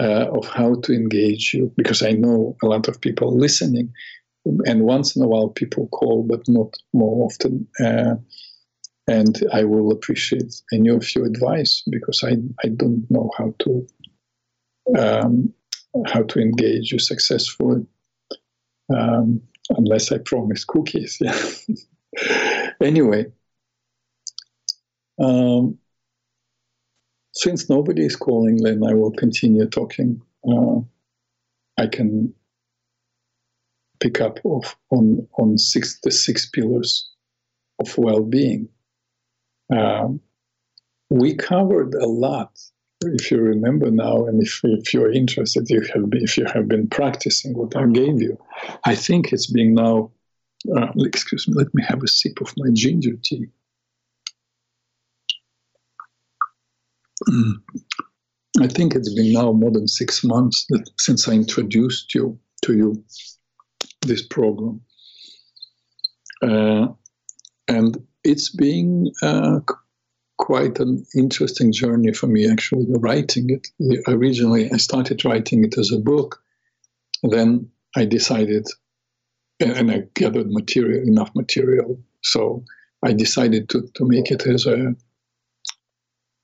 uh, 0.01 0.27
of 0.33 0.47
how 0.49 0.77
to 0.77 0.93
engage 0.93 1.53
you 1.53 1.73
because 1.77 2.03
I 2.03 2.13
know 2.13 2.57
a 2.63 2.67
lot 2.67 2.89
of 2.89 3.01
people 3.01 3.37
listening. 3.37 3.93
And 4.65 4.83
once 4.85 5.15
in 5.15 5.23
a 5.23 5.29
while, 5.29 5.49
people 5.49 5.89
call, 5.89 6.23
but 6.23 6.41
not 6.49 6.75
more 6.95 7.27
often. 7.27 7.69
Uh, 7.79 8.15
and 9.07 9.39
I 9.53 9.65
will 9.65 9.93
appreciate 9.93 10.55
any 10.73 10.89
of 10.89 11.15
your 11.15 11.27
advice 11.27 11.83
because 11.91 12.25
I, 12.25 12.37
I 12.65 12.69
don't 12.69 13.07
know 13.11 13.31
how 13.37 13.55
to 13.61 13.87
um, 14.99 15.53
how 16.07 16.23
to 16.23 16.41
engage 16.41 16.93
you 16.93 16.99
successfully 16.99 17.85
um, 18.97 19.43
unless 19.71 20.11
I 20.13 20.19
promise 20.19 20.65
cookies. 20.65 21.21
Yeah. 22.23 22.73
anyway, 22.81 23.27
um, 25.21 25.79
since 27.33 27.71
nobody 27.71 28.05
is 28.05 28.17
calling, 28.17 28.57
then 28.57 28.83
I 28.85 28.95
will 28.95 29.13
continue 29.13 29.67
talking. 29.67 30.21
Uh, 30.49 30.81
I 31.79 31.87
can 31.87 32.35
pick 34.01 34.21
up 34.21 34.41
of, 34.45 34.77
on 34.91 35.27
on 35.39 35.59
six 35.59 36.01
the 36.01 36.11
six 36.11 36.47
pillars 36.47 37.11
of 37.79 37.97
well-being. 37.97 38.69
Um, 39.75 40.21
we 41.11 41.35
covered 41.35 41.95
a 41.95 42.07
lot 42.07 42.59
if 43.03 43.31
you 43.31 43.39
remember 43.39 43.91
now, 43.91 44.27
and 44.27 44.43
if, 44.43 44.61
if 44.63 44.93
you're 44.93 45.11
interested, 45.11 45.69
you 45.71 45.81
have 45.95 46.11
been, 46.11 46.23
if 46.23 46.37
you 46.37 46.45
have 46.53 46.69
been 46.69 46.87
practicing 46.87 47.57
what 47.57 47.75
I 47.75 47.87
gave 47.87 48.21
you, 48.21 48.39
I 48.85 48.95
think 48.95 49.33
it's 49.33 49.51
being 49.51 49.75
now. 49.75 50.11
Uh, 50.77 50.89
excuse 50.99 51.49
me. 51.49 51.55
Let 51.57 51.75
me 51.75 51.83
have 51.89 52.03
a 52.03 52.09
sip 52.09 52.41
of 52.43 52.53
my 52.59 52.69
ginger 52.75 53.17
tea. 53.23 53.47
I 58.61 58.67
think 58.67 58.95
it's 58.95 59.15
been 59.15 59.33
now 59.33 59.53
more 59.53 59.71
than 59.71 59.89
six 59.89 60.25
months 60.25 60.67
that, 60.71 60.91
since 60.99 61.29
I 61.29 61.33
introduced 61.33 62.15
you 62.15 62.39
to 62.63 62.77
you 62.77 63.05
this 64.03 64.27
program, 64.27 64.81
uh, 66.43 66.89
and 67.69 67.97
it's 68.25 68.51
being 68.51 69.13
uh, 69.23 69.61
quite 70.39 70.79
an 70.81 71.05
interesting 71.15 71.73
journey 71.73 72.13
for 72.13 72.27
me 72.27 72.51
actually 72.51 72.87
writing 72.89 73.51
it. 73.51 73.69
Originally, 74.09 74.71
I 74.73 74.79
started 74.79 75.25
writing 75.25 75.65
it 75.65 75.79
as 75.79 75.93
a 75.93 75.99
book. 75.99 76.43
Then 77.23 77.71
I 77.95 78.07
decided, 78.07 78.67
and 79.61 79.91
I 79.91 80.05
gathered 80.15 80.51
material, 80.51 81.07
enough 81.07 81.31
material. 81.35 82.01
So 82.23 82.65
I 83.03 83.13
decided 83.13 83.69
to, 83.71 83.87
to 83.95 84.05
make 84.07 84.31
it 84.31 84.47
as 84.47 84.67
a 84.67 84.95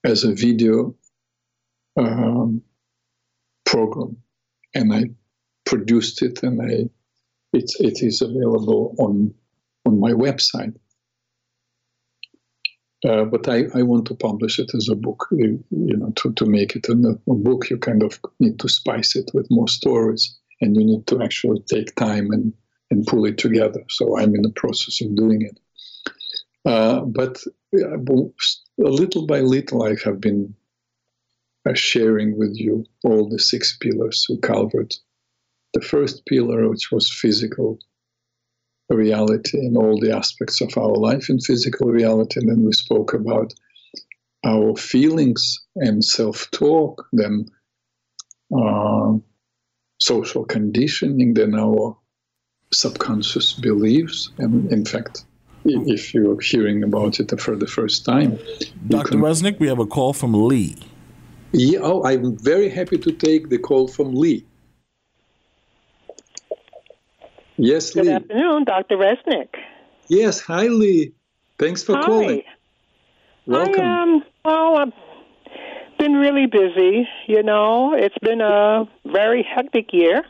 as 0.06 0.24
a 0.24 0.32
video 0.32 0.94
um, 1.96 2.62
program, 3.64 4.16
and 4.74 4.94
I 4.94 5.04
produced 5.64 6.22
it, 6.22 6.42
and 6.42 6.62
I 6.62 6.88
it 7.52 7.70
it 7.80 8.02
is 8.02 8.22
available 8.22 8.94
on 8.98 9.34
on 9.84 10.00
my 10.00 10.12
website. 10.12 10.74
Uh, 13.06 13.24
but 13.24 13.48
I, 13.48 13.66
I 13.74 13.82
want 13.82 14.06
to 14.06 14.14
publish 14.14 14.58
it 14.58 14.70
as 14.74 14.88
a 14.88 14.96
book. 14.96 15.28
You, 15.30 15.62
you 15.70 15.96
know, 15.96 16.12
to, 16.16 16.32
to 16.32 16.46
make 16.46 16.74
it 16.74 16.88
a, 16.88 16.92
a, 16.92 17.34
book, 17.34 17.68
you 17.70 17.76
kind 17.76 18.02
of 18.02 18.18
need 18.40 18.58
to 18.60 18.68
spice 18.68 19.14
it 19.14 19.30
with 19.34 19.46
more 19.50 19.68
stories, 19.68 20.36
and 20.60 20.74
you 20.76 20.84
need 20.84 21.06
to 21.08 21.22
actually 21.22 21.60
take 21.70 21.94
time 21.94 22.30
and, 22.32 22.52
and 22.90 23.06
pull 23.06 23.26
it 23.26 23.38
together. 23.38 23.84
So 23.90 24.18
I'm 24.18 24.34
in 24.34 24.42
the 24.42 24.50
process 24.56 25.00
of 25.02 25.14
doing 25.14 25.42
it. 25.42 25.60
Uh, 26.66 27.00
but 27.00 27.42
uh, 27.80 27.96
little 28.76 29.26
by 29.26 29.40
little, 29.40 29.84
I 29.84 29.94
have 30.04 30.20
been 30.20 30.52
uh, 31.68 31.74
sharing 31.74 32.36
with 32.36 32.56
you 32.56 32.84
all 33.04 33.28
the 33.28 33.38
six 33.38 33.76
pillars 33.80 34.26
we 34.28 34.38
covered. 34.38 34.92
The 35.74 35.80
first 35.80 36.26
pillar, 36.26 36.68
which 36.68 36.90
was 36.90 37.10
physical 37.10 37.78
reality 38.88 39.58
and 39.58 39.76
all 39.76 39.98
the 40.00 40.14
aspects 40.14 40.60
of 40.60 40.76
our 40.76 40.94
life 40.94 41.28
in 41.28 41.40
physical 41.40 41.88
reality. 41.88 42.40
And 42.40 42.48
then 42.48 42.64
we 42.64 42.72
spoke 42.72 43.14
about 43.14 43.54
our 44.44 44.76
feelings 44.76 45.60
and 45.76 46.04
self 46.04 46.50
talk, 46.50 47.06
then 47.12 47.46
uh, 48.56 49.12
social 50.00 50.44
conditioning, 50.44 51.34
then 51.34 51.54
our 51.54 51.96
subconscious 52.72 53.52
beliefs. 53.52 54.30
And 54.38 54.72
in 54.72 54.84
fact, 54.84 55.24
if 55.68 56.14
you're 56.14 56.40
hearing 56.40 56.82
about 56.82 57.20
it 57.20 57.40
for 57.40 57.56
the 57.56 57.66
first 57.66 58.04
time, 58.04 58.38
Dr. 58.88 59.10
Can... 59.10 59.20
Reznik, 59.20 59.58
we 59.58 59.68
have 59.68 59.78
a 59.78 59.86
call 59.86 60.12
from 60.12 60.32
Lee. 60.32 60.76
Yeah, 61.52 61.80
oh, 61.82 62.04
I'm 62.04 62.36
very 62.38 62.68
happy 62.68 62.98
to 62.98 63.12
take 63.12 63.48
the 63.48 63.58
call 63.58 63.88
from 63.88 64.14
Lee. 64.14 64.44
Yes, 67.56 67.92
Good 67.92 68.04
Lee. 68.04 68.12
Good 68.12 68.22
afternoon, 68.22 68.64
Dr. 68.64 68.96
Reznik. 68.96 69.48
Yes, 70.08 70.40
hi, 70.40 70.66
Lee. 70.66 71.12
Thanks 71.58 71.82
for 71.82 71.96
hi. 71.96 72.02
calling. 72.02 72.42
Welcome. 73.46 73.80
I 73.80 74.02
um, 74.02 74.22
well, 74.44 74.76
I've 74.76 74.92
been 75.98 76.14
really 76.14 76.46
busy. 76.46 77.08
You 77.26 77.42
know, 77.42 77.94
it's 77.94 78.18
been 78.18 78.40
a 78.40 78.84
very 79.06 79.42
hectic 79.42 79.92
year. 79.92 80.22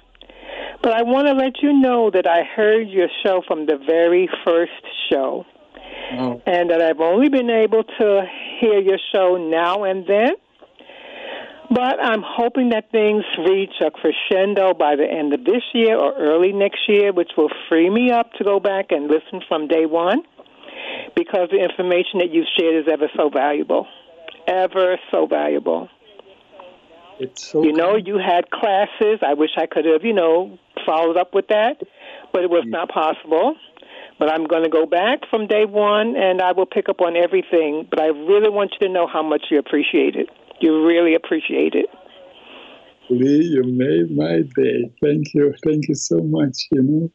But 0.83 0.93
I 0.93 1.03
want 1.03 1.27
to 1.27 1.33
let 1.33 1.63
you 1.63 1.73
know 1.73 2.11
that 2.11 2.27
I 2.27 2.45
heard 2.45 2.89
your 2.89 3.09
show 3.25 3.43
from 3.47 3.67
the 3.67 3.77
very 3.77 4.29
first 4.45 4.73
show. 5.11 5.45
Oh. 6.13 6.41
And 6.47 6.71
that 6.71 6.81
I've 6.81 7.01
only 7.01 7.29
been 7.29 7.51
able 7.51 7.83
to 7.83 8.23
hear 8.61 8.79
your 8.79 8.99
show 9.13 9.37
now 9.37 9.85
and 9.85 10.07
then. 10.07 10.33
But 11.69 11.99
I'm 12.01 12.23
hoping 12.25 12.69
that 12.69 12.93
things 12.93 13.25
reach 13.39 13.75
a 13.85 13.91
crescendo 13.91 14.73
by 14.73 14.95
the 14.95 15.05
end 15.05 15.33
of 15.33 15.45
this 15.45 15.63
year 15.75 15.99
or 15.99 16.15
early 16.17 16.53
next 16.53 16.89
year, 16.89 17.13
which 17.13 17.31
will 17.37 17.51
free 17.69 17.91
me 17.91 18.13
up 18.13 18.33
to 18.35 18.45
go 18.45 18.61
back 18.61 18.87
and 18.91 19.09
listen 19.09 19.41
from 19.49 19.67
day 19.67 19.85
one 19.85 20.23
because 21.17 21.49
the 21.51 21.59
information 21.59 22.21
that 22.21 22.31
you've 22.31 22.47
shared 22.59 22.87
is 22.87 22.93
ever 22.93 23.11
so 23.17 23.31
valuable. 23.31 23.87
Ever 24.47 24.99
so 25.11 25.27
valuable. 25.27 25.89
It's 27.19 27.49
so 27.49 27.65
you 27.65 27.73
know, 27.73 27.97
you 27.97 28.19
had 28.19 28.51
classes. 28.51 29.21
I 29.27 29.35
wish 29.35 29.51
I 29.57 29.67
could 29.67 29.87
have, 29.87 30.05
you 30.05 30.13
know, 30.13 30.59
followed 30.85 31.17
up 31.17 31.35
with 31.35 31.49
that, 31.49 31.81
but 32.33 32.45
it 32.45 32.51
was 32.51 32.65
yeah. 32.65 32.79
not 32.79 32.91
possible. 32.91 33.57
But 34.19 34.31
I'm 34.31 34.47
going 34.47 34.63
to 34.63 34.71
go 34.71 34.87
back 34.87 35.21
from 35.29 35.47
day 35.47 35.67
one 35.67 36.17
and 36.17 36.41
I 36.41 36.53
will 36.53 36.67
pick 36.67 36.89
up 36.89 37.01
on 37.01 37.17
everything. 37.17 37.87
But 37.91 38.01
I 38.01 38.07
really 38.07 38.49
want 38.49 38.73
you 38.73 38.87
to 38.87 38.93
know 38.93 39.07
how 39.07 39.23
much 39.23 39.47
you 39.51 39.59
appreciate 39.59 40.17
it. 40.17 40.29
You 40.61 40.87
really 40.87 41.15
appreciate 41.15 41.75
it. 41.75 41.87
Lee, 43.11 43.45
you 43.45 43.63
made 43.63 44.17
my 44.17 44.41
day. 44.57 44.91
Thank 45.03 45.35
you. 45.35 45.55
Thank 45.65 45.89
you 45.89 45.95
so 45.95 46.19
much. 46.23 46.67
You 46.73 46.83
know. 46.83 47.13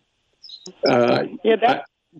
Uh, 0.88 1.24
yeah, 1.43 1.56
that. 1.56 1.86
I, 2.14 2.20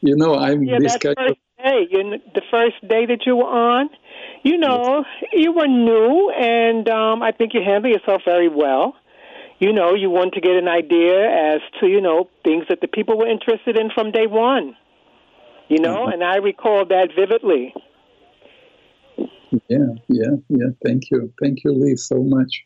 you 0.00 0.16
know, 0.16 0.34
I'm 0.34 0.62
yeah, 0.62 0.78
this 0.80 0.94
that 0.94 1.02
kind 1.02 1.16
first 1.16 1.30
of. 1.30 1.64
Day, 1.64 1.86
you, 1.90 2.18
the 2.34 2.42
first 2.50 2.76
day 2.88 3.06
that 3.06 3.26
you 3.26 3.36
were 3.36 3.44
on, 3.44 3.90
you 4.42 4.56
know, 4.56 5.04
yes. 5.22 5.30
you 5.32 5.52
were 5.52 5.68
new, 5.68 6.30
and 6.30 6.88
um, 6.88 7.22
I 7.22 7.32
think 7.32 7.52
you 7.54 7.60
handled 7.62 7.92
yourself 7.94 8.22
very 8.24 8.48
well. 8.48 8.94
You 9.60 9.72
know, 9.74 9.94
you 9.94 10.08
want 10.08 10.32
to 10.34 10.40
get 10.40 10.56
an 10.56 10.68
idea 10.68 11.54
as 11.54 11.60
to, 11.78 11.86
you 11.86 12.00
know, 12.00 12.28
things 12.44 12.64
that 12.70 12.80
the 12.80 12.88
people 12.88 13.18
were 13.18 13.28
interested 13.28 13.78
in 13.78 13.90
from 13.90 14.10
day 14.10 14.26
one. 14.26 14.74
You 15.68 15.78
know, 15.78 15.98
mm-hmm. 15.98 16.12
and 16.12 16.24
I 16.24 16.36
recall 16.36 16.84
that 16.86 17.10
vividly. 17.14 17.72
Yeah, 19.68 19.94
yeah, 20.08 20.36
yeah. 20.48 20.68
Thank 20.84 21.10
you, 21.10 21.32
thank 21.40 21.62
you, 21.62 21.72
Lee, 21.72 21.96
so 21.96 22.22
much. 22.22 22.64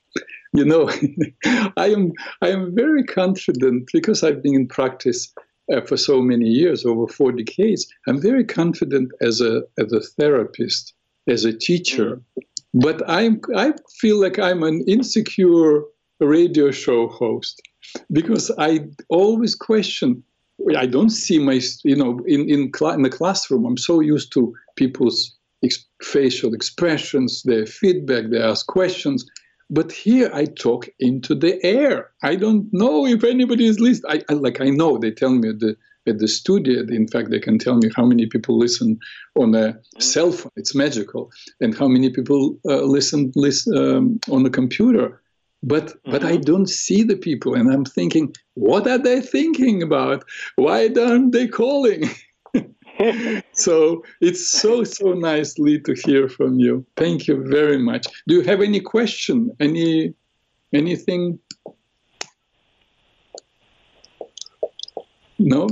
You 0.53 0.64
know, 0.64 0.88
I 1.76 1.88
am 1.88 2.12
I 2.40 2.49
am 2.49 2.74
very 2.74 3.03
confident 3.05 3.90
because 3.92 4.22
I've 4.22 4.42
been 4.42 4.55
in 4.55 4.68
practice 4.68 5.34
uh, 5.72 5.80
for 5.82 5.97
so 5.97 6.22
many 6.22 6.47
years, 6.47 6.86
over 6.86 7.07
four 7.07 7.32
decades. 7.32 7.86
I'm 8.07 8.20
very 8.20 8.45
confident 8.45 9.11
as 9.20 9.40
a 9.40 9.62
as 9.78 9.92
a 9.92 10.01
therapist, 10.01 10.95
as 11.26 11.45
a 11.45 11.53
teacher, 11.53 12.22
but 12.72 13.03
I'm 13.09 13.40
I 13.57 13.72
feel 13.99 14.20
like 14.20 14.38
I'm 14.38 14.62
an 14.62 14.84
insecure 14.86 15.82
radio 16.21 16.71
show 16.71 17.09
host 17.09 17.61
because 18.12 18.51
I 18.59 18.87
always 19.09 19.55
question. 19.55 20.23
I 20.77 20.87
don't 20.87 21.11
see 21.11 21.39
my, 21.39 21.61
you 21.83 21.97
know, 21.97 22.21
in 22.27 22.49
in, 22.49 22.73
cl- 22.75 22.93
in 22.93 23.03
the 23.03 23.11
classroom. 23.11 23.67
I'm 23.67 23.77
so 23.77 24.01
used 24.01 24.33
to 24.33 24.55
people's 24.77 25.35
ex- 25.65 25.85
facial 26.03 26.55
expressions, 26.55 27.43
their 27.43 27.67
feedback, 27.67 28.31
they 28.31 28.41
ask 28.41 28.67
questions. 28.67 29.27
But 29.71 29.91
here 29.91 30.31
I 30.33 30.45
talk 30.45 30.89
into 31.01 31.35
the 31.35 31.62
air. 31.65 32.11
I 32.23 32.37
don't 32.37 32.69
know 32.73 33.07
if 33.07 33.25
anybody 33.25 33.67
is 33.67 33.81
listening. 33.81 34.12
I, 34.12 34.33
I, 34.33 34.35
like 34.35 34.61
I 34.61 34.69
know 34.71 34.99
they 34.99 35.11
tell 35.11 35.31
me 35.31 35.49
at 35.49 35.61
the 35.61 35.77
at 36.07 36.19
the 36.19 36.29
studio. 36.29 36.85
In 36.89 37.09
fact, 37.09 37.31
they 37.31 37.41
can 37.41 37.59
tell 37.59 37.77
me 37.77 37.91
how 37.97 38.05
many 38.05 38.27
people 38.27 38.59
listen 38.59 38.99
on 39.37 39.55
a 39.55 39.77
cell 39.99 40.33
phone. 40.33 40.53
It's 40.57 40.75
magical, 40.75 41.33
and 41.61 41.77
how 41.77 41.89
many 41.89 42.11
people 42.11 42.59
uh, 42.69 42.83
listen 42.83 43.33
listen 43.35 43.77
um, 43.77 44.21
on 44.31 44.45
a 44.45 44.51
computer 44.51 45.21
but 45.65 45.87
mm-hmm. 45.87 46.11
but 46.12 46.25
I 46.25 46.33
mm-hmm. 46.33 46.43
don't 46.43 46.69
see 46.69 47.03
the 47.03 47.17
people, 47.17 47.55
and 47.55 47.73
I'm 47.73 47.85
thinking, 47.85 48.35
what 48.55 48.87
are 48.87 48.99
they 48.99 49.21
thinking 49.21 49.83
about? 49.83 50.25
Why 50.57 50.89
aren't 50.97 51.33
they 51.33 51.49
calling? 51.49 52.09
so 53.53 54.05
it's 54.21 54.47
so 54.47 54.85
so 54.85 55.12
nicely 55.12 55.81
to 55.81 55.95
hear 56.05 56.29
from 56.29 56.59
you. 56.61 56.85
Thank 56.97 57.27
you 57.27 57.45
very 57.49 57.79
much. 57.79 58.07
Do 58.29 58.35
you 58.35 58.43
have 58.43 58.61
any 58.61 58.81
question? 58.81 59.51
Any 59.59 60.15
anything? 60.73 61.39
No. 65.39 65.67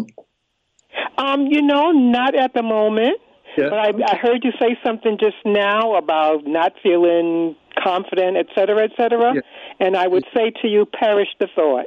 Um, 1.18 1.46
you 1.46 1.62
know, 1.62 1.92
not 1.92 2.34
at 2.34 2.54
the 2.54 2.62
moment. 2.62 3.20
Yeah. 3.56 3.68
But 3.68 3.78
I, 3.78 4.12
I 4.12 4.16
heard 4.16 4.44
you 4.44 4.52
say 4.58 4.78
something 4.84 5.18
just 5.20 5.36
now 5.44 5.94
about 5.96 6.46
not 6.46 6.72
feeling 6.82 7.54
confident, 7.82 8.36
et 8.36 8.46
cetera, 8.54 8.84
et 8.84 8.90
cetera. 8.96 9.34
Yeah. 9.34 9.40
And 9.80 9.96
I 9.96 10.06
would 10.06 10.24
say 10.34 10.52
to 10.62 10.68
you, 10.68 10.86
perish 10.86 11.28
the 11.40 11.48
thought. 11.54 11.86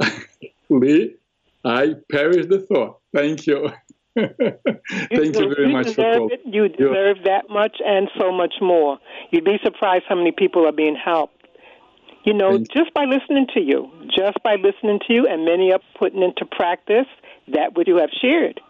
Lee, 0.70 1.16
I 1.64 1.94
perish 2.10 2.46
the 2.46 2.60
thought. 2.60 3.00
Thank 3.14 3.46
you. 3.46 3.70
Thank 4.16 4.30
you, 4.40 5.16
you 5.16 5.54
very 5.54 5.66
you 5.66 5.72
much 5.72 5.94
for 5.94 6.14
calling. 6.14 6.38
You 6.44 6.68
deserve 6.68 7.18
that 7.24 7.44
much 7.48 7.76
and 7.84 8.08
so 8.18 8.32
much 8.32 8.54
more. 8.60 8.98
You'd 9.30 9.44
be 9.44 9.58
surprised 9.62 10.04
how 10.08 10.16
many 10.16 10.32
people 10.32 10.66
are 10.66 10.72
being 10.72 10.96
helped. 10.96 11.36
You 12.24 12.34
know, 12.34 12.56
Thank 12.56 12.72
just 12.72 12.92
by 12.92 13.04
listening 13.04 13.46
to 13.54 13.60
you, 13.60 13.90
just 14.14 14.42
by 14.42 14.56
listening 14.56 15.00
to 15.06 15.12
you, 15.12 15.26
and 15.26 15.44
many 15.44 15.72
are 15.72 15.80
putting 15.98 16.22
into 16.22 16.44
practice 16.44 17.06
that 17.48 17.74
what 17.74 17.88
you 17.88 17.96
have 17.96 18.10
shared. 18.20 18.60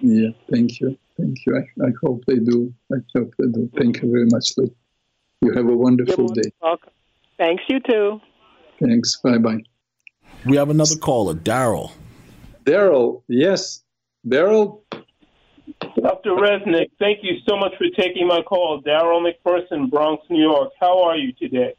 Yeah, 0.00 0.30
thank 0.50 0.80
you. 0.80 0.98
Thank 1.16 1.46
you. 1.46 1.56
I, 1.56 1.86
I 1.86 1.90
hope 2.02 2.24
they 2.26 2.36
do. 2.36 2.72
I 2.92 2.96
hope 3.14 3.34
they 3.38 3.46
do. 3.46 3.70
Thank 3.76 4.02
you 4.02 4.10
very 4.10 4.26
much, 4.26 4.56
Lee. 4.56 4.72
You 5.42 5.52
have 5.54 5.66
a 5.66 5.76
wonderful 5.76 6.28
day. 6.28 6.50
Welcome. 6.60 6.90
Thanks, 7.38 7.62
you 7.68 7.80
too. 7.80 8.20
Thanks. 8.78 9.16
Bye 9.16 9.38
bye. 9.38 9.62
We 10.44 10.56
have 10.56 10.70
another 10.70 10.96
caller, 10.96 11.34
Daryl. 11.34 11.92
Daryl, 12.64 13.22
yes. 13.28 13.82
Daryl. 14.26 14.82
Dr. 16.02 16.32
Reznik, 16.32 16.90
thank 16.98 17.20
you 17.22 17.36
so 17.48 17.56
much 17.56 17.72
for 17.78 17.86
taking 17.96 18.26
my 18.26 18.42
call. 18.42 18.82
Daryl 18.82 19.24
McPherson, 19.24 19.90
Bronx, 19.90 20.22
New 20.28 20.42
York. 20.42 20.72
How 20.78 21.02
are 21.04 21.16
you 21.16 21.32
today? 21.32 21.74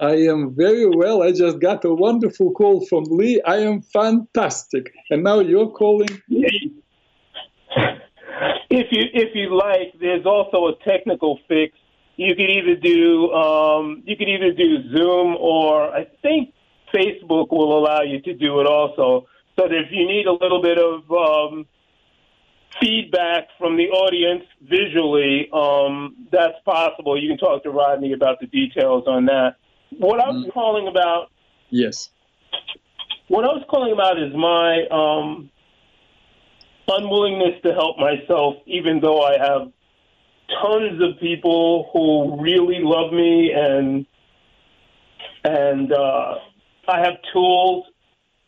I 0.00 0.14
am 0.14 0.54
very 0.54 0.88
well. 0.88 1.22
I 1.22 1.30
just 1.30 1.60
got 1.60 1.84
a 1.84 1.94
wonderful 1.94 2.50
call 2.52 2.84
from 2.86 3.04
Lee. 3.04 3.40
I 3.46 3.58
am 3.58 3.80
fantastic. 3.80 4.92
And 5.10 5.22
now 5.22 5.38
you're 5.38 5.70
calling. 5.70 6.08
If 8.70 8.88
you 8.90 9.04
if 9.12 9.34
you 9.34 9.54
like, 9.56 9.94
there's 10.00 10.26
also 10.26 10.66
a 10.66 10.74
technical 10.84 11.38
fix 11.46 11.78
you 12.16 12.34
could 12.34 12.50
either 12.50 12.76
do 12.76 13.32
um, 13.32 14.02
you 14.06 14.16
could 14.16 14.28
either 14.28 14.52
do 14.52 14.90
Zoom 14.96 15.36
or 15.38 15.94
I 15.94 16.06
think 16.22 16.54
Facebook 16.94 17.50
will 17.50 17.78
allow 17.78 18.02
you 18.02 18.20
to 18.22 18.34
do 18.34 18.60
it 18.60 18.66
also. 18.66 19.26
So 19.56 19.68
that 19.68 19.72
if 19.72 19.90
you 19.90 20.06
need 20.06 20.26
a 20.26 20.32
little 20.32 20.62
bit 20.62 20.78
of 20.78 21.10
um, 21.10 21.66
feedback 22.80 23.48
from 23.58 23.76
the 23.76 23.84
audience 23.84 24.44
visually, 24.62 25.48
um, 25.52 26.26
that's 26.32 26.58
possible. 26.64 27.20
You 27.20 27.28
can 27.28 27.38
talk 27.38 27.62
to 27.62 27.70
Rodney 27.70 28.12
about 28.12 28.40
the 28.40 28.46
details 28.46 29.04
on 29.06 29.26
that. 29.26 29.56
What 29.96 30.20
I 30.20 30.30
was 30.30 30.46
mm. 30.46 30.52
calling 30.52 30.88
about, 30.88 31.30
yes, 31.70 32.10
what 33.28 33.44
I 33.44 33.48
was 33.48 33.64
calling 33.70 33.92
about 33.92 34.20
is 34.20 34.34
my 34.34 34.86
um, 34.90 35.50
unwillingness 36.88 37.62
to 37.62 37.72
help 37.72 37.96
myself, 37.98 38.56
even 38.66 39.00
though 39.00 39.22
I 39.22 39.38
have 39.38 39.72
tons 40.48 41.02
of 41.02 41.20
people 41.20 41.90
who 41.92 42.42
really 42.42 42.80
love 42.80 43.12
me 43.12 43.52
and 43.52 44.06
and 45.44 45.92
uh, 45.92 46.34
I 46.88 46.98
have 47.00 47.14
tools 47.32 47.86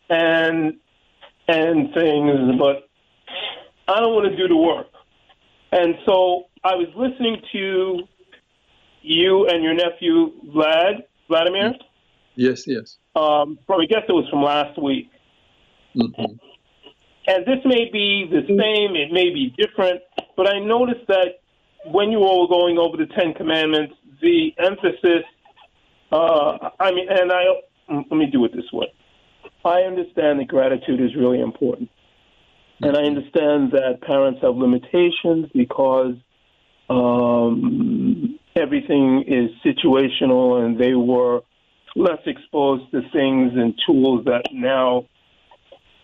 and 0.08 0.74
and 1.48 1.94
things, 1.94 2.58
but 2.58 2.88
I 3.88 4.00
don't 4.00 4.14
want 4.14 4.30
to 4.30 4.36
do 4.36 4.48
the 4.48 4.56
work. 4.56 4.88
And 5.72 5.94
so 6.04 6.44
I 6.64 6.74
was 6.74 6.88
listening 6.96 7.40
to 7.52 7.98
you 9.02 9.46
and 9.48 9.62
your 9.62 9.74
nephew 9.74 10.32
Vlad 10.54 11.04
Vladimir. 11.28 11.74
Yes, 12.34 12.66
yes. 12.66 12.98
Um, 13.14 13.58
from 13.66 13.80
I 13.80 13.86
guess 13.86 14.02
it 14.08 14.12
was 14.12 14.28
from 14.30 14.42
last 14.42 14.80
week. 14.82 15.10
Mm-hmm. 15.94 16.36
And 17.28 17.44
this 17.44 17.58
may 17.64 17.90
be 17.90 18.28
the 18.30 18.46
same, 18.46 18.94
it 18.94 19.12
may 19.12 19.30
be 19.30 19.52
different, 19.58 20.00
but 20.36 20.46
I 20.48 20.60
noticed 20.60 21.06
that 21.08 21.40
when 21.92 22.10
you 22.10 22.18
all 22.18 22.42
were 22.42 22.48
going 22.48 22.78
over 22.78 22.96
the 22.96 23.06
Ten 23.06 23.34
Commandments, 23.34 23.94
the 24.20 24.54
emphasis, 24.58 25.24
uh, 26.12 26.70
I 26.80 26.92
mean, 26.92 27.06
and 27.08 27.32
I, 27.32 27.44
let 27.88 28.10
me 28.10 28.26
do 28.26 28.44
it 28.44 28.54
this 28.54 28.70
way. 28.72 28.92
I 29.64 29.82
understand 29.82 30.40
that 30.40 30.48
gratitude 30.48 31.00
is 31.00 31.14
really 31.16 31.40
important. 31.40 31.90
And 32.80 32.96
I 32.96 33.02
understand 33.02 33.72
that 33.72 34.00
parents 34.02 34.40
have 34.42 34.54
limitations 34.54 35.48
because 35.54 36.14
um, 36.90 38.38
everything 38.54 39.24
is 39.26 39.50
situational 39.64 40.64
and 40.64 40.78
they 40.78 40.94
were 40.94 41.40
less 41.94 42.20
exposed 42.26 42.90
to 42.92 43.00
things 43.12 43.52
and 43.54 43.74
tools 43.86 44.26
that 44.26 44.44
now 44.52 45.06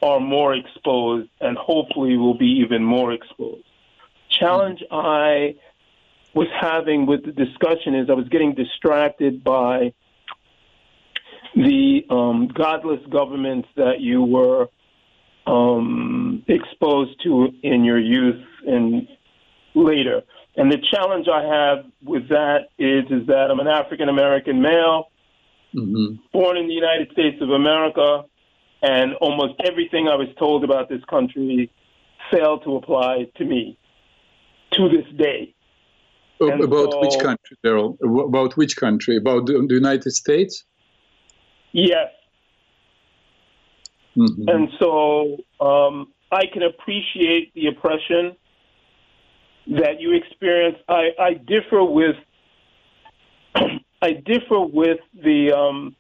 are 0.03 0.19
more 0.19 0.55
exposed 0.55 1.29
and 1.41 1.57
hopefully 1.57 2.17
will 2.17 2.37
be 2.37 2.63
even 2.67 2.83
more 2.83 3.13
exposed. 3.13 3.65
Challenge 4.31 4.83
I 4.91 5.55
was 6.35 6.49
having 6.61 7.07
with 7.07 7.25
the 7.25 7.33
discussion 7.33 7.95
is 7.95 8.09
I 8.09 8.15
was 8.15 8.29
getting 8.29 8.55
distracted 8.55 9.45
by 9.45 9.93
the 11.55 12.01
um, 12.09 12.49
godless 12.49 13.01
governments 13.11 13.69
that 13.77 14.01
you 14.01 14.23
were 14.23 14.69
um, 15.47 16.45
exposed 16.49 17.23
to 17.25 17.49
in 17.63 17.85
your 17.85 17.99
youth 17.99 18.43
and 18.67 19.09
later. 19.75 20.23
And 20.57 20.71
the 20.71 20.79
challenge 20.91 21.27
I 21.33 21.43
have 21.43 21.85
with 22.03 22.29
that 22.29 22.69
is 22.79 23.05
is 23.11 23.27
that 23.27 23.51
I'm 23.51 23.61
an 23.61 23.69
African 23.69 24.09
American 24.09 24.61
male, 24.61 25.11
mm-hmm. 25.75 26.17
born 26.33 26.57
in 26.57 26.69
the 26.69 26.75
United 26.75 27.11
States 27.13 27.37
of 27.41 27.51
America, 27.51 28.25
and 28.83 29.15
almost 29.15 29.55
everything 29.65 30.09
I 30.09 30.17
was 30.17 30.29
told 30.39 30.65
about 30.65 30.89
this 30.89 31.03
country 31.09 31.71
failed 32.31 32.65
to 32.65 32.77
apply 32.77 33.29
to 33.37 33.45
me 33.45 33.79
to 34.73 34.89
this 34.89 35.07
day. 35.17 35.55
And 36.51 36.63
about 36.63 36.93
so, 36.93 37.01
which 37.01 37.19
country, 37.19 37.57
Daryl? 37.65 37.97
About 38.29 38.57
which 38.57 38.77
country? 38.77 39.17
About 39.17 39.47
the, 39.47 39.65
the 39.69 39.75
United 39.75 40.11
States? 40.13 40.65
Yes. 41.73 42.09
Mm-hmm. 44.17 44.49
And 44.49 44.69
so 44.79 45.37
um, 45.65 46.13
I 46.31 46.43
can 46.53 46.63
appreciate 46.63 47.53
the 47.55 47.69
oppression 47.69 48.37
that 49.69 50.01
you 50.01 50.13
experience. 50.15 50.77
I, 50.89 51.09
I 51.19 51.35
differ 51.35 51.85
with 51.85 52.17
I 54.03 54.13
differ 54.13 54.61
with 54.61 54.99
the 55.15 55.53
um, 55.53 55.97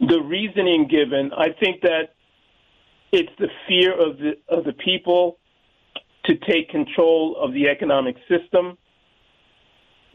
the 0.00 0.20
reasoning 0.20 0.88
given. 0.88 1.32
I 1.36 1.48
think 1.60 1.82
that 1.82 2.14
it's 3.12 3.32
the 3.38 3.48
fear 3.68 3.92
of 3.92 4.18
the 4.18 4.32
of 4.48 4.64
the 4.64 4.72
people 4.72 5.38
to 6.24 6.34
take 6.36 6.70
control 6.70 7.36
of 7.40 7.52
the 7.52 7.68
economic 7.68 8.16
system 8.28 8.76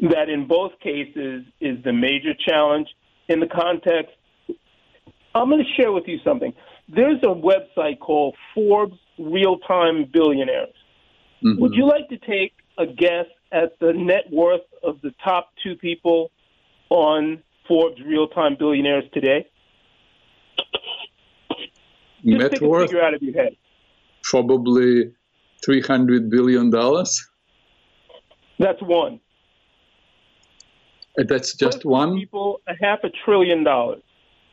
that 0.02 0.30
in 0.30 0.48
both 0.48 0.72
cases 0.80 1.46
is 1.60 1.84
the 1.84 1.94
major 1.94 2.34
challenge 2.46 2.88
in 3.28 3.40
the 3.40 3.48
context 3.48 4.12
I'm 5.34 5.50
going 5.50 5.64
to 5.64 5.82
share 5.82 5.92
with 5.92 6.08
you 6.08 6.20
something. 6.24 6.54
There's 6.94 7.20
a 7.24 7.28
website 7.28 8.00
called 8.00 8.36
Forbes 8.54 8.98
Real 9.18 9.58
Time 9.60 10.06
Billionaires. 10.12 10.74
Mm-hmm. 11.44 11.62
Would 11.62 11.74
you 11.74 11.88
like 11.88 12.10
to 12.10 12.18
take 12.18 12.54
a 12.78 12.86
guess 12.86 13.26
at 13.52 13.80
the 13.80 13.94
net 13.94 14.26
worth 14.32 14.62
of 14.84 15.00
the 15.02 15.14
top 15.24 15.52
two 15.64 15.76
people 15.76 16.32
on 16.90 17.42
Forbes 17.68 18.02
Real 18.06 18.28
Time 18.28 18.56
Billionaires 18.60 19.06
today? 19.14 19.48
Just 22.24 22.38
net 22.40 22.52
take 22.52 22.62
worth? 22.62 22.90
figure 22.90 23.04
out 23.04 23.14
of 23.14 23.22
your 23.22 23.34
head. 23.34 23.56
Probably 24.24 25.14
$300 25.66 26.30
billion. 26.30 26.70
That's 28.60 28.82
one. 28.82 29.20
That's 31.16 31.54
just 31.54 31.86
one? 31.86 32.18
People, 32.18 32.62
a 32.68 32.74
half 32.82 33.00
a 33.04 33.10
trillion 33.26 33.64
dollars. 33.64 34.02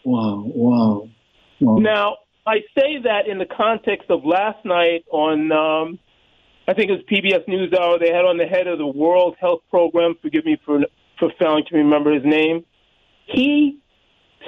Wow, 0.04 0.44
wow. 0.46 1.08
wow. 1.60 1.76
Now, 1.78 2.16
I 2.46 2.60
say 2.78 2.98
that 3.04 3.28
in 3.28 3.38
the 3.38 3.46
context 3.46 4.10
of 4.10 4.24
last 4.24 4.64
night 4.64 5.04
on, 5.10 5.52
um, 5.52 5.98
I 6.66 6.74
think 6.74 6.90
it 6.90 6.92
was 6.92 7.02
PBS 7.10 7.46
NewsHour. 7.48 8.00
They 8.00 8.12
had 8.12 8.24
on 8.24 8.38
the 8.38 8.46
head 8.46 8.66
of 8.66 8.78
the 8.78 8.86
World 8.86 9.36
Health 9.40 9.60
Program. 9.70 10.14
Forgive 10.22 10.44
me 10.44 10.58
for 10.64 10.80
for 11.18 11.30
failing 11.38 11.64
to 11.68 11.76
remember 11.76 12.12
his 12.12 12.24
name. 12.24 12.64
He 13.26 13.80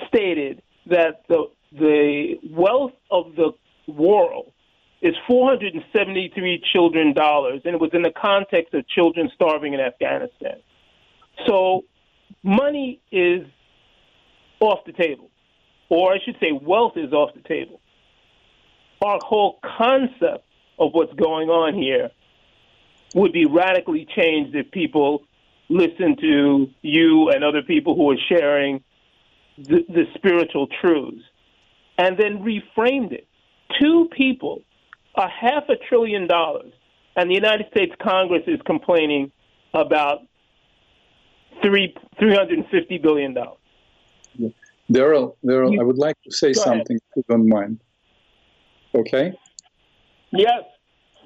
stated 0.09 0.63
that 0.87 1.23
the 1.29 1.51
the 1.73 2.39
wealth 2.51 2.93
of 3.11 3.37
the 3.37 3.53
world 3.87 4.53
is 5.03 5.15
473 5.27 6.63
children 6.73 7.13
dollars, 7.15 7.63
and 7.65 7.75
it 7.75 7.81
was 7.81 7.91
in 7.93 8.03
the 8.03 8.13
context 8.13 8.75
of 8.75 8.87
children 8.89 9.31
starving 9.35 9.73
in 9.73 9.81
Afghanistan. 9.81 10.61
So, 11.47 11.85
money 12.43 13.01
is 13.11 13.47
off 14.61 14.81
the 14.87 14.93
table, 14.93 15.31
or 15.89 16.13
I 16.13 16.19
should 16.25 16.37
say, 16.41 16.53
wealth 16.53 16.97
is 16.97 17.13
off 17.13 17.35
the 17.35 17.43
table. 17.43 17.81
Our 19.03 19.19
whole 19.25 19.59
concept 19.79 20.45
of 20.79 20.93
what's 20.93 21.13
going 21.15 21.49
on 21.49 21.75
here 21.75 22.11
would 23.15 23.33
be 23.33 23.47
radically 23.47 24.07
changed 24.15 24.55
if 24.55 24.71
people 24.71 25.23
listen 25.69 26.17
to 26.21 26.69
you 26.83 27.31
and 27.31 27.45
other 27.45 27.63
people 27.63 27.95
who 27.95 28.11
are 28.11 28.19
sharing 28.29 28.83
the, 29.57 29.85
the 29.89 30.05
spiritual 30.15 30.67
truths 30.81 31.23
and 31.99 32.17
then 32.19 32.43
reframed 32.43 33.13
it. 33.13 33.27
Two 33.81 34.09
people, 34.17 34.63
a 35.15 35.29
half 35.29 35.65
a 35.69 35.77
trillion 35.89 36.27
dollars, 36.27 36.73
and 37.17 37.31
the 37.31 37.35
United 37.35 37.67
States 37.71 37.93
Congress 38.03 38.43
is 38.47 38.61
complaining 38.65 39.31
about 39.75 40.21
three 41.63 41.95
three 42.19 42.35
hundred 42.35 42.59
and 42.59 42.69
fifty 42.69 42.99
billion 42.99 43.35
dollars. 43.35 43.59
Daryl, 44.91 45.37
Daryl, 45.45 45.79
I 45.81 45.85
would 45.85 45.99
like 45.99 46.17
to 46.25 46.33
say 46.33 46.53
Go 46.53 46.63
ahead. 46.63 46.79
something 46.79 46.97
if 46.97 47.17
you 47.17 47.25
don't 47.29 47.49
mind. 47.49 47.81
Okay? 48.95 49.33
Yes. 50.33 50.63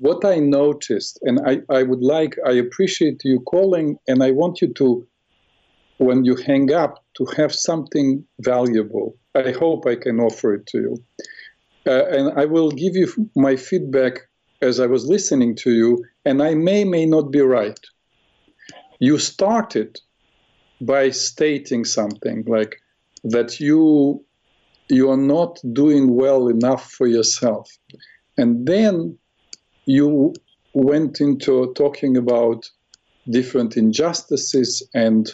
What 0.00 0.24
I 0.24 0.38
noticed, 0.38 1.18
and 1.22 1.40
I, 1.46 1.60
I 1.70 1.82
would 1.82 2.02
like, 2.02 2.36
I 2.46 2.52
appreciate 2.52 3.22
you 3.24 3.40
calling, 3.40 3.96
and 4.08 4.22
I 4.22 4.32
want 4.32 4.60
you 4.60 4.72
to, 4.74 5.06
when 5.98 6.24
you 6.24 6.36
hang 6.36 6.72
up, 6.72 7.04
to 7.16 7.24
have 7.36 7.54
something 7.54 8.24
valuable. 8.40 9.16
I 9.34 9.52
hope 9.52 9.86
I 9.86 9.96
can 9.96 10.20
offer 10.20 10.54
it 10.54 10.66
to 10.66 10.78
you. 10.78 11.04
Uh, 11.86 12.04
and 12.06 12.38
I 12.38 12.44
will 12.44 12.70
give 12.70 12.96
you 12.96 13.08
my 13.36 13.56
feedback 13.56 14.28
as 14.62 14.80
I 14.80 14.86
was 14.86 15.06
listening 15.06 15.54
to 15.56 15.70
you, 15.70 16.04
and 16.24 16.42
I 16.42 16.54
may, 16.54 16.84
may 16.84 17.06
not 17.06 17.30
be 17.30 17.40
right. 17.40 17.78
You 18.98 19.18
started 19.18 20.00
by 20.86 21.10
stating 21.10 21.84
something 21.84 22.44
like 22.46 22.76
that 23.24 23.60
you 23.60 24.24
you 24.90 25.10
are 25.10 25.16
not 25.16 25.58
doing 25.72 26.14
well 26.14 26.48
enough 26.48 26.90
for 26.90 27.06
yourself. 27.06 27.70
And 28.36 28.66
then 28.66 29.16
you 29.86 30.34
went 30.74 31.20
into 31.20 31.72
talking 31.74 32.16
about 32.18 32.70
different 33.30 33.78
injustices 33.78 34.86
and 34.92 35.32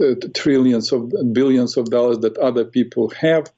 uh, 0.00 0.14
trillions 0.34 0.92
of 0.92 1.12
billions 1.32 1.76
of 1.76 1.86
dollars 1.90 2.20
that 2.20 2.38
other 2.38 2.64
people 2.64 3.10
have. 3.10 3.52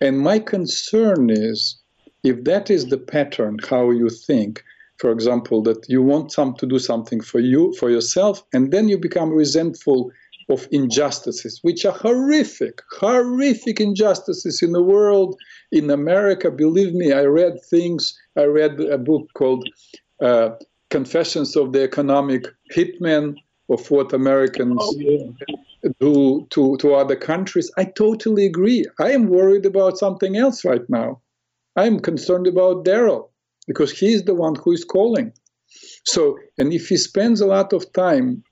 And 0.00 0.18
my 0.18 0.40
concern 0.40 1.30
is 1.30 1.80
if 2.24 2.42
that 2.44 2.70
is 2.70 2.86
the 2.86 2.98
pattern 2.98 3.58
how 3.68 3.90
you 3.90 4.08
think 4.08 4.62
for 4.98 5.10
example 5.10 5.62
that 5.62 5.86
you 5.88 6.02
want 6.02 6.32
some 6.32 6.54
to 6.54 6.66
do 6.66 6.78
something 6.78 7.20
for 7.20 7.38
you 7.38 7.72
for 7.78 7.90
yourself 7.90 8.42
and 8.52 8.72
then 8.72 8.88
you 8.88 8.98
become 8.98 9.30
resentful 9.30 10.10
of 10.48 10.68
injustices 10.70 11.58
which 11.62 11.84
are 11.84 11.92
horrific 11.92 12.80
horrific 13.00 13.80
injustices 13.80 14.62
in 14.62 14.72
the 14.72 14.82
world 14.82 15.36
in 15.72 15.90
america. 15.90 16.50
Believe 16.50 16.94
me 16.94 17.12
i 17.12 17.24
read 17.24 17.54
things 17.68 18.16
i 18.36 18.44
read 18.44 18.78
a 18.80 18.98
book 18.98 19.28
called 19.34 19.68
uh, 20.20 20.50
confessions 20.90 21.56
of 21.56 21.72
the 21.72 21.82
economic 21.82 22.46
hitman 22.74 23.34
of 23.68 23.90
what 23.90 24.12
americans 24.12 24.78
Oh, 24.80 24.94
yeah. 24.98 25.26
do 26.00 26.46
to, 26.50 26.76
to 26.78 26.94
other 26.94 27.16
countries. 27.16 27.70
I 27.76 27.84
totally 27.84 28.46
agree. 28.46 28.84
I 28.98 29.12
am 29.12 29.28
worried 29.28 29.66
about 29.66 29.98
something 29.98 30.36
else 30.36 30.64
right 30.64 30.88
now. 30.88 31.20
I 31.76 31.86
am 31.86 32.00
concerned 32.00 32.46
about 32.46 32.84
daryl 32.84 33.28
because 33.66 33.92
he's 33.92 34.24
the 34.24 34.34
one 34.34 34.54
who 34.56 34.72
is 34.72 34.84
calling. 34.84 35.32
So 36.04 36.38
and 36.58 36.72
if 36.72 36.88
he 36.88 36.96
spends 36.96 37.40
a 37.40 37.46
lot 37.46 37.72
of 37.72 37.92
time 37.92 38.42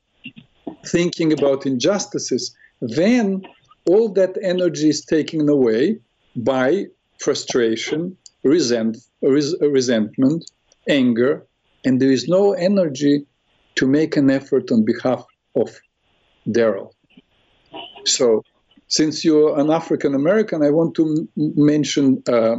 thinking 0.86 1.32
about 1.32 1.66
injustices, 1.66 2.54
then 2.80 3.42
all 3.86 4.08
that 4.12 4.36
energy 4.42 4.88
is 4.88 5.04
taken 5.04 5.48
away 5.48 5.98
by 6.36 6.86
frustration, 7.18 8.16
resent, 8.42 8.96
res- 9.22 9.56
resentment, 9.60 10.50
anger, 10.88 11.46
and 11.84 12.00
there 12.00 12.10
is 12.10 12.28
no 12.28 12.52
energy 12.52 13.26
to 13.76 13.86
make 13.86 14.16
an 14.16 14.30
effort 14.30 14.70
on 14.70 14.84
behalf 14.84 15.24
of 15.56 15.70
Daryl. 16.48 16.90
So, 18.04 18.42
since 18.88 19.24
you're 19.24 19.58
an 19.58 19.70
African 19.70 20.14
American, 20.14 20.62
I 20.62 20.70
want 20.70 20.94
to 20.96 21.28
m- 21.36 21.52
mention 21.56 22.22
uh, 22.28 22.56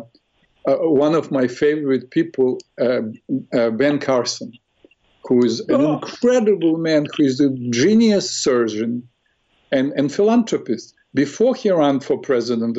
uh, 0.68 0.78
one 0.78 1.14
of 1.14 1.32
my 1.32 1.48
favorite 1.48 2.10
people, 2.12 2.58
uh, 2.82 3.02
uh, 3.54 3.70
Ben 3.70 4.00
Carson 4.00 4.52
who 5.28 5.44
is 5.44 5.60
an 5.62 5.82
Oh. 5.82 5.94
incredible 5.96 6.78
man, 6.78 7.06
who 7.16 7.24
is 7.24 7.40
a 7.40 7.50
genius 7.72 8.30
surgeon 8.30 9.08
and, 9.72 9.92
and 9.94 10.12
philanthropist. 10.12 10.94
Before 11.14 11.56
he 11.56 11.72
ran 11.72 12.00
for 12.00 12.18
president, 12.20 12.78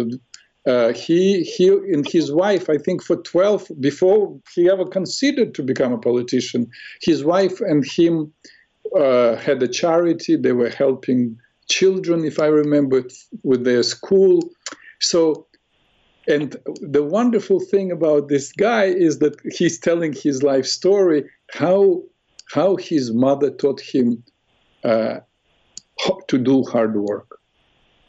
uh, 0.67 0.93
he, 0.93 1.43
he 1.43 1.69
and 1.69 2.07
his 2.09 2.31
wife, 2.33 2.69
I 2.69 2.77
think 2.79 3.03
for 3.03 3.17
12, 3.17 3.71
before 3.81 4.39
he 4.55 4.69
ever 4.71 4.85
considered 4.85 5.55
to 5.55 5.63
become 5.63 5.93
a 5.93 5.99
politician, 5.99 6.69
his 7.01 7.25
wife 7.25 7.61
and 7.61 7.85
him 7.85 8.33
uh, 8.97 9.37
had 9.37 9.63
a 9.63 9.69
charity. 9.69 10.37
They 10.37 10.53
were 10.53 10.71
helping 10.71 11.39
children, 11.69 12.25
if 12.25 12.39
I 12.39 12.47
remember, 12.47 13.05
with 13.43 13.65
their 13.65 13.83
school. 13.83 14.49
So, 15.01 15.47
and 16.29 16.57
the 16.81 17.03
wonderful 17.03 17.61
thing 17.61 17.91
about 17.91 18.29
this 18.29 18.53
guy 18.53 18.85
is 18.85 19.19
that 19.21 19.37
he's 19.53 19.79
telling 19.79 20.13
his 20.13 20.43
life 20.43 20.67
story, 20.67 21.25
how 21.53 22.03
how 22.53 22.77
his 22.77 23.13
mother 23.13 23.51
taught 23.51 23.81
him 23.81 24.23
uh, 24.85 25.21
to 26.29 26.39
do 26.39 26.63
hard 26.65 26.97
work, 26.97 27.39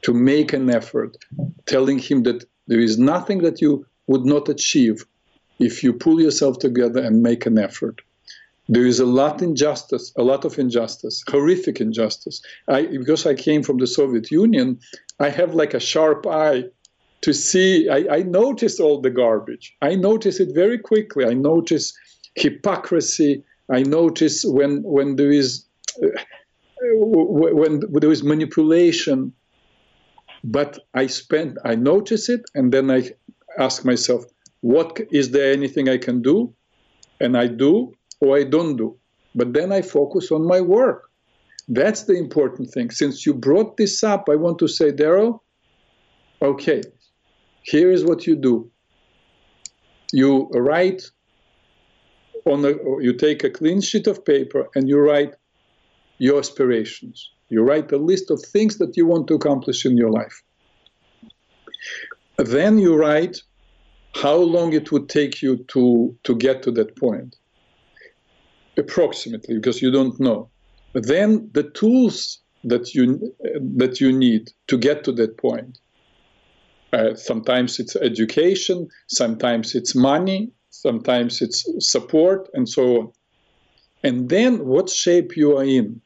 to 0.03 0.13
make 0.13 0.53
an 0.53 0.69
effort, 0.69 1.17
telling 1.65 1.99
him 1.99 2.23
that 2.23 2.45
there 2.67 2.79
is 2.79 2.97
nothing 2.97 3.39
that 3.39 3.61
you 3.61 3.85
would 4.07 4.25
not 4.25 4.49
achieve 4.49 5.05
if 5.59 5.83
you 5.83 5.93
pull 5.93 6.21
yourself 6.21 6.59
together 6.59 7.01
and 7.01 7.23
make 7.23 7.45
an 7.45 7.57
effort. 7.57 8.01
There 8.69 8.85
is 8.85 8.99
a 8.99 9.05
lot 9.05 9.41
injustice, 9.41 10.11
a 10.17 10.23
lot 10.23 10.43
of 10.43 10.59
injustice, 10.59 11.23
horrific 11.29 11.79
injustice. 11.79 12.41
I, 12.67 12.85
because 12.87 13.25
I 13.25 13.33
came 13.33 13.63
from 13.63 13.77
the 13.77 13.87
Soviet 13.87 14.29
Union, 14.29 14.79
I 15.19 15.29
have 15.29 15.55
like 15.55 15.73
a 15.73 15.79
sharp 15.79 16.27
eye 16.27 16.65
to 17.21 17.33
see. 17.33 17.89
I, 17.89 18.17
I 18.17 18.23
notice 18.23 18.79
all 18.79 19.01
the 19.01 19.09
garbage. 19.09 19.75
I 19.81 19.95
notice 19.95 20.39
it 20.39 20.53
very 20.53 20.77
quickly. 20.77 21.25
I 21.25 21.33
notice 21.33 21.97
hypocrisy. 22.35 23.43
I 23.71 23.83
notice 23.83 24.43
when 24.45 24.81
when 24.83 25.15
there 25.15 25.31
is 25.31 25.65
uh, 26.01 26.07
when 26.93 27.81
there 27.91 28.11
is 28.11 28.23
manipulation. 28.23 29.33
But 30.43 30.79
I 30.93 31.07
spend 31.07 31.57
I 31.65 31.75
notice 31.75 32.29
it, 32.29 32.41
and 32.55 32.71
then 32.71 32.91
I 32.91 33.11
ask 33.57 33.83
myself, 33.83 34.23
what 34.61 34.99
is 35.11 35.31
there 35.31 35.51
anything 35.51 35.89
I 35.89 35.97
can 35.97 36.21
do, 36.21 36.53
and 37.19 37.35
I 37.37 37.47
do 37.47 37.93
or 38.19 38.37
I 38.37 38.43
don't 38.43 38.75
do. 38.77 38.97
But 39.35 39.53
then 39.53 39.71
I 39.71 39.81
focus 39.81 40.31
on 40.31 40.45
my 40.45 40.61
work. 40.61 41.09
That's 41.67 42.03
the 42.03 42.13
important 42.13 42.71
thing. 42.71 42.91
Since 42.91 43.25
you 43.25 43.33
brought 43.33 43.77
this 43.77 44.03
up, 44.03 44.29
I 44.29 44.35
want 44.35 44.57
to 44.59 44.67
say, 44.67 44.91
Daryl, 44.91 45.39
okay, 46.41 46.81
here 47.61 47.91
is 47.91 48.05
what 48.05 48.25
you 48.25 48.35
do. 48.35 48.71
You 50.13 50.49
write 50.53 51.11
on 52.47 52.65
a, 52.65 52.73
you 53.01 53.13
take 53.13 53.43
a 53.43 53.49
clean 53.49 53.81
sheet 53.81 54.07
of 54.07 54.25
paper 54.25 54.67
and 54.75 54.87
you 54.87 54.99
write 54.99 55.35
your 56.17 56.39
aspirations. 56.39 57.29
You 57.49 57.63
write 57.63 57.91
a 57.91 57.97
list 57.97 58.31
of 58.31 58.41
things 58.41 58.77
that 58.77 58.97
you 58.97 59.05
want 59.05 59.27
to 59.27 59.35
accomplish 59.35 59.85
in 59.85 59.97
your 59.97 60.11
life. 60.11 60.43
then 62.37 62.77
you 62.77 62.95
write 62.95 63.37
how 64.15 64.35
long 64.35 64.73
it 64.73 64.91
would 64.91 65.09
take 65.09 65.41
you 65.41 65.57
to, 65.69 66.15
to 66.23 66.35
get 66.35 66.63
to 66.63 66.71
that 66.71 66.95
point, 66.95 67.35
approximately, 68.77 69.55
because 69.55 69.81
you 69.81 69.91
don't 69.91 70.19
know. 70.19 70.49
But 70.93 71.07
then 71.07 71.49
the 71.53 71.63
tools 71.63 72.39
that 72.63 72.93
you, 72.93 73.33
that 73.77 74.01
you 74.01 74.11
need 74.11 74.51
to 74.67 74.77
get 74.77 75.03
to 75.05 75.11
that 75.13 75.37
point. 75.37 75.79
Uh, 76.93 77.15
sometimes 77.15 77.79
it's 77.79 77.95
education, 77.97 78.87
sometimes 79.07 79.75
it's 79.75 79.93
money, 79.93 80.51
sometimes 80.81 81.41
it's 81.41 81.65
support, 81.79 82.49
and 82.53 82.67
so 82.67 82.83
on. 82.99 83.11
And 84.03 84.29
then 84.29 84.65
what 84.65 84.89
shape 84.89 85.35
you 85.35 85.57
are 85.57 85.63
in. 85.63 86.01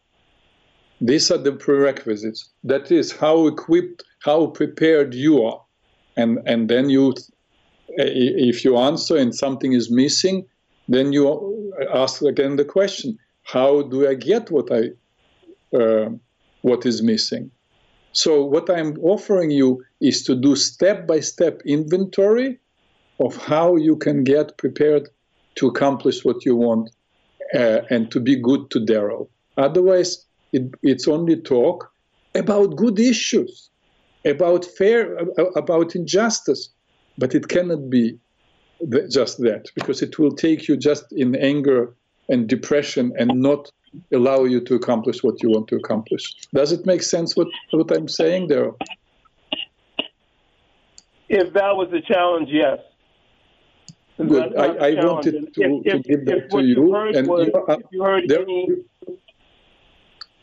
These 1.02 1.32
are 1.32 1.38
the 1.38 1.52
prerequisites. 1.52 2.50
That 2.64 2.92
is 2.92 3.12
how 3.12 3.48
equipped, 3.48 4.04
how 4.20 4.48
prepared 4.48 5.14
you 5.14 5.44
are. 5.44 5.62
And, 6.16 6.40
and 6.46 6.70
then 6.70 6.90
you, 6.90 7.16
if 7.90 8.64
you 8.64 8.78
answer 8.78 9.18
and 9.18 9.34
something 9.34 9.74
is 9.74 9.90
missing, 9.90 10.46
then 10.88 11.12
you 11.12 11.74
ask 11.94 12.22
again 12.22 12.56
the 12.56 12.66
question, 12.66 13.18
how 13.44 13.82
do 13.84 14.08
I 14.08 14.14
get 14.14 14.52
what 14.52 14.72
I, 14.72 14.92
uh, 15.76 16.10
what 16.62 16.86
is 16.86 17.02
missing? 17.02 17.50
So 18.14 18.44
what 18.44 18.70
I'm 18.70 18.98
offering 19.00 19.52
you 19.52 19.84
is 20.02 20.24
to 20.26 20.36
do 20.36 20.56
step-by-step 20.56 21.62
inventory 21.66 22.60
of 23.22 23.38
how 23.38 23.76
you 23.76 23.96
can 23.96 24.24
get 24.24 24.58
prepared 24.58 25.08
to 25.56 25.68
accomplish 25.68 26.26
what 26.26 26.44
you 26.46 26.56
want 26.56 26.90
uh, 27.54 27.82
and 27.90 28.12
to 28.12 28.20
be 28.20 28.36
good 28.36 28.70
to 28.72 28.80
Daryl. 28.80 29.28
Otherwise, 29.58 30.26
it, 30.54 30.64
it's 30.82 31.08
only 31.08 31.36
talk 31.36 31.92
about 32.36 32.76
good 32.76 33.00
issues, 33.00 33.70
about 34.26 34.66
fair, 34.66 35.18
about 35.56 35.96
injustice, 35.96 36.70
but 37.18 37.36
it 37.36 37.48
cannot 37.48 37.90
be 37.90 38.18
just 39.10 39.38
that 39.40 39.70
because 39.76 40.02
it 40.02 40.18
will 40.18 40.32
take 40.32 40.68
you 40.68 40.76
just 40.76 41.06
in 41.12 41.36
anger 41.36 41.94
and 42.30 42.48
depression 42.48 43.14
and 43.20 43.30
not 43.42 43.70
allow 44.14 44.46
you 44.46 44.62
to 44.62 44.74
accomplish 44.76 45.22
what 45.22 45.44
you 45.44 45.50
want 45.50 45.68
to 45.68 45.76
accomplish. 45.76 46.34
Does 46.54 46.72
it 46.72 46.86
make 46.86 47.04
sense 47.04 47.36
what, 47.36 47.48
what 47.72 47.92
I'm 47.96 48.08
saying 48.08 48.48
there? 48.48 48.72
If 51.28 51.54
that 51.54 51.76
was 51.76 51.92
a 51.94 52.02
challenge, 52.02 52.50
yes. 52.52 52.80
Good. 54.18 54.55
I, 54.57 54.66
I 54.66 55.05
wanted 55.05 55.53
to, 55.53 55.82
if, 55.86 55.91
to 55.93 55.99
give 55.99 56.26
that 56.26 56.51
to 56.51 56.64
you. 56.64 56.95
And 56.95 57.28
was, 57.28 57.47
you, 57.47 57.53
uh, 57.53 57.78
you 57.91 58.03
heard 58.03 58.28
there, 58.28 58.41
any... 58.41 58.68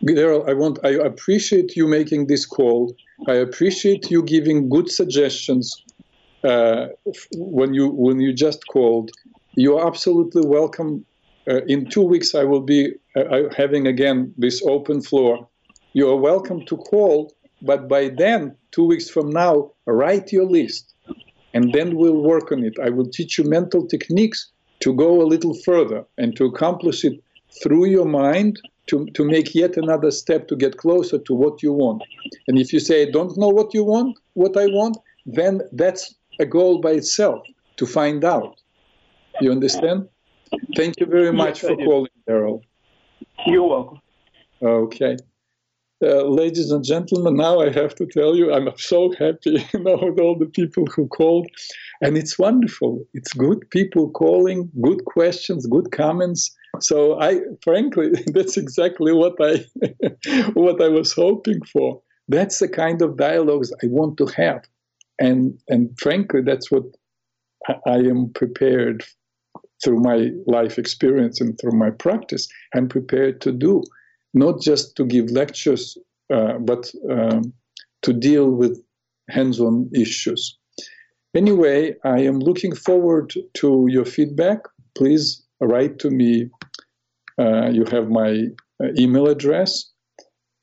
Daryl, 0.04 0.48
I 0.48 0.54
want 0.54 0.78
I 0.84 0.90
appreciate 0.90 1.76
you 1.76 1.86
making 1.86 2.26
this 2.28 2.46
call. 2.46 2.94
I 3.26 3.34
appreciate 3.34 4.10
you 4.10 4.22
giving 4.22 4.68
good 4.68 4.90
suggestions 4.90 5.84
uh, 6.44 6.86
when 7.36 7.74
you 7.74 7.88
when 7.88 8.20
you 8.20 8.32
just 8.32 8.66
called. 8.68 9.10
You 9.54 9.76
are 9.76 9.86
absolutely 9.86 10.42
welcome. 10.46 11.04
Uh, 11.48 11.62
in 11.66 11.88
two 11.88 12.02
weeks, 12.02 12.34
I 12.34 12.44
will 12.44 12.60
be 12.60 12.94
uh, 13.16 13.44
having 13.56 13.86
again 13.86 14.32
this 14.36 14.62
open 14.64 15.02
floor. 15.02 15.48
You 15.94 16.08
are 16.10 16.16
welcome 16.16 16.64
to 16.66 16.76
call, 16.76 17.34
but 17.62 17.88
by 17.88 18.10
then, 18.10 18.54
two 18.70 18.84
weeks 18.84 19.08
from 19.10 19.30
now, 19.30 19.72
write 19.86 20.30
your 20.30 20.44
list, 20.44 20.94
and 21.58 21.72
then 21.72 21.96
we'll 21.96 22.22
work 22.34 22.52
on 22.52 22.62
it. 22.62 22.76
I 22.86 22.88
will 22.88 23.10
teach 23.18 23.36
you 23.36 23.42
mental 23.42 23.84
techniques 23.94 24.40
to 24.78 24.94
go 24.94 25.10
a 25.20 25.26
little 25.32 25.54
further 25.68 26.04
and 26.16 26.36
to 26.36 26.44
accomplish 26.44 27.04
it 27.04 27.16
through 27.60 27.86
your 27.86 28.04
mind 28.04 28.60
to, 28.86 29.06
to 29.16 29.24
make 29.24 29.56
yet 29.56 29.76
another 29.76 30.12
step 30.12 30.46
to 30.50 30.54
get 30.64 30.76
closer 30.76 31.18
to 31.18 31.34
what 31.34 31.60
you 31.60 31.72
want. 31.72 32.00
And 32.46 32.60
if 32.60 32.72
you 32.72 32.78
say, 32.78 32.96
I 33.02 33.10
don't 33.10 33.36
know 33.36 33.48
what 33.48 33.74
you 33.74 33.82
want, 33.82 34.16
what 34.34 34.56
I 34.56 34.66
want, 34.66 34.98
then 35.26 35.62
that's 35.72 36.14
a 36.38 36.46
goal 36.46 36.80
by 36.80 36.92
itself 36.92 37.40
to 37.78 37.86
find 37.86 38.24
out. 38.24 38.54
You 39.40 39.50
understand? 39.50 40.08
Thank 40.76 41.00
you 41.00 41.06
very 41.06 41.32
much 41.32 41.64
yes, 41.64 41.72
for 41.72 41.76
calling, 41.76 42.16
Daryl. 42.28 42.60
You're 43.46 43.66
welcome. 43.66 44.00
Okay. 44.62 45.16
Uh, 46.00 46.22
ladies 46.22 46.70
and 46.70 46.84
gentlemen, 46.84 47.34
now 47.36 47.60
I 47.60 47.70
have 47.72 47.94
to 47.96 48.06
tell 48.06 48.36
you, 48.36 48.52
I'm 48.52 48.68
so 48.76 49.12
happy 49.18 49.66
you 49.74 49.80
know, 49.80 49.98
with 50.00 50.20
all 50.20 50.38
the 50.38 50.46
people 50.46 50.86
who 50.86 51.08
called. 51.08 51.48
And 52.00 52.16
it's 52.16 52.38
wonderful. 52.38 53.04
It's 53.14 53.32
good 53.32 53.68
people 53.70 54.10
calling, 54.10 54.70
good 54.80 55.04
questions, 55.06 55.66
good 55.66 55.90
comments. 55.90 56.54
So 56.80 57.20
I, 57.20 57.40
frankly, 57.64 58.10
that's 58.32 58.56
exactly 58.56 59.12
what 59.12 59.34
I, 59.40 59.64
what 60.52 60.80
I 60.80 60.88
was 60.88 61.12
hoping 61.12 61.62
for. 61.64 62.00
That's 62.28 62.60
the 62.60 62.68
kind 62.68 63.02
of 63.02 63.16
dialogues 63.16 63.72
I 63.82 63.86
want 63.86 64.18
to 64.18 64.26
have, 64.26 64.62
and 65.18 65.58
and 65.68 65.98
frankly, 65.98 66.42
that's 66.42 66.70
what 66.70 66.84
I 67.86 67.96
am 67.96 68.30
prepared 68.34 69.02
through 69.82 70.00
my 70.00 70.30
life 70.46 70.78
experience 70.78 71.40
and 71.40 71.58
through 71.58 71.78
my 71.78 71.90
practice. 71.90 72.46
I'm 72.74 72.86
prepared 72.86 73.40
to 73.42 73.52
do, 73.52 73.82
not 74.38 74.60
just 74.60 74.96
to 74.96 75.04
give 75.04 75.30
lectures, 75.30 75.98
uh, 76.32 76.58
but 76.58 76.90
um, 77.10 77.52
to 78.02 78.12
deal 78.12 78.50
with 78.50 78.82
hands-on 79.28 79.90
issues. 79.94 80.58
Anyway, 81.34 81.94
I 82.04 82.20
am 82.20 82.38
looking 82.38 82.74
forward 82.74 83.34
to 83.54 83.86
your 83.88 84.04
feedback. 84.04 84.60
Please 84.96 85.44
write 85.60 85.98
to 85.98 86.10
me 86.10 86.50
uh, 87.38 87.68
you 87.70 87.84
have 87.84 88.08
my 88.08 88.46
uh, 88.82 88.88
email 88.98 89.28
address. 89.28 89.90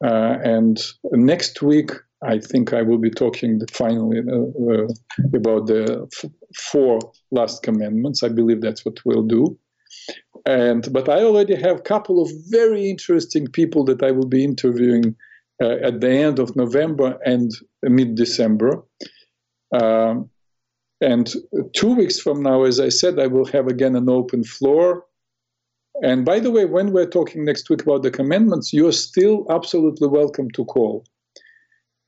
Uh, 0.03 0.37
and 0.43 0.81
next 1.11 1.61
week, 1.61 1.91
I 2.21 2.39
think 2.39 2.73
I 2.73 2.81
will 2.81 2.97
be 2.97 3.09
talking 3.09 3.61
finally 3.71 4.19
uh, 4.19 4.87
about 5.33 5.67
the 5.67 6.07
four 6.71 6.99
last 7.31 7.63
commandments. 7.63 8.23
I 8.23 8.29
believe 8.29 8.61
that's 8.61 8.85
what 8.85 8.97
we'll 9.05 9.23
do. 9.23 9.57
And 10.45 10.91
but 10.93 11.09
I 11.09 11.23
already 11.23 11.55
have 11.55 11.77
a 11.77 11.81
couple 11.81 12.21
of 12.21 12.29
very 12.49 12.89
interesting 12.89 13.47
people 13.47 13.83
that 13.85 14.03
I 14.03 14.11
will 14.11 14.27
be 14.27 14.43
interviewing 14.43 15.15
uh, 15.61 15.77
at 15.83 16.01
the 16.01 16.09
end 16.09 16.39
of 16.39 16.55
November 16.55 17.17
and 17.25 17.51
mid 17.83 18.15
December. 18.15 18.83
Um, 19.73 20.29
and 21.01 21.33
two 21.73 21.95
weeks 21.95 22.19
from 22.19 22.41
now, 22.41 22.63
as 22.63 22.79
I 22.79 22.89
said, 22.89 23.19
I 23.19 23.27
will 23.27 23.45
have 23.45 23.67
again 23.67 23.95
an 23.95 24.09
open 24.09 24.43
floor 24.43 25.05
and 26.01 26.25
by 26.25 26.39
the 26.39 26.51
way, 26.51 26.65
when 26.65 26.91
we're 26.91 27.09
talking 27.09 27.45
next 27.45 27.69
week 27.69 27.83
about 27.83 28.03
the 28.03 28.11
commandments, 28.11 28.73
you're 28.73 28.91
still 28.91 29.45
absolutely 29.49 30.07
welcome 30.07 30.49
to 30.51 30.65
call. 30.65 31.05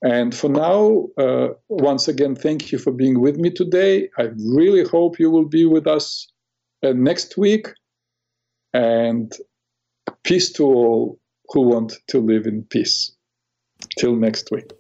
And 0.03 0.35
for 0.35 0.49
now, 0.49 1.07
uh, 1.17 1.49
once 1.69 2.07
again, 2.07 2.35
thank 2.35 2.71
you 2.71 2.77
for 2.77 2.91
being 2.91 3.19
with 3.19 3.37
me 3.37 3.49
today. 3.49 4.09
I 4.17 4.29
really 4.37 4.83
hope 4.83 5.19
you 5.19 5.31
will 5.31 5.47
be 5.47 5.65
with 5.65 5.87
us 5.87 6.27
uh, 6.83 6.91
next 6.91 7.37
week. 7.37 7.69
And 8.73 9.31
peace 10.23 10.51
to 10.53 10.63
all 10.63 11.19
who 11.49 11.61
want 11.61 11.93
to 12.07 12.19
live 12.19 12.45
in 12.45 12.63
peace. 12.63 13.13
Till 13.97 14.15
next 14.15 14.49
week. 14.51 14.71